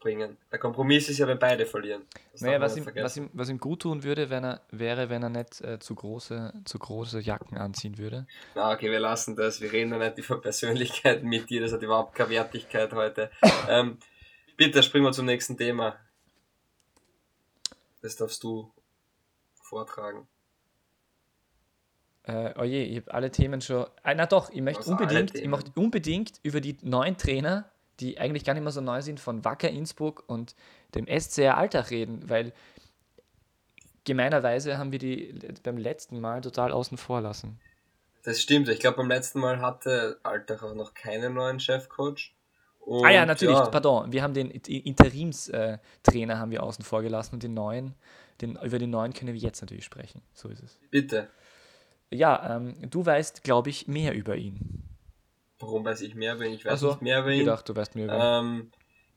bringen. 0.00 0.38
Der 0.50 0.58
Kompromiss 0.58 1.08
ist 1.08 1.18
ja, 1.18 1.28
wenn 1.28 1.38
beide 1.38 1.66
verlieren. 1.66 2.02
Das 2.32 2.40
naja, 2.40 2.60
was 2.60 2.76
ihm, 2.76 2.86
was, 2.94 3.16
ihm, 3.16 3.30
was 3.32 3.48
ihm 3.48 3.58
gut 3.58 3.82
tun 3.82 4.02
würde, 4.02 4.30
wenn 4.30 4.44
er, 4.44 4.62
wäre, 4.70 5.10
wenn 5.10 5.22
er 5.22 5.28
nicht 5.28 5.60
äh, 5.60 5.78
zu, 5.78 5.94
große, 5.94 6.52
zu 6.64 6.78
große 6.78 7.20
Jacken 7.20 7.58
anziehen 7.58 7.98
würde. 7.98 8.26
Na, 8.54 8.72
okay, 8.72 8.90
wir 8.90 8.98
lassen 8.98 9.36
das. 9.36 9.60
Wir 9.60 9.70
reden 9.70 9.92
ja 9.92 9.98
nicht 9.98 10.18
über 10.18 10.40
Persönlichkeiten 10.40 11.28
mit 11.28 11.50
dir. 11.50 11.60
Das 11.60 11.72
hat 11.72 11.82
überhaupt 11.82 12.14
keine 12.14 12.30
Wertigkeit 12.30 12.92
heute. 12.92 13.30
ähm, 13.68 13.98
bitte 14.56 14.82
springen 14.82 15.04
wir 15.04 15.12
zum 15.12 15.26
nächsten 15.26 15.56
Thema. 15.56 15.96
Das 18.02 18.16
darfst 18.16 18.42
du 18.42 18.72
vortragen. 19.62 20.26
Äh, 22.24 22.52
oh 22.58 22.64
je, 22.64 22.82
ich 22.84 22.96
habe 22.96 23.14
alle 23.14 23.30
Themen 23.30 23.60
schon. 23.60 23.86
Ah, 24.02 24.14
na 24.14 24.26
doch, 24.26 24.50
ich 24.50 24.60
möchte 24.60 24.90
unbedingt, 24.90 25.34
ich 25.34 25.48
möchte 25.48 25.72
unbedingt 25.74 26.38
über 26.42 26.60
die 26.60 26.76
neuen 26.82 27.16
Trainer 27.16 27.70
die 28.00 28.18
eigentlich 28.18 28.44
gar 28.44 28.54
nicht 28.54 28.62
mehr 28.62 28.72
so 28.72 28.80
neu 28.80 29.02
sind, 29.02 29.20
von 29.20 29.44
Wacker 29.44 29.68
Innsbruck 29.68 30.24
und 30.26 30.54
dem 30.94 31.06
SCR 31.06 31.56
Alltag 31.56 31.90
reden, 31.90 32.28
weil 32.28 32.52
gemeinerweise 34.04 34.78
haben 34.78 34.92
wir 34.92 34.98
die 34.98 35.38
beim 35.62 35.76
letzten 35.76 36.20
Mal 36.20 36.40
total 36.40 36.72
außen 36.72 36.96
vor 36.96 37.20
lassen. 37.20 37.60
Das 38.22 38.40
stimmt. 38.40 38.68
Ich 38.68 38.80
glaube, 38.80 38.98
beim 38.98 39.08
letzten 39.08 39.40
Mal 39.40 39.60
hatte 39.60 40.18
Alltag 40.22 40.62
auch 40.62 40.74
noch 40.74 40.94
keinen 40.94 41.34
neuen 41.34 41.60
Chefcoach. 41.60 42.34
Und, 42.80 43.04
ah 43.04 43.10
ja, 43.10 43.26
natürlich, 43.26 43.58
ja. 43.58 43.66
pardon. 43.66 44.10
Wir 44.12 44.22
haben 44.22 44.34
den 44.34 44.50
Interimstrainer 44.50 46.38
haben 46.38 46.50
wir 46.50 46.62
außen 46.62 46.84
vor 46.84 47.02
gelassen 47.02 47.34
und 47.36 47.42
den 47.42 47.54
neuen, 47.54 47.94
den, 48.40 48.56
über 48.56 48.78
den 48.78 48.90
neuen 48.90 49.12
können 49.12 49.34
wir 49.34 49.40
jetzt 49.40 49.60
natürlich 49.60 49.84
sprechen. 49.84 50.22
So 50.32 50.48
ist 50.48 50.62
es. 50.62 50.78
Bitte. 50.90 51.28
Ja, 52.10 52.56
ähm, 52.56 52.90
du 52.90 53.06
weißt, 53.06 53.44
glaube 53.44 53.70
ich, 53.70 53.86
mehr 53.86 54.14
über 54.14 54.36
ihn. 54.36 54.80
Warum 55.60 55.84
weiß 55.84 56.00
ich 56.00 56.14
mehr 56.14 56.34
über 56.34 56.44
ihn? 56.44 56.54
Ich 56.54 56.64
weiß 56.64 56.80
so, 56.80 56.90
nicht 56.90 57.02
mehr 57.02 57.20
über 57.20 57.30
ihn. 57.30 57.40
gedacht, 57.40 57.68
du 57.68 57.76
weißt 57.76 57.94
mehr 57.94 58.06
über 58.06 58.14
ihn. 58.14 58.46
Ähm, 58.46 58.72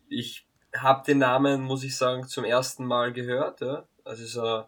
ich 0.10 0.46
habe 0.76 1.04
den 1.06 1.20
Namen, 1.20 1.62
muss 1.62 1.84
ich 1.84 1.98
sagen, 1.98 2.28
zum 2.28 2.44
ersten 2.44 2.86
Mal 2.86 3.14
gehört. 3.14 3.62
Ja? 3.62 3.88
Also 4.04 4.26
so 4.26 4.66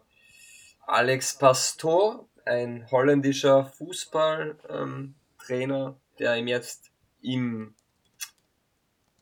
Alex 0.86 1.38
Pastor, 1.38 2.28
ein 2.44 2.90
holländischer 2.90 3.66
Fußballtrainer, 3.66 5.16
ähm, 5.50 5.96
der 6.18 6.36
ihm 6.36 6.48
jetzt 6.48 6.90
im 7.20 7.74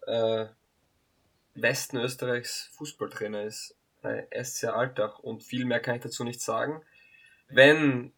äh, 0.06 0.46
Westen 1.54 1.98
Österreichs 1.98 2.70
Fußballtrainer 2.74 3.42
ist, 3.42 3.76
bei 4.02 4.28
SC 4.42 4.64
Alltag. 4.64 5.18
Und 5.20 5.42
viel 5.42 5.64
mehr 5.64 5.80
kann 5.80 5.96
ich 5.96 6.02
dazu 6.02 6.24
nicht 6.24 6.40
sagen. 6.40 6.82
Wenn 7.48 8.12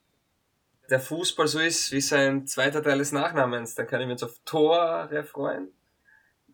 der 0.91 1.01
Fußball 1.01 1.47
so 1.47 1.59
ist 1.61 1.93
wie 1.93 2.01
sein 2.01 2.47
zweiter 2.47 2.83
Teil 2.83 2.99
des 2.99 3.13
Nachnamens, 3.13 3.75
dann 3.75 3.87
können 3.87 4.09
wir 4.09 4.13
uns 4.13 4.23
auf 4.23 4.39
Tore 4.45 5.25
freuen. 5.25 5.69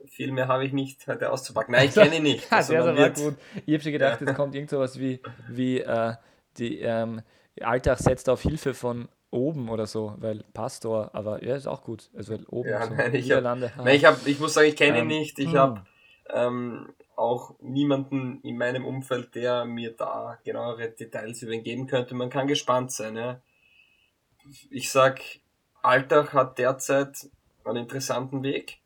Viel 0.09 0.33
mehr 0.33 0.49
habe 0.49 0.65
ich 0.65 0.73
nicht 0.73 1.07
heute 1.07 1.31
auszupacken. 1.31 1.73
Nein, 1.73 1.89
ich 1.89 1.95
kenne 1.95 2.17
ihn 2.17 2.23
nicht. 2.25 2.53
Also 2.53 2.73
der 2.73 2.97
war 2.97 3.11
gut. 3.11 3.37
Ich 3.67 3.75
habe 3.75 3.83
schon 3.83 3.93
gedacht, 3.93 4.21
ja. 4.21 4.27
jetzt 4.27 4.37
kommt 4.37 4.55
irgend 4.55 4.71
sowas 4.71 4.99
wie, 4.99 5.21
wie 5.49 5.81
äh, 5.81 6.15
die 6.59 6.81
ähm, 6.81 7.23
Alltag 7.61 7.99
setzt 7.99 8.29
auf 8.29 8.43
Hilfe 8.43 8.75
von 8.75 9.09
oben 9.31 9.69
oder 9.69 9.87
so, 9.87 10.15
weil 10.19 10.45
Pastor, 10.53 11.11
aber 11.15 11.43
ja, 11.45 11.57
ist 11.57 11.67
auch 11.67 11.83
gut. 11.83 12.11
Also 12.15 12.37
oben 12.49 12.69
ja, 12.69 12.87
so 12.87 12.95
nein, 12.95 13.15
ich 13.15 13.25
Niederlande. 13.25 13.75
Hab, 13.77 13.85
nein, 13.85 13.97
ich, 13.97 14.05
hab, 14.05 14.27
ich 14.27 14.41
muss 14.41 14.55
sagen, 14.55 14.69
ich 14.69 14.77
kenne 14.77 14.99
ihn 14.99 15.03
ähm, 15.03 15.09
nicht. 15.09 15.39
Ich 15.39 15.53
hm. 15.53 15.59
habe 15.59 15.85
ähm, 16.31 16.93
auch 17.17 17.55
niemanden 17.61 18.41
in 18.43 18.59
meinem 18.59 18.85
Umfeld, 18.85 19.35
der 19.35 19.65
mir 19.65 19.93
da 19.93 20.39
genauere 20.45 20.91
Details 20.91 21.43
über 21.43 21.53
ihn 21.53 21.63
geben 21.63 21.87
könnte. 21.87 22.15
Man 22.15 22.29
kann 22.29 22.47
gespannt 22.47 22.91
sein. 22.91 23.17
Ja 23.17 23.41
ich 24.71 24.91
sag, 24.91 25.21
Alltag 25.83 26.33
hat 26.33 26.59
derzeit 26.59 27.29
einen 27.65 27.85
interessanten 27.85 28.43
Weg, 28.43 28.81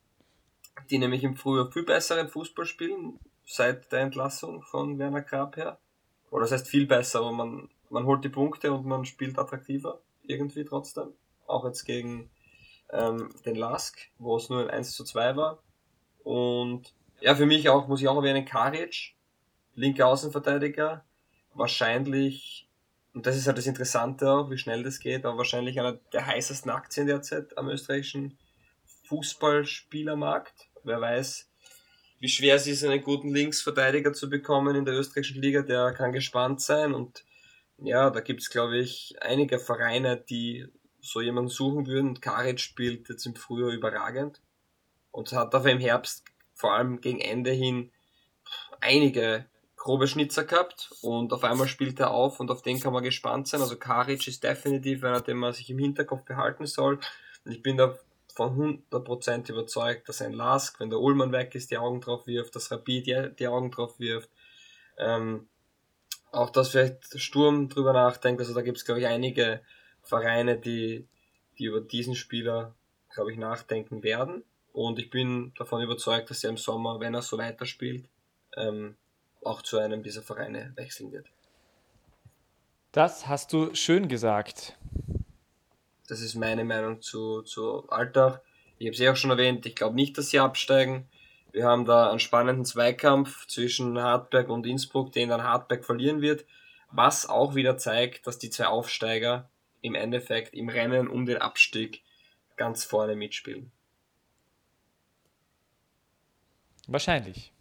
die 0.89 0.97
nämlich 0.97 1.23
im 1.23 1.35
Frühjahr 1.35 1.71
viel 1.71 1.83
besseren 1.83 2.27
Fußball 2.27 2.65
spielen, 2.65 3.19
seit 3.45 3.91
der 3.91 4.01
Entlassung 4.01 4.61
von 4.63 4.99
Werner 4.99 5.21
Grab 5.21 5.55
her. 5.57 5.79
Oder 6.29 6.41
das 6.43 6.51
heißt 6.51 6.67
viel 6.67 6.85
besser, 6.85 7.19
aber 7.19 7.31
man, 7.31 7.69
man 7.89 8.05
holt 8.05 8.23
die 8.23 8.29
Punkte 8.29 8.73
und 8.73 8.85
man 8.85 9.05
spielt 9.05 9.39
attraktiver, 9.39 10.01
irgendwie 10.23 10.65
trotzdem. 10.65 11.13
Auch 11.45 11.65
jetzt 11.65 11.85
gegen 11.85 12.29
ähm, 12.89 13.29
den 13.45 13.55
Lask, 13.55 13.97
wo 14.17 14.35
es 14.37 14.49
nur 14.49 14.61
ein 14.61 14.69
1 14.69 14.91
zu 14.91 15.03
2 15.03 15.35
war. 15.35 15.63
Und 16.23 16.93
ja, 17.21 17.35
für 17.35 17.45
mich 17.45 17.69
auch, 17.69 17.87
muss 17.87 18.01
ich 18.01 18.07
auch 18.07 18.17
erwähnen, 18.17 18.45
Karic, 18.45 19.15
linker 19.75 20.07
Außenverteidiger, 20.07 21.05
wahrscheinlich 21.53 22.66
und 23.17 23.25
das 23.25 23.35
ist 23.35 23.47
halt 23.47 23.57
das 23.57 23.65
Interessante 23.65 24.29
auch, 24.29 24.51
wie 24.51 24.59
schnell 24.59 24.83
das 24.83 24.99
geht, 24.99 25.25
aber 25.25 25.39
wahrscheinlich 25.39 25.79
einer 25.79 25.93
der 26.13 26.27
heißesten 26.27 26.69
Aktien 26.69 27.07
derzeit 27.07 27.57
am 27.57 27.67
österreichischen 27.67 28.37
Fußballspielermarkt. 29.07 30.69
Wer 30.83 31.01
weiß, 31.01 31.49
wie 32.19 32.27
schwer 32.27 32.53
es 32.53 32.67
ist, 32.67 32.83
einen 32.83 33.01
guten 33.01 33.33
Linksverteidiger 33.33 34.13
zu 34.13 34.29
bekommen 34.29 34.75
in 34.75 34.85
der 34.85 34.93
österreichischen 34.93 35.41
Liga, 35.41 35.63
der 35.63 35.93
kann 35.93 36.11
gespannt 36.11 36.61
sein 36.61 36.93
und 36.93 37.25
ja, 37.79 38.11
da 38.11 38.19
gibt 38.19 38.41
es, 38.41 38.51
glaube 38.51 38.77
ich, 38.77 39.15
einige 39.19 39.57
Vereine, 39.57 40.17
die 40.17 40.67
so 41.01 41.19
jemanden 41.19 41.49
suchen 41.49 41.87
würden. 41.87 42.21
Karic 42.21 42.59
spielt 42.59 43.09
jetzt 43.09 43.25
im 43.25 43.33
Frühjahr 43.33 43.71
überragend 43.71 44.43
und 45.09 45.31
hat 45.31 45.55
aber 45.55 45.71
im 45.71 45.79
Herbst 45.79 46.23
vor 46.53 46.75
allem 46.75 47.01
gegen 47.01 47.19
Ende 47.19 47.49
hin 47.49 47.89
einige 48.79 49.47
grobe 49.87 50.09
Schnitzer 50.09 50.43
gehabt 50.43 50.91
und 51.01 51.31
auf 51.31 51.45
einmal 51.45 51.69
spielt 51.69 52.01
er 52.01 52.11
auf 52.11 52.41
und 52.41 52.51
auf 52.51 52.61
den 52.61 52.77
kann 52.81 52.91
man 52.91 53.05
gespannt 53.05 53.47
sein. 53.47 53.61
Also 53.61 53.77
Karic 53.77 54.27
ist 54.27 54.43
definitiv 54.43 55.01
einer, 55.05 55.21
den 55.21 55.37
man 55.37 55.53
sich 55.53 55.69
im 55.69 55.79
Hinterkopf 55.79 56.25
behalten 56.25 56.65
soll. 56.65 56.99
Und 57.45 57.51
ich 57.53 57.61
bin 57.61 57.77
da 57.77 57.97
von 58.35 58.83
100% 58.91 59.49
überzeugt, 59.49 60.09
dass 60.09 60.21
ein 60.21 60.33
Lask, 60.33 60.77
wenn 60.81 60.89
der 60.89 60.99
Ullmann 60.99 61.31
weg 61.31 61.55
ist, 61.55 61.71
die 61.71 61.77
Augen 61.77 62.01
drauf 62.01 62.27
wirft, 62.27 62.57
dass 62.57 62.69
Rapid 62.69 63.39
die, 63.39 63.47
Augen 63.47 63.71
drauf 63.71 63.97
wirft. 63.97 64.29
Ähm, 64.97 65.47
auch 66.33 66.49
dass 66.49 66.71
vielleicht 66.71 67.17
Sturm 67.17 67.69
drüber 67.69 67.93
nachdenkt. 67.93 68.41
Also 68.41 68.53
da 68.53 68.63
gibt 68.63 68.79
es, 68.79 68.83
glaube 68.83 68.99
ich, 68.99 69.07
einige 69.07 69.61
Vereine, 70.01 70.57
die, 70.57 71.07
die 71.57 71.63
über 71.63 71.79
diesen 71.79 72.15
Spieler, 72.15 72.75
glaube 73.13 73.31
ich, 73.31 73.37
nachdenken 73.37 74.03
werden. 74.03 74.43
Und 74.73 74.99
ich 74.99 75.09
bin 75.09 75.53
davon 75.57 75.81
überzeugt, 75.81 76.29
dass 76.29 76.43
er 76.43 76.49
im 76.49 76.57
Sommer, 76.57 76.99
wenn 76.99 77.13
er 77.13 77.21
so 77.21 77.37
weiterspielt, 77.37 78.09
ähm, 78.57 78.97
auch 79.47 79.61
zu 79.61 79.77
einem 79.77 80.03
dieser 80.03 80.21
Vereine 80.21 80.73
wechseln 80.75 81.11
wird. 81.11 81.27
Das 82.91 83.27
hast 83.27 83.53
du 83.53 83.73
schön 83.75 84.07
gesagt. 84.07 84.77
Das 86.07 86.21
ist 86.21 86.35
meine 86.35 86.63
Meinung 86.63 87.01
zu, 87.01 87.41
zu 87.41 87.89
Alltag. 87.89 88.41
Ich 88.77 88.87
habe 88.87 88.93
es 88.93 88.99
ja 88.99 89.11
auch 89.11 89.15
schon 89.15 89.31
erwähnt, 89.31 89.65
ich 89.65 89.75
glaube 89.75 89.95
nicht, 89.95 90.17
dass 90.17 90.29
sie 90.29 90.39
absteigen. 90.39 91.07
Wir 91.51 91.65
haben 91.65 91.85
da 91.85 92.09
einen 92.09 92.19
spannenden 92.19 92.65
Zweikampf 92.65 93.47
zwischen 93.47 93.99
Hartberg 93.99 94.49
und 94.49 94.65
Innsbruck, 94.65 95.11
den 95.11 95.29
dann 95.29 95.43
Hartberg 95.43 95.83
verlieren 95.83 96.21
wird, 96.21 96.45
was 96.91 97.27
auch 97.27 97.55
wieder 97.55 97.77
zeigt, 97.77 98.27
dass 98.27 98.39
die 98.39 98.49
zwei 98.49 98.67
Aufsteiger 98.67 99.49
im 99.81 99.95
Endeffekt 99.95 100.53
im 100.53 100.69
Rennen 100.69 101.07
um 101.07 101.25
den 101.25 101.37
Abstieg 101.37 102.03
ganz 102.55 102.83
vorne 102.83 103.15
mitspielen. 103.15 103.71
Wahrscheinlich. 106.87 107.51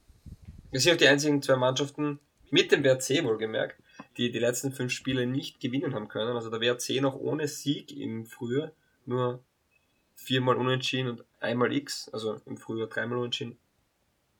Wir 0.77 0.81
sind 0.83 0.93
auch 0.93 0.99
die 0.99 1.09
einzigen 1.09 1.41
zwei 1.41 1.57
Mannschaften, 1.57 2.20
mit 2.51 2.70
dem 2.70 2.85
WRC 2.85 3.24
wohlgemerkt, 3.24 3.81
die 4.18 4.31
die 4.31 4.39
letzten 4.39 4.72
fünf 4.72 4.93
Spiele 4.93 5.27
nicht 5.27 5.59
gewinnen 5.59 5.95
haben 5.95 6.09
können. 6.09 6.37
Also 6.37 6.51
der 6.51 6.61
WRC 6.61 7.01
noch 7.01 7.14
ohne 7.14 7.49
Sieg 7.49 7.97
im 7.97 8.27
Frühjahr, 8.27 8.72
nur 9.07 9.43
viermal 10.16 10.57
unentschieden 10.57 11.09
und 11.09 11.24
einmal 11.41 11.72
X, 11.72 12.11
also 12.12 12.43
im 12.45 12.59
Frühjahr 12.59 12.89
dreimal 12.89 13.16
unentschieden. 13.16 13.57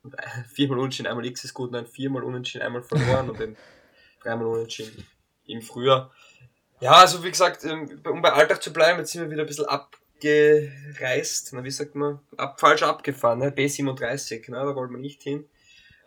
Und 0.03 0.15
viermal 0.53 0.77
unentschieden, 0.77 1.07
einmal 1.09 1.25
X 1.25 1.43
ist 1.43 1.55
gut, 1.55 1.73
nein, 1.73 1.87
viermal 1.87 2.23
unentschieden, 2.23 2.67
einmal 2.67 2.83
verloren 2.83 3.31
und 3.31 3.41
dann 3.41 3.57
dreimal 4.23 4.49
unentschieden 4.49 5.07
im 5.47 5.63
Frühjahr. 5.63 6.13
Ja, 6.81 6.97
also 6.97 7.25
wie 7.25 7.31
gesagt, 7.31 7.65
ähm, 7.65 8.03
um 8.11 8.21
bei 8.21 8.35
Alltag 8.35 8.63
zu 8.63 8.75
bleiben, 8.75 8.99
jetzt 8.99 9.13
sind 9.13 9.23
wir 9.23 9.31
wieder 9.31 9.45
ein 9.45 9.47
bisschen 9.47 9.65
abgereist, 9.65 11.55
na, 11.55 11.65
wie 11.65 11.71
sagt 11.71 11.95
man, 11.95 12.21
ab, 12.37 12.61
falsch 12.61 12.83
abgefahren, 12.83 13.39
ne? 13.39 13.49
B37, 13.49 14.51
ne? 14.51 14.59
da 14.59 14.77
wollen 14.77 14.91
wir 14.91 14.99
nicht 14.99 15.23
hin. 15.23 15.49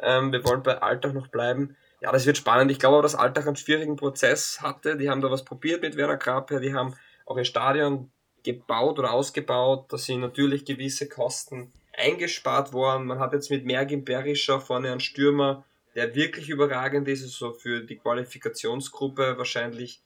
Ähm, 0.02 0.32
wir 0.32 0.44
wollen 0.46 0.64
bei 0.64 0.82
Alltag 0.82 1.14
noch 1.14 1.28
bleiben. 1.28 1.76
Ja, 2.02 2.12
das 2.12 2.26
wird 2.26 2.38
spannend. 2.38 2.72
Ich 2.72 2.80
glaube 2.80 2.96
aber, 2.96 3.04
dass 3.04 3.16
Alltag 3.16 3.48
einen 3.48 3.56
schwierigen 3.56 3.98
Prozess 3.98 4.62
hatte. 4.62 4.96
Die 4.98 5.10
haben 5.10 5.22
da 5.22 5.30
was 5.30 5.44
probiert 5.44 5.82
mit 5.82 5.98
Werner 5.98 6.18
Krape. 6.18 6.62
Die 6.62 6.74
haben 6.74 6.96
auch 7.26 7.38
ihr 7.38 7.46
Stadion 7.46 8.12
gebaut 8.44 9.00
oder 9.00 9.12
ausgebaut. 9.12 9.92
Da 9.92 9.98
sind 9.98 10.22
natürlich 10.22 10.66
gewisse 10.66 11.10
Kosten 11.10 11.74
eingespart 11.94 12.72
worden. 12.72 13.08
Man 13.08 13.20
hat 13.20 13.34
jetzt 13.34 13.50
mit 13.50 13.66
Mergin 13.66 14.06
Berischer 14.06 14.62
vorne 14.62 14.92
einen 14.92 15.02
Stürmer, 15.02 15.66
der 15.96 16.16
wirklich 16.16 16.50
überragend 16.50 17.08
ist. 17.10 17.24
Also 17.24 17.54
für 17.54 17.82
die 17.82 17.98
Qualifikationsgruppe 17.98 19.38
wahrscheinlich 19.38 20.02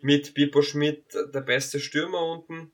mit 0.00 0.34
Pipo 0.34 0.62
Schmidt 0.62 1.04
der 1.14 1.40
beste 1.40 1.78
Stürmer 1.78 2.24
unten. 2.24 2.72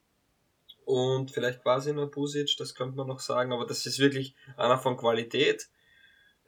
Und 0.87 1.31
vielleicht 1.31 1.63
quasi 1.63 1.93
noch 1.93 2.11
Busic, 2.11 2.57
das 2.59 2.75
könnte 2.75 2.97
man 2.97 3.07
noch 3.07 3.21
sagen. 3.21 3.53
Aber 3.53 3.67
das 3.67 3.87
ist 3.87 3.99
wirklich 3.99 4.35
einer 4.57 4.79
von 4.79 4.97
Qualität. 4.97 5.69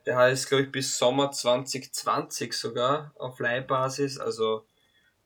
Der 0.07 0.16
heißt, 0.16 0.48
glaube 0.48 0.64
ich, 0.64 0.72
bis 0.72 0.96
Sommer 0.96 1.32
2020 1.32 2.52
sogar 2.52 3.12
auf 3.18 3.40
Leihbasis. 3.40 4.18
Also, 4.18 4.64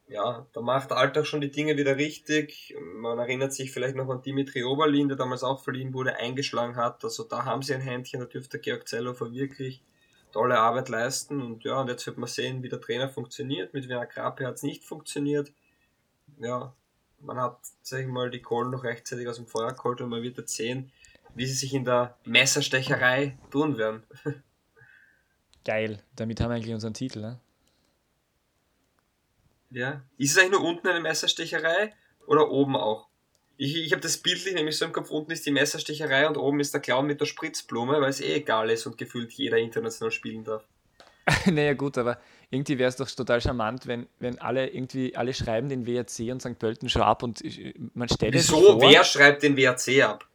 ja, 0.08 0.46
da 0.52 0.60
macht 0.60 0.90
Alltag 0.90 1.26
schon 1.26 1.40
die 1.40 1.50
Dinge 1.50 1.76
wieder 1.76 1.96
richtig. 1.96 2.74
Man 2.94 3.18
erinnert 3.18 3.52
sich 3.52 3.70
vielleicht 3.70 3.94
noch 3.94 4.08
an 4.08 4.22
Dimitri 4.22 4.64
Oberlin, 4.64 5.08
der 5.08 5.16
damals 5.16 5.44
auch 5.44 5.62
verliehen 5.62 5.94
wurde, 5.94 6.16
eingeschlagen 6.16 6.76
hat. 6.76 7.04
Also 7.04 7.24
da 7.24 7.44
haben 7.44 7.62
sie 7.62 7.74
ein 7.74 7.80
Händchen, 7.80 8.20
da 8.20 8.26
dürfte 8.26 8.58
Georg 8.58 8.88
Zellofer 8.88 9.30
wirklich 9.32 9.82
tolle 10.32 10.58
Arbeit 10.58 10.88
leisten. 10.88 11.40
Und 11.40 11.62
ja, 11.64 11.80
und 11.80 11.88
jetzt 11.88 12.06
wird 12.06 12.18
man 12.18 12.28
sehen, 12.28 12.62
wie 12.62 12.68
der 12.68 12.80
Trainer 12.80 13.08
funktioniert. 13.08 13.72
Mit 13.72 13.88
Werner 13.88 14.06
Krape 14.06 14.46
hat 14.46 14.54
es 14.54 14.62
nicht 14.62 14.84
funktioniert. 14.84 15.52
Ja, 16.38 16.74
man 17.20 17.38
hat, 17.38 17.58
sag 17.82 18.00
ich 18.00 18.08
mal, 18.08 18.30
die 18.30 18.42
Kohlen 18.42 18.70
noch 18.70 18.82
rechtzeitig 18.82 19.28
aus 19.28 19.36
dem 19.36 19.46
Feuer 19.46 19.72
geholt 19.72 20.00
und 20.00 20.08
man 20.08 20.22
wird 20.22 20.38
jetzt 20.38 20.56
sehen, 20.56 20.90
wie 21.34 21.46
sie 21.46 21.54
sich 21.54 21.74
in 21.74 21.84
der 21.84 22.16
Messerstecherei 22.24 23.38
tun 23.50 23.78
werden. 23.78 24.02
Geil, 25.70 26.02
damit 26.16 26.40
haben 26.40 26.50
wir 26.50 26.56
eigentlich 26.56 26.74
unseren 26.74 26.94
Titel, 26.94 27.20
ne? 27.20 27.38
Ja. 29.70 30.02
Ist 30.18 30.32
es 30.32 30.38
eigentlich 30.38 30.58
nur 30.58 30.64
unten 30.64 30.88
eine 30.88 30.98
Messerstecherei 30.98 31.94
oder 32.26 32.50
oben 32.50 32.74
auch? 32.74 33.06
Ich, 33.56 33.76
ich 33.76 33.92
habe 33.92 34.02
das 34.02 34.18
bildlich 34.18 34.52
nämlich 34.54 34.76
so 34.76 34.84
im 34.84 34.90
Kopf, 34.90 35.10
unten 35.10 35.30
ist 35.30 35.46
die 35.46 35.52
Messerstecherei 35.52 36.26
und 36.26 36.36
oben 36.38 36.58
ist 36.58 36.74
der 36.74 36.80
Clown 36.80 37.06
mit 37.06 37.20
der 37.20 37.26
Spritzblume, 37.26 38.00
weil 38.00 38.10
es 38.10 38.20
eh 38.20 38.34
egal 38.34 38.68
ist 38.68 38.84
und 38.86 38.98
gefühlt 38.98 39.30
jeder 39.30 39.58
international 39.58 40.10
spielen 40.10 40.42
darf. 40.42 40.64
naja 41.46 41.74
gut, 41.74 41.98
aber 41.98 42.18
irgendwie 42.50 42.76
wäre 42.76 42.88
es 42.88 42.96
doch 42.96 43.08
total 43.08 43.40
charmant, 43.40 43.86
wenn, 43.86 44.08
wenn 44.18 44.40
alle 44.40 44.70
irgendwie, 44.70 45.14
alle 45.14 45.32
schreiben 45.32 45.68
den 45.68 45.86
WRC 45.86 46.32
und 46.32 46.42
St. 46.42 46.58
Pölten 46.58 46.88
schon 46.88 47.02
ab 47.02 47.22
und 47.22 47.44
man 47.94 48.08
stellt 48.08 48.34
Wieso? 48.34 48.58
es 48.58 48.66
vor, 48.66 48.80
Wer 48.80 49.04
schreibt 49.04 49.44
den 49.44 49.56
WRC 49.56 50.02
ab? 50.02 50.26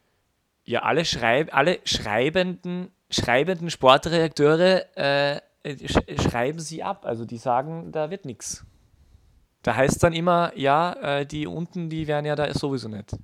Ja, 0.64 0.80
alle, 0.80 1.04
schreib, 1.04 1.54
alle 1.54 1.80
schreibenden 1.84 2.90
schreibenden 3.10 3.70
Sportredakteure 3.70 4.96
äh, 4.96 5.40
sch 5.86 5.98
schreiben 6.22 6.60
sie 6.60 6.82
ab. 6.82 7.04
Also 7.04 7.24
die 7.24 7.38
sagen, 7.38 7.92
da 7.92 8.10
wird 8.10 8.24
nichts. 8.24 8.64
Da 9.62 9.74
heißt 9.74 10.02
dann 10.02 10.12
immer, 10.12 10.52
ja, 10.54 10.92
äh, 11.20 11.26
die 11.26 11.46
unten, 11.46 11.90
die 11.90 12.06
wären 12.06 12.24
ja 12.24 12.36
da 12.36 12.52
sowieso 12.54 12.88
nicht. 12.88 13.16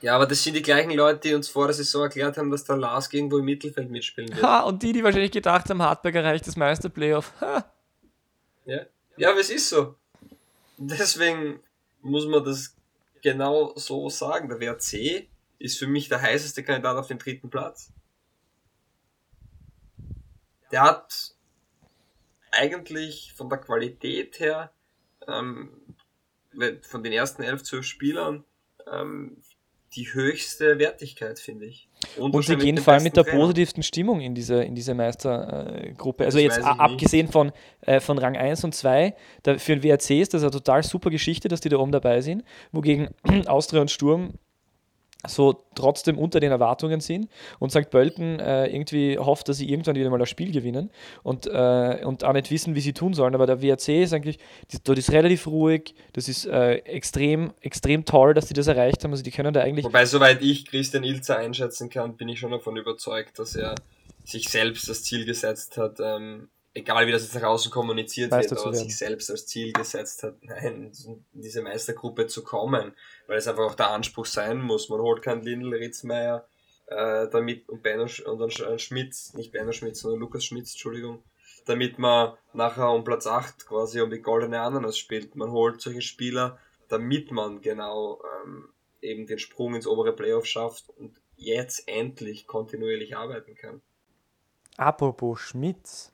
Ja, 0.00 0.14
aber 0.14 0.26
das 0.26 0.42
sind 0.42 0.54
die 0.54 0.62
gleichen 0.62 0.92
Leute, 0.92 1.20
die 1.20 1.34
uns 1.34 1.48
vor 1.48 1.66
der 1.66 1.74
Saison 1.74 2.02
erklärt 2.02 2.36
haben, 2.36 2.50
dass 2.50 2.64
der 2.64 2.76
Lars 2.76 3.12
irgendwo 3.12 3.38
im 3.38 3.44
Mittelfeld 3.46 3.90
mitspielen 3.90 4.30
wird. 4.30 4.42
Ha, 4.42 4.60
und 4.60 4.82
die, 4.82 4.92
die 4.92 5.02
wahrscheinlich 5.02 5.32
gedacht 5.32 5.68
haben, 5.68 5.82
Hartberg 5.82 6.14
erreicht 6.14 6.46
das 6.46 6.56
meiste 6.56 6.90
Playoff. 6.90 7.32
Ha. 7.40 7.64
Ja, 8.66 8.80
ja 9.16 9.30
aber 9.30 9.40
es 9.40 9.50
ist 9.50 9.68
so. 9.68 9.96
Deswegen 10.76 11.60
muss 12.02 12.26
man 12.26 12.44
das 12.44 12.76
genau 13.22 13.72
so 13.76 14.08
sagen. 14.10 14.48
Der 14.48 14.60
WRC 14.60 15.26
ist 15.58 15.78
für 15.78 15.86
mich 15.86 16.08
der 16.08 16.20
heißeste 16.20 16.62
Kandidat 16.62 16.96
auf 16.96 17.08
den 17.08 17.18
dritten 17.18 17.48
Platz 17.48 17.90
der 20.70 20.82
hat 20.82 21.34
eigentlich 22.52 23.34
von 23.36 23.48
der 23.48 23.58
Qualität 23.58 24.40
her, 24.40 24.72
ähm, 25.28 25.70
von 26.82 27.02
den 27.02 27.12
ersten 27.12 27.42
elf, 27.42 27.62
zwölf 27.62 27.84
Spielern, 27.84 28.44
ähm, 28.90 29.42
die 29.94 30.12
höchste 30.12 30.78
Wertigkeit, 30.78 31.38
finde 31.38 31.66
ich. 31.66 31.88
Und, 32.16 32.34
und 32.34 32.44
sie 32.44 32.56
gehen 32.56 32.76
vor 32.78 32.94
allem 32.94 33.02
mit 33.02 33.16
der 33.16 33.24
Trainer. 33.24 33.38
positivsten 33.38 33.82
Stimmung 33.82 34.20
in 34.20 34.34
diese, 34.34 34.62
in 34.62 34.74
diese 34.74 34.94
Meistergruppe. 34.94 36.24
Also 36.24 36.38
das 36.38 36.56
jetzt 36.56 36.64
abgesehen 36.64 37.28
von, 37.28 37.52
äh, 37.80 38.00
von 38.00 38.18
Rang 38.18 38.36
1 38.36 38.64
und 38.64 38.74
2, 38.74 39.14
da, 39.42 39.58
für 39.58 39.76
den 39.76 39.82
WRC 39.82 40.20
ist 40.20 40.34
das 40.34 40.42
eine 40.42 40.50
total 40.50 40.82
super 40.82 41.10
Geschichte, 41.10 41.48
dass 41.48 41.60
die 41.60 41.70
da 41.70 41.78
oben 41.78 41.92
dabei 41.92 42.20
sind, 42.20 42.44
wogegen 42.72 43.08
Austria 43.46 43.80
und 43.80 43.90
Sturm 43.90 44.34
so 45.28 45.64
trotzdem 45.74 46.18
unter 46.18 46.40
den 46.40 46.50
Erwartungen 46.50 47.00
sind 47.00 47.28
und 47.58 47.70
St. 47.70 47.90
Pölten 47.90 48.40
äh, 48.40 48.66
irgendwie 48.66 49.18
hofft, 49.18 49.48
dass 49.48 49.58
sie 49.58 49.68
irgendwann 49.68 49.96
wieder 49.96 50.10
mal 50.10 50.18
das 50.18 50.30
Spiel 50.30 50.52
gewinnen 50.52 50.90
und, 51.22 51.46
äh, 51.46 52.04
und 52.04 52.24
auch 52.24 52.32
nicht 52.32 52.50
wissen, 52.50 52.74
wie 52.74 52.80
sie 52.80 52.92
tun 52.92 53.14
sollen. 53.14 53.34
Aber 53.34 53.46
der 53.46 53.62
WRC 53.62 54.02
ist 54.02 54.12
eigentlich, 54.12 54.38
dort 54.84 54.98
ist 54.98 55.12
relativ 55.12 55.46
ruhig, 55.46 55.94
das 56.12 56.28
ist 56.28 56.46
äh, 56.46 56.76
extrem, 56.76 57.52
extrem 57.60 58.04
toll, 58.04 58.34
dass 58.34 58.46
die 58.46 58.54
das 58.54 58.66
erreicht 58.66 59.04
haben. 59.04 59.12
Also 59.12 59.22
die 59.22 59.30
können 59.30 59.52
da 59.52 59.60
eigentlich. 59.60 59.84
Wobei, 59.84 60.06
soweit 60.06 60.42
ich 60.42 60.66
Christian 60.66 61.04
Ilzer 61.04 61.38
einschätzen 61.38 61.90
kann, 61.90 62.16
bin 62.16 62.28
ich 62.28 62.40
schon 62.40 62.50
davon 62.50 62.76
überzeugt, 62.76 63.38
dass 63.38 63.54
er 63.54 63.74
sich 64.24 64.48
selbst 64.48 64.88
das 64.88 65.04
Ziel 65.04 65.24
gesetzt 65.24 65.76
hat, 65.76 65.98
ähm, 66.00 66.48
egal 66.76 67.06
wie 67.06 67.12
das 67.12 67.22
jetzt 67.22 67.34
nach 67.34 67.44
außen 67.44 67.70
kommuniziert 67.70 68.30
Meister 68.30 68.56
wird, 68.56 68.66
aber 68.66 68.74
sich 68.74 68.96
selbst 68.96 69.30
als 69.30 69.46
Ziel 69.46 69.72
gesetzt 69.72 70.22
hat, 70.22 70.36
nein, 70.42 70.92
in 71.06 71.24
diese 71.32 71.62
Meistergruppe 71.62 72.26
zu 72.26 72.42
kommen, 72.42 72.92
weil 73.26 73.38
es 73.38 73.48
einfach 73.48 73.64
auch 73.64 73.74
der 73.74 73.90
Anspruch 73.90 74.26
sein 74.26 74.60
muss. 74.60 74.88
Man 74.88 75.00
holt 75.00 75.22
keinen 75.22 75.42
Lindl, 75.42 75.74
Ritzmeier, 75.74 76.46
äh, 76.86 77.28
damit 77.28 77.68
und 77.68 77.82
Benno 77.82 78.06
und 78.26 78.38
dann 78.38 78.78
Schmitz, 78.78 79.34
nicht 79.34 79.52
Benno 79.52 79.72
Schmitz, 79.72 80.00
sondern 80.00 80.20
Lukas 80.20 80.44
Schmitz, 80.44 80.72
Entschuldigung, 80.72 81.22
damit 81.66 81.98
man 81.98 82.34
nachher 82.52 82.90
um 82.90 83.04
Platz 83.04 83.26
8 83.26 83.66
quasi 83.66 84.00
um 84.00 84.10
die 84.10 84.22
goldene 84.22 84.60
Ananas 84.60 84.98
spielt. 84.98 85.34
Man 85.36 85.50
holt 85.50 85.80
solche 85.80 86.02
Spieler, 86.02 86.58
damit 86.88 87.30
man 87.30 87.60
genau 87.60 88.20
ähm, 88.44 88.68
eben 89.02 89.26
den 89.26 89.38
Sprung 89.38 89.74
ins 89.74 89.86
obere 89.86 90.14
Playoff 90.14 90.46
schafft 90.46 90.88
und 90.90 91.20
jetzt 91.36 91.88
endlich 91.88 92.46
kontinuierlich 92.46 93.16
arbeiten 93.16 93.54
kann. 93.54 93.82
Apropos 94.76 95.40
Schmitz, 95.40 96.12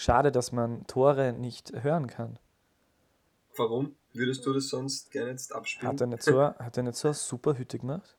Schade, 0.00 0.32
dass 0.32 0.50
man 0.50 0.86
Tore 0.86 1.34
nicht 1.34 1.72
hören 1.82 2.06
kann. 2.06 2.38
warum? 3.54 3.96
Würdest 4.12 4.44
du 4.44 4.52
das 4.52 4.68
sonst 4.68 5.10
gerne 5.10 5.30
jetzt 5.30 5.54
abspielen? 5.54 5.92
Hat 5.92 6.00
er 6.00 6.06
nicht 6.06 6.22
so, 6.22 6.42
hat 6.42 6.76
er 6.76 6.82
nicht 6.82 6.96
so 6.96 7.08
eine 7.08 7.14
super 7.14 7.56
Hütte 7.56 7.78
gemacht? 7.78 8.16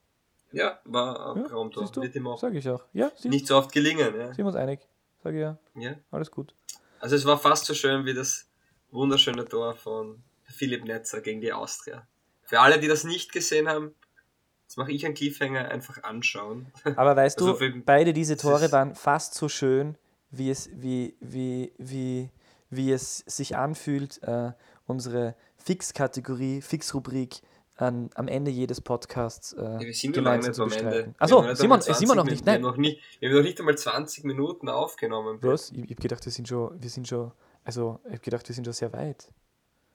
Ja, 0.52 0.80
war 0.86 1.36
ein 1.36 1.42
Ja, 1.44 1.48
du? 1.48 2.02
Wird 2.02 2.16
ihm 2.16 2.28
auch 2.28 2.39
Sag 2.39 2.54
ich 2.54 2.68
auch. 2.70 2.84
Ja, 2.94 3.12
nicht 3.24 3.48
so 3.48 3.58
oft 3.58 3.72
gelingen. 3.72 4.14
Ja. 4.18 4.28
sind 4.28 4.38
wir 4.38 4.46
uns 4.46 4.56
einig. 4.56 4.80
Sag 5.24 5.34
ich 5.34 5.39
ja. 5.39 5.58
ja. 5.76 5.96
Alles 6.12 6.32
gut. 6.32 6.54
Also 7.00 7.16
es 7.16 7.26
war 7.26 7.38
fast 7.38 7.66
so 7.66 7.74
schön 7.74 8.06
wie 8.06 8.14
das 8.14 8.48
wunderschöne 8.92 9.46
Tor 9.46 9.76
von 9.76 10.22
Philipp 10.44 10.84
Netzer 10.84 11.22
gegen 11.22 11.42
die 11.42 11.54
Austria. 11.54 12.06
Für 12.44 12.60
alle, 12.60 12.80
die 12.80 12.88
das 12.88 13.04
nicht 13.04 13.32
gesehen 13.32 13.70
haben, 13.70 13.96
jetzt 14.64 14.78
mache 14.78 14.92
ich 14.92 15.06
einen 15.06 15.16
Cliffhanger, 15.16 15.70
einfach 15.70 16.04
anschauen. 16.04 16.68
Aber 16.96 17.16
weißt 17.16 17.39
Also 17.42 17.58
du, 17.58 17.82
beide 17.86 18.14
diese 18.14 18.38
Tore 18.38 18.72
waren 18.72 18.96
fast 18.96 19.34
so 19.36 19.48
schön, 19.48 19.98
wie 20.32 20.50
es, 20.50 20.70
wie, 20.74 21.16
wie, 21.20 21.72
wie, 21.78 22.30
wie 22.70 22.92
es 22.92 23.20
sich 23.20 23.56
anfühlt, 23.56 24.22
äh, 24.24 24.52
unsere 24.86 25.36
Fix-Kategorie, 25.64 26.62
Fix-Rubrik 26.62 27.41
an, 27.78 28.09
am 28.16 28.28
Ende 28.28 28.51
jedes 28.51 28.82
Podcasts 28.82 29.53
äh, 29.53 29.62
Ja, 29.62 29.80
wir 29.80 29.93
sind 29.93 30.14
gemeinsam 30.14 30.49
nicht 30.49 30.55
zu 30.55 30.64
am 30.64 30.72
Ende. 30.72 30.84
bestreiten. 30.84 31.16
Wir 31.18 31.22
Achso, 31.22 31.38
haben 31.38 31.43
noch 31.43 31.49
nicht 31.49 31.57
Simon, 31.62 31.80
einmal 31.80 31.89
äh, 31.89 31.93
Simon 31.99 32.18
noch 32.18 32.24
20 32.26 32.32
nicht, 32.32 32.45
Wir 32.45 32.51
nein. 32.53 32.55
haben 32.55 32.62
noch 32.72 32.78
nicht, 32.78 33.01
wir 33.20 33.30
haben 33.30 33.36
noch 33.38 33.43
nicht 33.43 33.59
einmal 33.59 33.78
20 33.78 34.24
Minuten 34.26 34.70
aufgenommen. 34.70 35.38
Was? 35.41 35.72
Ich, 35.72 35.78
ich 35.86 35.91
hab 35.91 35.99
gedacht, 35.99 36.26
wir 36.26 36.32
sind 36.32 36.47
schon, 36.47 36.82
wir 36.82 36.89
sind 36.89 37.07
schon, 37.07 37.32
also 37.64 37.99
ich 38.07 38.14
hab 38.14 38.22
gedacht, 38.24 38.47
wir 38.47 38.55
sind 38.55 38.66
schon 38.66 38.74
sehr 38.74 38.93
weit. 38.93 39.32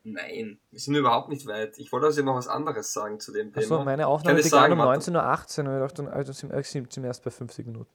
Nein, 0.08 0.58
wir 0.70 0.78
sind 0.80 0.94
überhaupt 0.94 1.28
nicht 1.30 1.46
weit. 1.46 1.78
Ich 1.78 1.90
wollte 1.90 2.06
also 2.06 2.22
noch 2.22 2.36
was 2.36 2.46
anderes 2.46 2.92
sagen 2.92 3.18
zu 3.18 3.32
dem 3.32 3.48
Achso, 3.54 3.68
Thema. 3.78 3.84
meine 3.84 4.06
Aufnahme 4.06 4.36
begann 4.36 4.50
sagen, 4.50 4.72
um 4.74 4.78
warte. 4.78 5.10
19.18 5.10 5.64
Uhr 5.64 5.68
und 5.68 5.74
ich 5.74 5.80
dachte, 5.96 6.12
also 6.12 6.32
sind, 6.32 6.50
äh, 6.52 6.62
sind 6.62 6.92
sind 6.92 7.04
erst 7.04 7.24
bei 7.24 7.30
50 7.30 7.66
Minuten. 7.66 7.90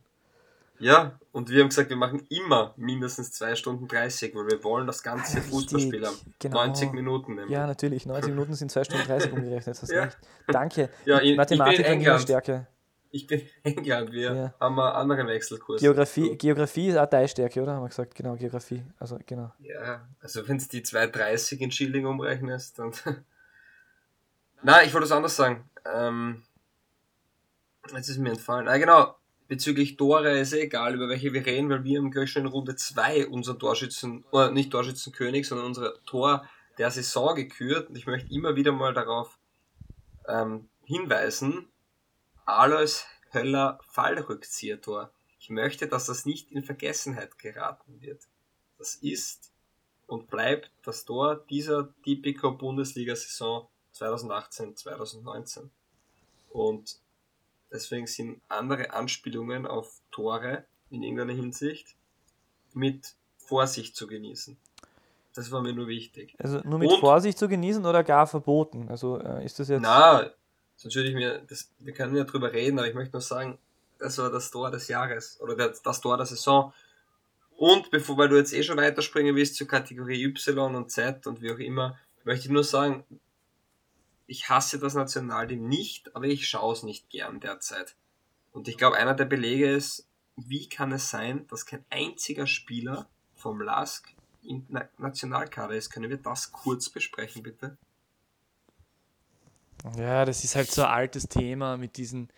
Ja, 0.82 1.20
und 1.32 1.50
wir 1.50 1.62
haben 1.62 1.70
gesagt, 1.70 1.90
wir 1.90 1.96
machen 1.98 2.26
immer 2.30 2.74
mindestens 2.76 3.32
2 3.34 3.56
Stunden 3.56 3.88
30, 3.88 4.36
weil 4.36 4.48
wir 4.48 4.64
wollen 4.64 4.88
das 4.88 5.04
ganze 5.04 5.38
Ah, 5.38 5.42
Fußballspiel 5.42 6.06
haben. 6.06 6.18
genau. 6.40 6.66
90 6.66 6.92
Minuten 6.94 7.36
nämlich. 7.36 7.52
Ja, 7.52 7.68
natürlich. 7.68 8.06
90 8.06 8.32
Minuten 8.32 8.54
sind 8.56 8.72
2 8.72 8.84
Stunden 8.84 9.06
30 9.06 9.32
umgerechnet. 9.34 9.82
Hast 9.82 9.92
Ja. 9.92 10.04
recht. 10.04 10.18
Danke. 10.48 10.90
Ja, 11.06 11.18
ich- 11.18 11.22
ich 11.24 11.30
bin 11.30 11.38
Mathematik 11.38 11.80
in 11.80 11.84
war 11.86 11.90
meine 11.90 12.00
England. 12.02 12.22
Stärke. 12.24 12.68
Ich 13.14 13.28
bin 13.28 13.42
in 13.64 13.78
England, 13.78 14.12
wir 14.12 14.34
Ja. 14.34 14.54
haben 14.60 14.80
einen 14.80 14.94
anderen 14.96 15.28
Wechselkurs. 15.28 15.82
Geografie, 15.82 16.36
Geografie 16.38 16.88
ist 16.90 16.98
auch 16.98 17.06
deine 17.10 17.28
Stärke, 17.28 17.62
oder? 17.62 17.74
Haben 17.74 17.84
wir 17.84 17.90
gesagt. 17.90 18.16
Genau, 18.16 18.36
Geografie. 18.36 18.84
Also, 18.98 19.20
genau. 19.26 19.52
Ja, 19.60 20.08
also 20.20 20.48
wenn 20.48 20.58
du 20.58 20.66
die 20.66 20.82
2,30 20.84 21.60
in 21.60 21.72
Schilling 21.72 22.06
umrechnest, 22.08 22.80
dann. 22.80 22.92
Nein, 24.64 24.88
ich 24.88 24.94
wollte 24.94 25.06
was 25.06 25.12
anderes 25.12 25.36
sagen. 25.36 25.70
Ähm, 25.86 26.44
jetzt 27.94 28.10
ist 28.10 28.18
mir 28.18 28.30
entfallen. 28.32 28.68
Ah, 28.68 28.78
genau. 28.78 29.16
Bezüglich 29.52 29.98
Tore 29.98 30.40
ist 30.40 30.54
eh 30.54 30.62
egal, 30.62 30.96
über 30.96 31.10
welche 31.10 31.34
wir 31.34 31.46
reden, 31.46 31.70
weil 31.70 31.84
wir 31.84 32.00
haben 32.00 32.10
gleich 32.10 32.32
schon 32.32 32.44
in 32.44 32.48
Runde 32.48 32.78
2 32.78 33.28
unseren 33.28 33.60
Torschützen, 33.60 34.24
oder 34.32 34.50
nicht 34.50 34.72
Torschützenkönig, 34.72 35.46
sondern 35.46 35.68
unser 35.68 36.02
Tor 36.06 36.48
der 36.78 36.90
Saison 36.90 37.36
gekürt. 37.36 37.90
Und 37.90 37.98
ich 37.98 38.08
möchte 38.08 38.34
immer 38.34 38.56
wieder 38.56 38.72
mal 38.72 38.94
darauf 38.94 39.38
ähm, 40.26 40.70
hinweisen. 40.86 41.68
Alois 42.46 43.04
Höller 43.34 43.78
Fallrückziehertor. 43.90 45.12
Ich 45.38 45.50
möchte, 45.50 45.90
dass 45.90 46.06
das 46.06 46.26
nicht 46.26 46.50
in 46.50 46.64
Vergessenheit 46.64 47.38
geraten 47.38 48.00
wird. 48.00 48.22
Das 48.78 48.96
ist 48.96 49.52
und 50.08 50.30
bleibt 50.30 50.72
das 50.84 51.04
Tor 51.04 51.46
dieser 51.50 51.94
Tipico 52.06 52.54
Bundesliga-Saison 52.54 53.68
2018-2019. 53.96 55.68
Und 56.52 57.02
deswegen 57.72 58.08
sind 58.08 58.42
andere 58.48 58.94
Anspielungen 58.94 59.66
auf 59.66 60.00
Tore 60.12 60.66
in 60.90 61.04
irgendeiner 61.04 61.34
Hinsicht 61.34 61.96
mit 62.74 63.16
Vorsicht 63.38 63.96
zu 63.96 64.08
genießen. 64.08 64.58
Das 65.34 65.52
war 65.52 65.62
mir 65.62 65.74
nur 65.74 65.88
wichtig. 65.88 66.36
Also 66.40 66.60
nur 66.64 66.80
mit 66.80 66.90
Und- 66.92 67.00
Vorsicht 67.00 67.38
zu 67.38 67.48
genießen 67.48 67.86
oder 67.86 68.04
gar 68.04 68.28
verboten? 68.28 68.88
Also 68.90 69.20
äh, 69.20 69.46
ist 69.46 69.60
das 69.60 69.70
jetzt. 69.70 69.82
Na, 69.82 70.30
sonst 70.76 70.96
würde 70.96 71.10
ich 71.10 71.16
mir, 71.16 71.40
das, 71.48 71.70
wir 71.80 71.94
können 71.94 72.16
ja 72.16 72.26
drüber 72.26 72.52
reden, 72.52 72.78
aber 72.80 72.88
ich 72.88 72.94
möchte 72.96 73.14
nur 73.14 73.22
sagen, 73.22 73.58
das 74.00 74.18
war 74.18 74.30
das 74.30 74.52
Tor 74.52 74.72
des 74.72 74.88
Jahres 74.88 75.40
oder 75.40 75.56
der, 75.56 75.74
das 75.84 76.02
Tor 76.02 76.18
der 76.18 76.26
Saison. 76.26 76.74
Und 77.56 77.92
bevor, 77.92 78.18
weil 78.18 78.30
du 78.30 78.36
jetzt 78.38 78.54
eh 78.54 78.64
schon 78.64 78.78
weiterspringen 78.78 79.36
willst 79.36 79.56
zur 79.56 79.68
Kategorie 79.68 80.24
Y 80.24 80.76
und 80.76 80.90
Z 80.90 81.28
und 81.28 81.42
wie 81.42 81.52
auch 81.52 81.60
immer, 81.60 81.98
möchte 82.24 82.48
ich 82.48 82.52
nur 82.52 82.64
sagen, 82.64 83.04
ich 84.32 84.48
hasse 84.48 84.80
das 84.80 84.94
Nationalteam 84.94 85.68
nicht, 85.68 86.16
aber 86.16 86.26
ich 86.26 86.48
schaue 86.48 86.72
es 86.72 86.84
nicht 86.84 87.10
gern 87.10 87.42
derzeit. 87.42 87.98
Und 88.54 88.70
ich 88.70 88.78
glaube, 88.78 88.96
einer 88.96 89.14
der 89.14 89.26
Belege 89.26 89.70
ist, 89.70 90.08
wie 90.38 90.70
kann 90.70 90.94
es 90.94 91.10
sein, 91.10 91.46
dass 91.50 91.66
kein 91.66 91.84
einziger 91.90 92.48
Spieler 92.48 93.10
vom 93.36 93.62
LASK 93.62 94.08
im 94.42 94.66
Na 94.70 94.88
Nationalkader 94.98 95.76
ist? 95.76 95.90
Können 95.90 96.10
wir 96.10 96.16
das 96.16 96.54
kurz 96.54 96.90
besprechen, 96.90 97.44
bitte? 97.44 97.78
Ja, 99.98 100.24
das 100.24 100.46
ist 100.46 100.56
halt 100.56 100.72
so 100.72 100.84
ein 100.84 100.92
altes 100.92 101.28
Thema 101.28 101.76
mit 101.76 101.98
diesen, 101.98 102.30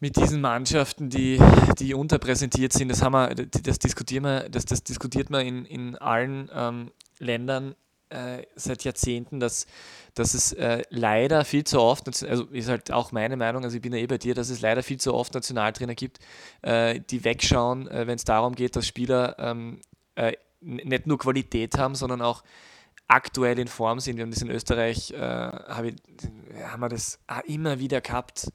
mit 0.00 0.16
diesen 0.16 0.40
Mannschaften, 0.40 1.10
die, 1.10 1.40
die 1.78 1.94
unterpräsentiert 1.94 2.72
sind. 2.72 2.88
Das, 2.88 3.02
haben 3.02 3.12
wir, 3.12 3.34
das, 3.36 3.78
diskutieren 3.78 4.24
wir, 4.24 4.48
das, 4.48 4.64
das 4.64 4.82
diskutiert 4.82 5.30
man 5.30 5.46
in, 5.46 5.64
in 5.64 5.94
allen 5.94 6.50
ähm, 6.52 6.90
Ländern 7.20 7.76
äh, 8.10 8.42
seit 8.54 8.84
Jahrzehnten, 8.84 9.40
dass, 9.40 9.66
dass 10.14 10.34
es 10.34 10.52
äh, 10.52 10.82
leider 10.90 11.44
viel 11.44 11.64
zu 11.64 11.80
oft, 11.80 12.08
also 12.24 12.44
ist 12.46 12.68
halt 12.68 12.90
auch 12.90 13.12
meine 13.12 13.36
Meinung, 13.36 13.64
also 13.64 13.76
ich 13.76 13.82
bin 13.82 13.92
ja 13.92 13.98
eh 13.98 14.06
bei 14.06 14.18
dir, 14.18 14.34
dass 14.34 14.50
es 14.50 14.60
leider 14.60 14.82
viel 14.82 14.98
zu 14.98 15.14
oft 15.14 15.34
Nationaltrainer 15.34 15.94
gibt, 15.94 16.18
äh, 16.62 17.00
die 17.00 17.24
wegschauen, 17.24 17.88
äh, 17.88 18.06
wenn 18.06 18.16
es 18.16 18.24
darum 18.24 18.54
geht, 18.54 18.76
dass 18.76 18.86
Spieler 18.86 19.36
ähm, 19.38 19.80
äh, 20.14 20.32
nicht 20.60 21.06
nur 21.06 21.18
Qualität 21.18 21.78
haben, 21.78 21.94
sondern 21.94 22.22
auch 22.22 22.42
aktuell 23.06 23.58
in 23.58 23.68
Form 23.68 24.00
sind. 24.00 24.16
Wir 24.16 24.22
haben 24.22 24.30
das 24.30 24.42
in 24.42 24.50
Österreich, 24.50 25.12
äh, 25.12 25.18
hab 25.18 25.84
ich, 25.84 25.94
haben 26.64 26.80
wir 26.80 26.88
das 26.88 27.18
auch 27.26 27.42
immer 27.44 27.78
wieder 27.78 28.00
gehabt. 28.00 28.48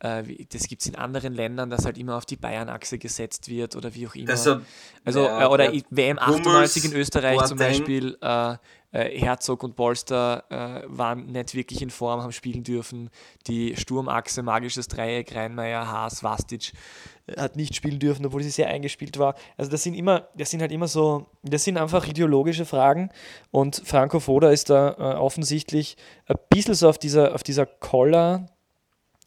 Äh, 0.00 0.44
das 0.52 0.68
gibt 0.68 0.82
es 0.82 0.88
in 0.88 0.94
anderen 0.94 1.32
Ländern, 1.32 1.70
dass 1.70 1.84
halt 1.84 1.98
immer 1.98 2.16
auf 2.16 2.26
die 2.26 2.36
Bayern-Achse 2.36 2.98
gesetzt 2.98 3.48
wird 3.48 3.76
oder 3.76 3.94
wie 3.94 4.06
auch 4.06 4.14
immer. 4.14 4.26
Deshalb, 4.26 4.62
Also, 5.04 5.24
ja, 5.24 5.42
äh, 5.42 5.46
oder 5.46 5.72
ja, 5.72 5.80
WM 5.90 6.18
Hummels, 6.18 6.46
98 6.46 6.84
in 6.84 6.92
Österreich 6.92 7.42
zum. 7.44 7.58
Beispiel, 7.58 8.18
äh, 8.20 8.56
äh, 8.96 9.18
Herzog 9.18 9.62
und 9.62 9.76
Polster 9.76 10.44
äh, 10.48 10.82
waren 10.86 11.26
nicht 11.26 11.54
wirklich 11.54 11.82
in 11.82 11.90
Form, 11.90 12.22
haben 12.22 12.32
spielen 12.32 12.62
dürfen. 12.62 13.10
Die 13.46 13.76
Sturmachse, 13.76 14.42
magisches 14.42 14.88
Dreieck, 14.88 15.34
Reinmeier, 15.34 15.86
Haas, 15.86 16.22
Vastic 16.22 16.72
hat 17.36 17.56
nicht 17.56 17.74
spielen 17.74 17.98
dürfen, 17.98 18.24
obwohl 18.24 18.42
sie 18.42 18.50
sehr 18.50 18.68
eingespielt 18.68 19.18
war. 19.18 19.34
Also 19.56 19.70
das 19.70 19.82
sind 19.82 19.94
immer, 19.94 20.28
das 20.36 20.50
sind 20.50 20.60
halt 20.60 20.72
immer 20.72 20.86
so, 20.86 21.26
das 21.42 21.64
sind 21.64 21.76
einfach 21.76 22.06
ideologische 22.06 22.64
Fragen 22.64 23.10
und 23.50 23.82
Franco 23.84 24.20
Foda 24.20 24.50
ist 24.50 24.70
da 24.70 24.90
äh, 24.92 25.16
offensichtlich 25.16 25.96
ein 26.26 26.36
bisschen 26.48 26.74
so 26.74 26.88
auf 26.88 26.98
dieser, 26.98 27.34
auf 27.34 27.42
dieser 27.42 27.66
Koller, 27.66 28.46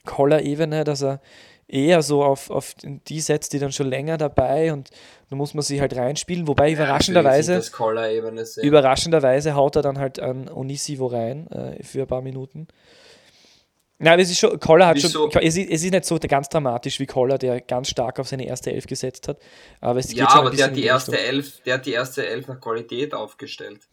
Koller-Ebene, 0.10 0.84
dass 0.84 1.04
er 1.04 1.22
eher 1.68 2.02
so 2.02 2.24
auf, 2.24 2.50
auf 2.50 2.74
die 2.82 3.22
setzt, 3.22 3.54
die 3.54 3.60
dann 3.60 3.72
schon 3.72 3.88
länger 3.88 4.18
dabei 4.18 4.74
und 4.74 4.90
da 5.30 5.36
muss 5.36 5.54
man 5.54 5.62
sich 5.62 5.80
halt 5.80 5.96
reinspielen, 5.96 6.48
wobei 6.48 6.72
überraschenderweise, 6.72 7.62
Collar-Ebene 7.72 8.44
sehen. 8.46 8.64
überraschenderweise 8.64 9.54
haut 9.54 9.76
er 9.76 9.84
dann 9.84 10.00
halt 10.00 10.20
an 10.20 10.50
Onisivo 10.50 11.06
rein 11.06 11.48
äh, 11.52 11.84
für 11.84 12.02
ein 12.02 12.08
paar 12.08 12.24
Minuten. 12.24 12.68
Nein, 14.00 14.14
aber 14.14 14.22
es 14.22 14.32
ist 14.32 14.40
schon, 14.40 14.60
Koller 14.60 14.88
hat 14.88 14.96
Wieso? 14.96 15.30
schon, 15.30 15.42
es 15.44 15.58
ist, 15.58 15.70
es 15.70 15.84
ist 15.84 15.92
nicht 15.92 16.06
so 16.06 16.18
ganz 16.18 16.50
dramatisch 16.50 17.00
wie 17.00 17.06
Koller, 17.06 17.38
der 17.38 17.62
ganz 17.62 17.90
stark 17.90 18.18
auf 18.18 18.28
seine 18.28 18.48
erste 18.48 18.72
Elf 18.72 18.88
gesetzt 18.88 19.28
hat, 19.28 19.38
aber 19.80 20.00
es 20.00 20.08
geht 20.08 20.18
ja, 20.18 20.30
schon 20.30 20.40
aber 20.40 20.52
der 20.52 20.66
hat 20.68 20.76
die 20.76 20.86
erste 20.86 21.12
Richtung. 21.12 21.28
Elf, 21.28 21.62
der 21.64 21.74
hat 21.76 21.86
die 21.86 21.94
erste 21.94 22.26
Elf 22.26 22.48
nach 22.48 22.60
Qualität 22.60 23.14
aufgestellt. 23.14 23.88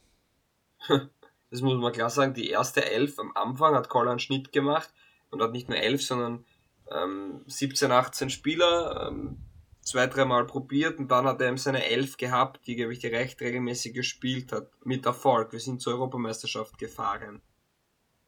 Das 1.48 1.60
muss 1.60 1.78
man 1.78 1.92
klar 1.92 2.10
sagen. 2.10 2.34
Die 2.34 2.50
erste 2.50 2.84
Elf 2.90 3.20
am 3.20 3.30
Anfang 3.36 3.76
hat 3.76 3.88
Koller 3.88 4.10
einen 4.10 4.18
Schnitt 4.18 4.52
gemacht 4.52 4.90
und 5.30 5.42
hat 5.42 5.52
nicht 5.52 5.68
nur 5.68 5.78
elf, 5.78 6.02
sondern 6.02 6.44
ähm, 6.90 7.42
17, 7.46 7.90
18 7.90 8.30
Spieler, 8.30 9.08
ähm, 9.08 9.38
zwei, 9.80 10.06
dreimal 10.06 10.46
probiert 10.46 10.98
und 10.98 11.10
dann 11.10 11.26
hat 11.26 11.40
er 11.40 11.48
eben 11.48 11.58
seine 11.58 11.84
Elf 11.86 12.16
gehabt, 12.16 12.66
die, 12.66 12.76
glaube 12.76 12.92
ich, 12.92 12.98
die 12.98 13.06
recht 13.06 13.40
regelmäßig 13.40 13.94
gespielt 13.94 14.52
hat. 14.52 14.68
Mit 14.84 15.06
Erfolg. 15.06 15.52
Wir 15.52 15.60
sind 15.60 15.80
zur 15.80 15.94
Europameisterschaft 15.94 16.78
gefahren. 16.78 17.40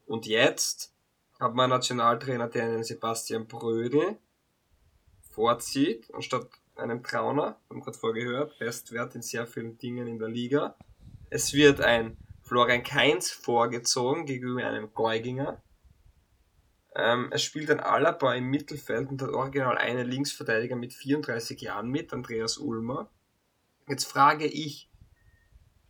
Und 0.06 0.26
jetzt 0.26 0.94
hat 1.40 1.54
man 1.54 1.64
einen 1.64 1.78
Nationaltrainer, 1.78 2.48
der 2.48 2.64
einen 2.64 2.84
Sebastian 2.84 3.46
Brödel 3.46 4.18
vorzieht, 5.30 6.12
anstatt 6.14 6.48
einem 6.76 7.02
Trauner, 7.02 7.58
haben 7.68 7.80
gerade 7.80 7.98
vorgehört, 7.98 8.58
Bestwert 8.58 9.14
in 9.14 9.22
sehr 9.22 9.46
vielen 9.46 9.78
Dingen 9.78 10.06
in 10.06 10.18
der 10.18 10.28
Liga. 10.28 10.76
Es 11.30 11.52
wird 11.52 11.80
ein 11.80 12.16
Florian 12.42 12.82
Kainz 12.82 13.30
vorgezogen 13.30 14.26
gegenüber 14.26 14.66
einem 14.66 14.92
Geuginger. 14.94 15.60
Ähm, 16.98 17.28
es 17.30 17.44
spielt 17.44 17.70
ein 17.70 17.78
Alaba 17.78 18.34
im 18.34 18.46
Mittelfeld 18.50 19.08
und 19.08 19.22
hat 19.22 19.30
original 19.30 19.78
einen 19.78 20.06
Linksverteidiger 20.06 20.74
mit 20.74 20.92
34 20.92 21.60
Jahren 21.60 21.88
mit, 21.88 22.12
Andreas 22.12 22.58
Ulmer. 22.58 23.08
Jetzt 23.86 24.06
frage 24.06 24.46
ich, 24.46 24.90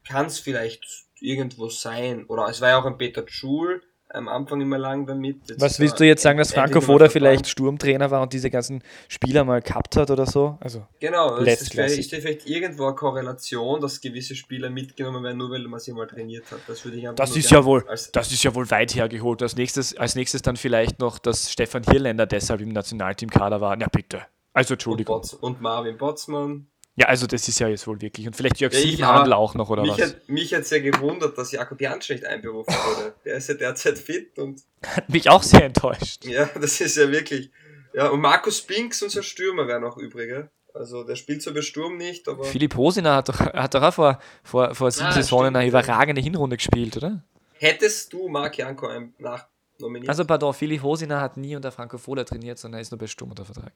kann 0.06 0.26
es 0.26 0.38
vielleicht 0.38 0.84
irgendwo 1.18 1.70
sein, 1.70 2.26
oder 2.26 2.46
es 2.48 2.60
war 2.60 2.68
ja 2.68 2.78
auch 2.78 2.84
ein 2.84 2.98
Peter 2.98 3.24
Schul, 3.26 3.82
am 4.10 4.28
Anfang 4.28 4.60
immer 4.60 4.78
lang 4.78 5.06
damit. 5.06 5.48
Jetzt 5.48 5.60
Was 5.60 5.78
willst 5.80 6.00
du 6.00 6.04
jetzt 6.04 6.22
sagen, 6.22 6.38
dass 6.38 6.52
Franco 6.52 6.80
Foda 6.80 7.08
vielleicht 7.08 7.46
Sturmtrainer 7.46 8.10
war 8.10 8.22
und 8.22 8.32
diese 8.32 8.50
ganzen 8.50 8.82
Spieler 9.08 9.44
mal 9.44 9.60
gehabt 9.60 9.96
hat 9.96 10.10
oder 10.10 10.26
so? 10.26 10.56
Also 10.60 10.86
genau, 10.98 11.36
es 11.38 11.62
ist 11.62 11.72
vielleicht, 11.72 12.10
vielleicht 12.10 12.46
irgendwo 12.46 12.86
eine 12.86 12.94
Korrelation, 12.94 13.80
dass 13.80 14.00
gewisse 14.00 14.34
Spieler 14.34 14.70
mitgenommen 14.70 15.22
werden, 15.22 15.36
nur 15.36 15.50
weil 15.50 15.66
man 15.68 15.80
sie 15.80 15.92
mal 15.92 16.06
trainiert 16.06 16.50
hat. 16.50 16.60
Das 16.66 16.84
würde 16.84 16.96
ich 16.96 17.08
das 17.14 17.36
ist 17.36 17.50
ja 17.50 17.64
wohl, 17.64 17.84
Das 18.12 18.32
ist 18.32 18.42
ja 18.42 18.54
wohl 18.54 18.70
weit 18.70 18.94
hergeholt. 18.94 19.42
Als 19.42 19.56
nächstes, 19.56 19.96
als 19.96 20.14
nächstes 20.14 20.42
dann 20.42 20.56
vielleicht 20.56 20.98
noch, 21.00 21.18
dass 21.18 21.52
Stefan 21.52 21.82
Hirländer 21.82 22.26
deshalb 22.26 22.60
im 22.60 22.70
Nationalteam-Kader 22.70 23.60
war. 23.60 23.78
Ja, 23.78 23.88
bitte. 23.88 24.22
Also 24.52 24.74
Entschuldigung. 24.74 25.16
Und, 25.16 25.20
Bots 25.22 25.34
und 25.34 25.60
Marvin 25.60 25.96
Botzmann. 25.98 26.66
Ja, 26.98 27.06
also 27.06 27.28
das 27.28 27.46
ist 27.46 27.60
ja 27.60 27.68
jetzt 27.68 27.86
wohl 27.86 28.00
wirklich. 28.00 28.26
Und 28.26 28.34
vielleicht 28.34 28.58
Jörg 28.58 28.72
ja, 28.72 28.80
Siebenhandel 28.80 29.32
auch 29.32 29.54
noch, 29.54 29.70
oder 29.70 29.82
mich 29.82 29.92
was? 29.92 30.00
Hat, 30.00 30.28
mich 30.28 30.52
hat 30.52 30.66
sehr 30.66 30.80
gewundert, 30.80 31.38
dass 31.38 31.52
Jakob 31.52 31.80
Jansch 31.80 32.10
nicht 32.10 32.24
einberufen 32.24 32.74
wurde. 32.74 33.14
Der 33.24 33.36
ist 33.36 33.48
ja 33.48 33.54
derzeit 33.54 33.98
fit 33.98 34.36
und. 34.38 34.62
Hat 34.84 35.08
mich 35.08 35.30
auch 35.30 35.44
sehr 35.44 35.64
enttäuscht. 35.64 36.24
Ja, 36.24 36.46
das 36.60 36.80
ist 36.80 36.96
ja 36.96 37.08
wirklich. 37.10 37.52
Ja, 37.94 38.08
und 38.08 38.20
Markus 38.20 38.62
Binks, 38.62 39.00
unser 39.02 39.22
Stürmer, 39.22 39.68
wäre 39.68 39.80
noch 39.80 39.96
übriger. 39.96 40.50
Also 40.74 41.04
der 41.04 41.14
spielt 41.14 41.40
zwar 41.40 41.54
bei 41.54 41.62
Sturm 41.62 41.96
nicht, 41.96 42.26
aber. 42.28 42.42
Philipp 42.42 42.74
Hosiner 42.74 43.14
hat 43.14 43.28
doch, 43.28 43.38
hat 43.38 43.74
doch 43.74 43.82
auch 43.82 43.94
vor, 43.94 44.18
vor, 44.42 44.74
vor 44.74 44.90
sieben 44.90 45.06
ah, 45.06 45.12
Saisonen 45.12 45.54
eine 45.54 45.68
überragende 45.68 46.20
Hinrunde 46.20 46.56
gespielt, 46.56 46.96
oder? 46.96 47.22
Hättest 47.54 48.12
du 48.12 48.28
Marc 48.28 48.58
Janko 48.58 48.88
nachnominiert? 49.18 50.08
Also 50.08 50.24
pardon, 50.24 50.52
Philipp 50.52 50.82
Hosiner 50.82 51.20
hat 51.20 51.36
nie 51.36 51.54
unter 51.54 51.70
Franco 51.70 51.96
Fola 51.96 52.24
trainiert, 52.24 52.58
sondern 52.58 52.78
er 52.78 52.82
ist 52.82 52.90
nur 52.90 52.98
bei 52.98 53.06
Sturm 53.06 53.30
unter 53.30 53.44
Vertrag. 53.44 53.72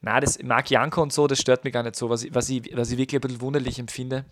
Na, 0.00 0.20
das 0.20 0.42
Marc 0.42 0.70
Janko 0.70 1.02
und 1.02 1.12
so, 1.12 1.26
das 1.26 1.40
stört 1.40 1.64
mich 1.64 1.72
gar 1.72 1.82
nicht 1.82 1.96
so. 1.96 2.10
Was 2.10 2.24
ich, 2.24 2.34
was 2.34 2.48
ich, 2.48 2.70
was 2.74 2.90
ich 2.90 2.98
wirklich 2.98 3.18
ein 3.18 3.20
bisschen 3.20 3.40
wunderlich 3.40 3.78
empfinde, 3.78 4.24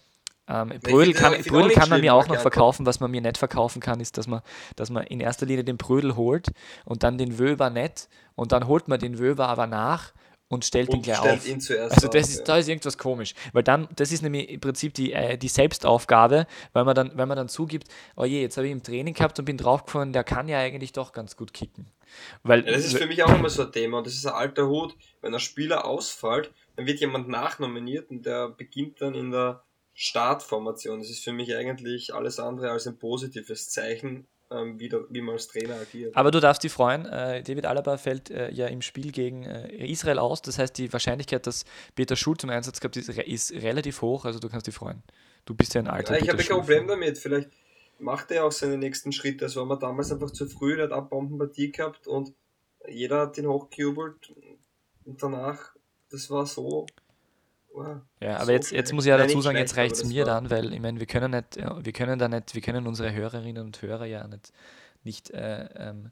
ähm, 0.49 0.73
Brödel 0.83 1.13
kann, 1.13 1.35
Brödel 1.43 1.73
kann 1.73 1.89
man 1.89 2.01
mir 2.01 2.15
auch 2.15 2.29
noch 2.29 2.41
verkaufen. 2.41 2.87
Was 2.87 3.01
man 3.01 3.11
mir 3.11 3.21
nicht 3.21 3.39
verkaufen 3.39 3.81
kann, 3.81 4.01
ist, 4.01 4.17
dass 4.17 4.27
man, 4.27 4.43
dass 4.77 4.91
man 4.91 5.05
in 5.05 5.21
erster 5.21 5.47
Linie 5.47 5.65
den 5.65 5.77
Brödel 5.77 6.15
holt 6.17 6.49
und 6.85 7.03
dann 7.03 7.19
den 7.19 7.39
Wöber 7.39 7.71
nicht 7.71 8.09
und 8.37 8.53
dann 8.53 8.67
holt 8.67 8.87
man 8.87 9.01
den 9.01 9.19
Wöber 9.19 9.49
aber 9.49 9.67
nach 9.67 10.13
und 10.49 10.65
stellt 10.65 10.89
und 10.89 10.97
ihn 10.97 11.03
gleich 11.03 11.19
stellt 11.19 11.41
auf. 11.41 11.49
Ihn 11.49 11.61
zuerst 11.61 11.95
also 11.95 12.09
das 12.09 12.25
auf, 12.25 12.31
ist, 12.31 12.39
ja. 12.39 12.45
da 12.45 12.59
ist 12.59 12.69
irgendwas 12.69 12.99
komisch, 12.99 13.35
weil 13.53 13.63
dann, 13.63 13.89
das 13.97 14.13
ist 14.13 14.23
nämlich 14.23 14.49
im 14.49 14.61
Prinzip 14.61 14.95
die, 14.95 15.13
äh, 15.13 15.37
die 15.37 15.49
Selbstaufgabe, 15.49 16.47
weil 16.73 16.85
man 16.85 16.95
dann, 16.95 17.11
weil 17.15 17.27
man 17.27 17.37
dann 17.37 17.49
zugibt, 17.49 17.89
oh 18.17 18.25
je, 18.25 18.41
jetzt 18.41 18.57
habe 18.57 18.67
ich 18.67 18.73
im 18.73 18.83
Training 18.83 19.15
gehabt 19.15 19.39
und 19.39 19.45
bin 19.45 19.57
draufgefahren, 19.57 20.13
der 20.13 20.25
kann 20.25 20.49
ja 20.49 20.59
eigentlich 20.59 20.93
doch 20.93 21.13
ganz 21.13 21.37
gut 21.37 21.53
kicken. 21.53 21.87
Weil, 22.43 22.65
ja, 22.65 22.73
das 22.73 22.87
ist 22.87 22.99
für 22.99 23.07
mich 23.07 23.23
auch 23.25 23.35
immer 23.35 23.51
so 23.51 23.63
ein 23.63 23.73
Thema 23.73 23.99
und 23.99 24.07
das 24.07 24.15
ist 24.15 24.27
ein 24.27 24.35
alter 24.35 24.69
Hut, 24.69 24.97
wenn 25.21 25.35
ein 25.35 25.41
Spieler 25.41 25.85
ausfällt, 25.85 26.53
dann 26.77 26.87
wird 26.87 27.01
jemand 27.01 27.29
nachnominiert 27.29 28.11
und 28.11 28.25
der 28.25 28.49
beginnt 28.49 29.01
dann 29.01 29.15
in 29.15 29.33
der 29.33 29.65
Startformation. 29.95 31.01
Das 31.01 31.11
ist 31.11 31.25
für 31.25 31.33
mich 31.33 31.57
eigentlich 31.57 32.15
alles 32.15 32.39
andere 32.39 32.71
als 32.71 32.87
ein 32.87 32.99
positives 32.99 33.71
Zeichen 33.71 34.27
ähm, 34.51 34.79
wie, 34.79 34.91
wie 35.11 35.21
man 35.21 35.35
als 35.35 35.49
Trainer 35.49 35.75
agiert. 35.77 36.17
Aber 36.17 36.31
du 36.31 36.41
darfst 36.41 36.63
dich 36.63 36.73
freuen, 36.73 37.07
äh, 37.07 37.43
David 37.43 37.67
Alaba 37.67 37.97
fällt 37.97 38.31
äh, 38.31 38.51
ja 38.53 38.67
im 38.67 38.83
Spiel 38.83 39.13
gegen 39.13 39.45
äh, 39.45 39.87
Israel 39.87 40.19
aus. 40.19 40.43
Das 40.43 40.59
heißt, 40.59 40.77
die 40.79 40.93
Wahrscheinlichkeit, 40.93 41.47
dass 41.47 41.65
Peter 41.95 42.17
Schul 42.17 42.37
zum 42.37 42.51
Einsatz 42.51 42.81
kommt, 42.81 42.97
ist, 42.97 43.09
ist, 43.09 43.53
relativ 43.53 44.03
hoch. 44.03 44.25
Also 44.25 44.39
du 44.39 44.49
kannst 44.49 44.67
dich 44.67 44.75
freuen. 44.75 45.03
Du 45.45 45.55
bist 45.55 45.75
ja 45.75 45.81
ein 45.81 45.89
alter 45.89 46.15
ja, 46.15 46.23
Ich 46.23 46.29
habe 46.29 46.43
kein 46.43 46.59
Problem 46.59 46.87
damit. 46.87 47.19
Vielleicht 47.19 47.51
macht 47.99 48.31
er 48.31 48.45
auch 48.45 48.53
seine 48.53 48.79
nächsten 48.79 49.13
Schritte. 49.13 49.47
Also 49.47 49.61
haben 49.61 49.69
wir 49.69 49.79
damals 49.79 50.13
einfach 50.13 50.31
zu 50.31 50.47
früh, 50.47 50.77
der 50.77 50.87
hat 50.87 50.93
Abbombenpartie 50.93 51.73
gehabt 51.73 52.07
und 52.07 52.33
jeder 52.89 53.23
hat 53.23 53.39
ihn 53.39 53.47
hochgejubelt 53.47 54.33
und 55.05 55.23
danach, 55.23 55.75
das 56.11 56.31
war 56.31 56.47
so 56.47 56.87
ja, 58.21 58.37
aber 58.37 58.47
so 58.47 58.53
jetzt, 58.53 58.71
jetzt 58.73 58.93
muss 58.93 59.05
ich 59.05 59.11
ja 59.11 59.19
dazu 59.19 59.41
sagen, 59.41 59.59
jetzt 59.59 59.77
reicht 59.77 59.97
es 59.97 60.05
mir 60.05 60.25
dann, 60.25 60.51
weil 60.51 60.73
ich 60.73 60.81
meine, 60.81 60.99
wir 60.99 61.07
können 61.07 61.31
nicht, 61.31 61.57
wir 61.57 61.93
können 61.93 62.19
da 62.19 62.29
nicht, 62.29 62.55
wir 62.55 62.63
können 62.63 62.87
unsere 62.87 63.13
Hörerinnen 63.13 63.65
und 63.65 63.83
Hörer 63.83 64.07
ja 64.07 64.27
nicht, 64.27 64.53
nicht 65.05 65.31
äh, 65.31 65.69
ähm, 65.77 66.11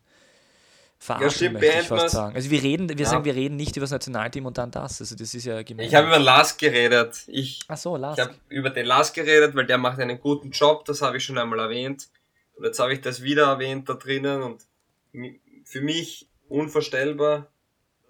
verarschen, 0.98 1.24
ja, 1.24 1.30
stimmt, 1.30 1.54
möchte 1.54 1.80
ich 1.80 1.86
fast 1.86 2.10
sagen. 2.10 2.34
Also 2.34 2.50
wir 2.50 2.62
reden, 2.62 2.88
wir 2.88 2.96
ja. 2.96 3.06
sagen, 3.06 3.24
wir 3.24 3.34
reden 3.34 3.56
nicht 3.56 3.76
über 3.76 3.84
das 3.84 3.90
Nationalteam 3.90 4.46
und 4.46 4.58
dann 4.58 4.70
das. 4.70 5.00
Also 5.00 5.14
das 5.16 5.34
ist 5.34 5.44
ja 5.44 5.62
gemein. 5.62 5.86
Ich 5.86 5.94
habe 5.94 6.06
über 6.06 6.18
Lars 6.18 6.56
geredet. 6.56 7.24
Ich, 7.26 7.60
Ach 7.68 7.76
so, 7.76 7.96
Lars. 7.96 8.18
Ich 8.18 8.24
habe 8.24 8.34
über 8.48 8.70
den 8.70 8.86
Lars 8.86 9.12
geredet, 9.12 9.54
weil 9.54 9.66
der 9.66 9.78
macht 9.78 9.98
einen 10.00 10.20
guten 10.20 10.50
Job, 10.50 10.84
das 10.84 11.02
habe 11.02 11.18
ich 11.18 11.24
schon 11.24 11.38
einmal 11.38 11.58
erwähnt. 11.58 12.08
Und 12.56 12.64
jetzt 12.64 12.78
habe 12.78 12.92
ich 12.92 13.00
das 13.00 13.22
wieder 13.22 13.46
erwähnt 13.46 13.88
da 13.88 13.94
drinnen 13.94 14.42
und 14.42 14.62
für 15.64 15.80
mich 15.80 16.28
unvorstellbar, 16.48 17.48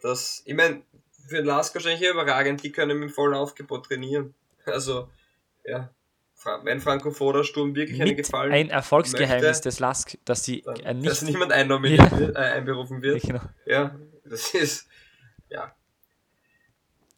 dass, 0.02 0.42
ich 0.44 0.54
meine, 0.54 0.82
für 1.26 1.36
den 1.36 1.46
Lask 1.46 1.74
wahrscheinlich 1.74 2.08
überragend, 2.08 2.62
die 2.62 2.72
können 2.72 2.98
mit 2.98 3.12
vollen 3.12 3.34
Aufgebot 3.34 3.86
trainieren. 3.86 4.34
Also, 4.66 5.08
ja, 5.64 5.90
wenn 6.62 6.80
Franco 6.80 7.10
Foda 7.10 7.42
Sturm 7.42 7.74
wirklich 7.74 7.98
Mit 7.98 8.08
einen 8.08 8.16
Gefallen 8.16 8.52
Ein 8.52 8.70
Erfolgsgeheimnis 8.70 9.42
möchte, 9.42 9.68
des 9.68 9.78
Lask, 9.80 10.18
dass 10.24 10.44
sie 10.44 10.62
äh, 10.84 10.94
nicht, 10.94 11.10
dass 11.10 11.22
niemand 11.22 11.52
einnominiert 11.52 12.10
ja. 12.12 12.18
wird, 12.18 12.36
äh, 12.36 12.40
einberufen 12.40 13.02
wird. 13.02 13.22
Genau. 13.22 13.40
Ja, 13.66 13.94
das 14.24 14.54
ist, 14.54 14.88
ja. 15.48 15.74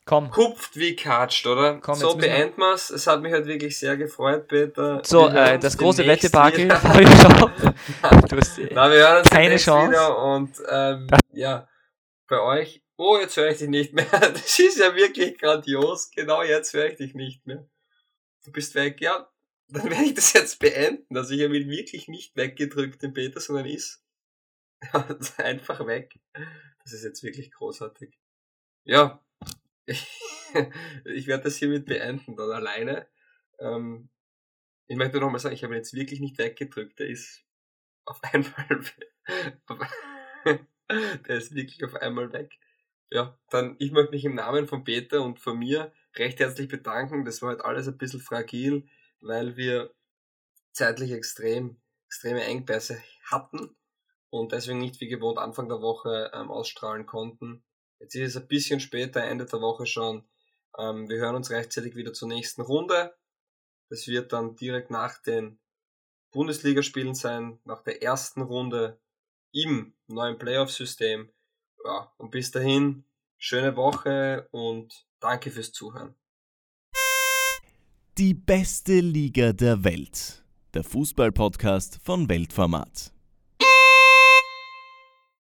Komm. 0.05 0.31
Kupft 0.31 0.77
wie 0.77 0.95
katscht, 0.95 1.45
oder? 1.49 1.81
Komm, 1.81 1.97
so 1.97 2.17
beenden 2.17 2.61
wir 2.61 2.75
es. 2.75 2.91
Es 2.91 3.09
hat 3.09 3.23
mich 3.23 3.33
halt 3.33 3.47
wirklich 3.47 3.77
sehr 3.77 3.97
gefreut, 3.97 4.47
Peter. 4.47 5.03
So, 5.05 5.29
äh, 5.29 5.59
das 5.59 5.77
große 5.77 6.07
Wettebakel 6.07 6.69
du 6.69 6.75
hast 8.37 8.61
Na, 8.71 8.89
wir 8.89 8.99
hören 8.99 9.19
uns 9.19 9.31
keine 9.31 9.57
Chance. 9.57 9.91
wieder 9.91 10.19
und 10.19 10.63
ähm, 10.71 11.09
ja, 11.33 11.67
bei 12.29 12.41
euch 12.41 12.83
Oh, 12.99 13.19
jetzt 13.19 13.37
höre 13.37 13.51
ich 13.51 13.59
dich 13.59 13.69
nicht 13.69 13.93
mehr. 13.93 14.07
Das 14.11 14.59
ist 14.59 14.79
ja 14.79 14.95
wirklich 14.95 15.39
grandios. 15.39 16.11
Genau 16.11 16.43
jetzt 16.43 16.73
höre 16.73 16.87
ich 16.87 16.97
dich 16.97 17.15
nicht 17.15 17.47
mehr. 17.47 17.69
Du 18.45 18.53
bist 18.53 18.75
weg. 18.75 19.01
Ja, 19.01 19.31
dann 19.69 19.91
werde 19.91 20.05
ich 20.05 20.15
das 20.15 20.33
jetzt 20.33 20.59
beenden. 20.59 21.17
Also 21.17 21.35
ich 21.35 21.41
ihn 21.41 21.71
wirklich 21.71 22.09
nicht 22.09 22.37
weggedrückt, 22.37 23.03
den 23.03 23.13
Peter, 23.13 23.41
sondern 23.41 23.67
ist 23.67 24.03
einfach 25.39 25.87
weg. 25.87 26.19
Das 26.83 26.93
ist 26.93 27.05
jetzt 27.05 27.23
wirklich 27.23 27.51
großartig. 27.53 28.19
Ja, 28.85 29.25
ich, 31.05 31.27
werde 31.27 31.45
das 31.45 31.57
hiermit 31.57 31.87
beenden, 31.87 32.37
dann 32.37 32.51
alleine. 32.51 33.09
Ähm, 33.59 34.09
ich 34.87 34.97
möchte 34.97 35.19
nochmal 35.19 35.41
sagen, 35.41 35.55
ich 35.55 35.65
habe 35.65 35.75
ihn 35.75 35.79
jetzt 35.79 35.95
wirklich 35.95 36.21
nicht 36.21 36.39
weggedrückt. 36.39 36.99
Der 37.01 37.09
ist 37.09 37.45
auf 38.05 38.23
einmal 38.23 38.85
Der 41.29 41.37
ist 41.37 41.55
wirklich 41.55 41.85
auf 41.85 41.95
einmal 41.95 42.33
weg. 42.33 42.57
Ja, 43.11 43.39
dann 43.51 43.77
ich 43.79 43.93
möchte 43.93 44.13
mich 44.13 44.25
im 44.25 44.35
Namen 44.35 44.67
von 44.67 44.85
Peter 44.85 45.23
und 45.23 45.39
von 45.39 45.59
mir 45.59 45.93
recht 46.17 46.41
herzlich 46.41 46.69
bedanken. 46.69 47.25
Das 47.25 47.41
war 47.43 47.51
halt 47.51 47.61
alles 47.61 47.87
ein 47.87 47.99
bisschen 47.99 48.21
fragil, 48.21 48.89
weil 49.21 49.57
wir 49.57 49.95
zeitlich 50.73 51.13
extrem, 51.13 51.81
extreme 52.07 52.45
Engpässe 52.45 53.03
hatten 53.25 53.77
und 54.31 54.53
deswegen 54.53 54.79
nicht 54.79 55.01
wie 55.01 55.09
gewohnt 55.09 55.39
Anfang 55.39 55.69
der 55.69 55.81
Woche 55.81 56.31
ähm, 56.35 56.51
ausstrahlen 56.51 57.07
konnten. 57.07 57.65
Jetzt 57.99 58.15
ist 58.15 58.37
es 58.37 58.43
ein 58.43 58.49
bisschen 58.49 58.81
später, 58.81 59.23
Ende 59.23 59.47
der 59.47 59.61
Woche 59.61 59.87
schon. 59.87 60.29
Ähm, 60.79 61.09
wir 61.09 61.19
hören 61.19 61.37
uns 61.37 61.51
rechtzeitig 61.51 61.97
wieder 61.97 62.13
zur 62.13 62.29
nächsten 62.29 62.63
Runde. 62.63 63.17
Das 63.89 64.07
wird 64.09 64.33
dann 64.33 64.57
direkt 64.57 64.91
nach 64.91 65.23
den 65.23 65.59
Bundesligaspielen 66.33 67.15
sein, 67.15 67.61
nach 67.65 67.83
der 67.83 68.03
ersten 68.03 68.43
Runde 68.43 69.01
im 69.53 69.95
neuen 70.07 70.39
Playoff-System 70.39 71.33
ja, 71.87 72.13
und 72.19 72.31
bis 72.31 72.51
dahin, 72.51 73.05
schöne 73.39 73.77
Woche 73.77 74.49
und 74.51 75.07
danke 75.21 75.51
fürs 75.51 75.73
Zuhören. 75.73 76.15
Die 78.19 78.35
beste 78.35 79.01
Liga 79.01 79.53
der 79.53 79.85
Welt. 79.85 80.43
Der 80.75 80.85
Fußballpodcast 80.85 82.01
von 82.03 82.29
Weltformat. 82.29 83.13